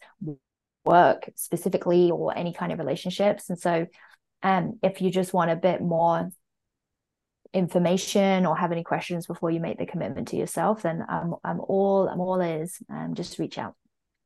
work 0.85 1.31
specifically 1.37 2.11
or 2.11 2.37
any 2.37 2.53
kind 2.53 2.73
of 2.73 2.79
relationships. 2.79 3.49
And 3.49 3.59
so, 3.59 3.87
um, 4.43 4.81
if 4.83 5.01
you 5.01 5.11
just 5.11 5.33
want 5.33 5.53
a 5.53 5.57
bit 5.57 5.81
more 5.81 6.29
information 7.55 8.47
or 8.47 8.57
have 8.57 8.73
any 8.73 8.83
questions 8.83 9.27
before 9.27 9.51
you 9.51 9.61
make 9.61 9.79
the 9.79 9.87
commitment 9.87 10.29
to 10.29 10.37
yourself, 10.37 10.83
then 10.83 11.05
I'm 11.09 11.35
I'm 11.45 11.61
all 11.61 12.09
I'm 12.09 12.21
all 12.21 12.41
is. 12.41 12.79
Um, 12.91 13.15
just 13.15 13.39
reach 13.39 13.59
out. 13.59 13.75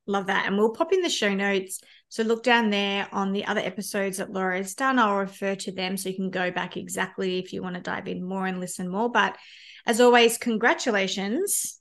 Love 0.07 0.27
that. 0.27 0.47
And 0.47 0.57
we'll 0.57 0.73
pop 0.73 0.93
in 0.93 1.01
the 1.01 1.11
show 1.11 1.35
notes. 1.35 1.81
So 2.09 2.23
look 2.23 2.45
down 2.45 2.71
there 2.71 3.09
on 3.11 3.33
the 3.33 3.45
other 3.47 3.61
episodes 3.61 4.19
that 4.19 4.31
Laura 4.31 4.59
has 4.59 4.75
done. 4.75 5.01
I'll 5.01 5.17
refer 5.17 5.57
to 5.57 5.73
them 5.73 5.97
so 5.97 6.09
you 6.09 6.15
can 6.15 6.31
go 6.31 6.53
back 6.53 6.77
exactly 6.77 7.39
if 7.39 7.53
you 7.53 7.61
want 7.61 7.75
to 7.75 7.81
dive 7.81 8.07
in 8.07 8.23
more 8.23 8.47
and 8.47 8.61
listen 8.61 8.89
more. 8.89 9.11
But 9.11 9.37
as 9.85 10.01
always, 10.01 10.39
congratulations 10.39 11.81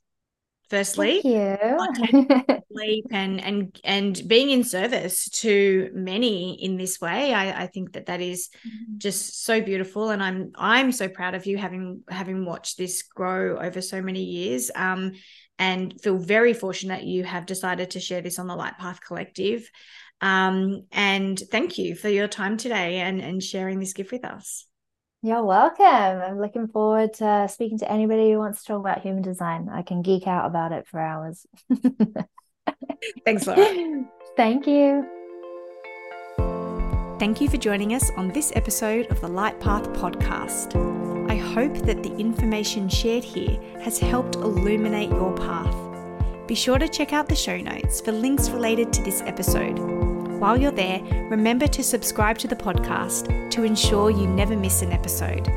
firstly. 0.70 1.22
Thank 1.22 2.38
you. 2.38 2.56
sleep 2.76 3.06
and 3.12 3.42
and 3.42 3.80
and 3.84 4.22
being 4.28 4.50
in 4.50 4.64
service 4.64 5.30
to 5.30 5.90
many 5.94 6.62
in 6.62 6.78
this 6.78 7.00
way. 7.00 7.34
I, 7.34 7.64
I 7.64 7.68
think 7.68 7.94
that 7.94 8.08
that 8.08 8.22
is 8.22 8.50
mm-hmm. 8.66 8.98
just 8.98 9.44
so 9.44 9.62
beautiful, 9.62 10.10
and 10.10 10.22
I'm 10.22 10.52
I'm 10.56 10.92
so 10.92 11.08
proud 11.08 11.36
of 11.36 11.46
you 11.46 11.58
having 11.58 12.04
having 12.10 12.46
watched 12.46 12.78
this 12.78 13.04
grow 13.04 13.58
over 13.58 13.82
so 13.82 14.02
many 14.02 14.24
years. 14.24 14.72
Um, 14.76 15.14
and 15.58 16.00
feel 16.02 16.18
very 16.18 16.54
fortunate 16.54 17.04
you 17.04 17.24
have 17.24 17.46
decided 17.46 17.92
to 17.92 18.00
share 18.02 18.22
this 18.22 18.40
on 18.40 18.48
the 18.48 18.56
Light 18.56 18.78
Path 18.78 19.00
Collective. 19.00 19.70
Um, 20.20 20.84
and 20.92 21.42
thank 21.50 21.78
you 21.78 21.96
for 21.96 22.10
your 22.10 22.28
time 22.28 22.58
today 22.58 23.00
and 23.00 23.22
and 23.22 23.42
sharing 23.42 23.80
this 23.80 23.94
gift 23.94 24.12
with 24.12 24.26
us. 24.26 24.66
You're 25.26 25.44
welcome. 25.44 25.84
I'm 25.84 26.40
looking 26.40 26.68
forward 26.68 27.16
to 27.16 27.48
speaking 27.52 27.80
to 27.80 27.92
anybody 27.92 28.32
who 28.32 28.38
wants 28.38 28.62
to 28.62 28.68
talk 28.68 28.80
about 28.80 29.02
human 29.02 29.24
design. 29.24 29.70
I 29.74 29.82
can 29.82 30.04
geek 30.04 30.28
out 30.28 30.46
about 30.46 30.72
it 30.72 30.86
for 30.86 31.00
hours. 31.00 31.48
Thanks, 33.26 33.48
Laura. 33.48 34.06
Thank 34.38 34.68
you. 34.68 35.04
Thank 37.18 37.42
you 37.42 37.50
for 37.50 37.58
joining 37.58 37.96
us 37.96 38.12
on 38.18 38.28
this 38.34 38.52
episode 38.56 39.08
of 39.08 39.20
the 39.20 39.28
Light 39.28 39.60
Path 39.60 39.90
podcast. 39.94 40.76
I 41.28 41.38
hope 41.38 41.74
that 41.88 42.04
the 42.04 42.16
information 42.18 42.88
shared 42.88 43.24
here 43.24 43.60
has 43.82 43.98
helped 43.98 44.36
illuminate 44.36 45.10
your 45.10 45.36
path. 45.36 45.76
Be 46.48 46.54
sure 46.54 46.78
to 46.78 46.88
check 46.88 47.14
out 47.14 47.28
the 47.28 47.36
show 47.36 47.58
notes 47.58 48.00
for 48.00 48.12
links 48.12 48.52
related 48.52 48.94
to 48.94 49.02
this 49.02 49.22
episode 49.22 49.80
while 50.40 50.58
you're 50.58 50.72
there, 50.72 51.02
remember 51.30 51.68
to 51.68 51.84
subscribe 51.84 52.38
to 52.40 52.48
the 52.48 52.56
podcast 52.56 53.50
to 53.52 53.64
ensure 53.64 54.10
you 54.10 54.28
never 54.28 54.56
miss 54.56 54.82
an 54.82 54.92
episode. 54.92 55.48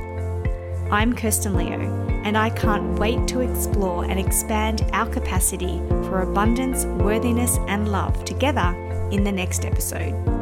I'm 0.91 1.14
Kirsten 1.14 1.55
Leo, 1.55 1.81
and 2.24 2.39
I 2.39 2.51
can't 2.51 2.99
wait 2.99 3.26
to 3.29 3.41
explore 3.41 4.05
and 4.05 4.18
expand 4.18 4.89
our 4.93 5.09
capacity 5.09 5.79
for 6.09 6.22
abundance, 6.22 6.85
worthiness, 7.03 7.59
and 7.66 7.91
love 7.91 8.24
together 8.24 8.74
in 9.11 9.24
the 9.24 9.33
next 9.33 9.64
episode. 9.64 10.38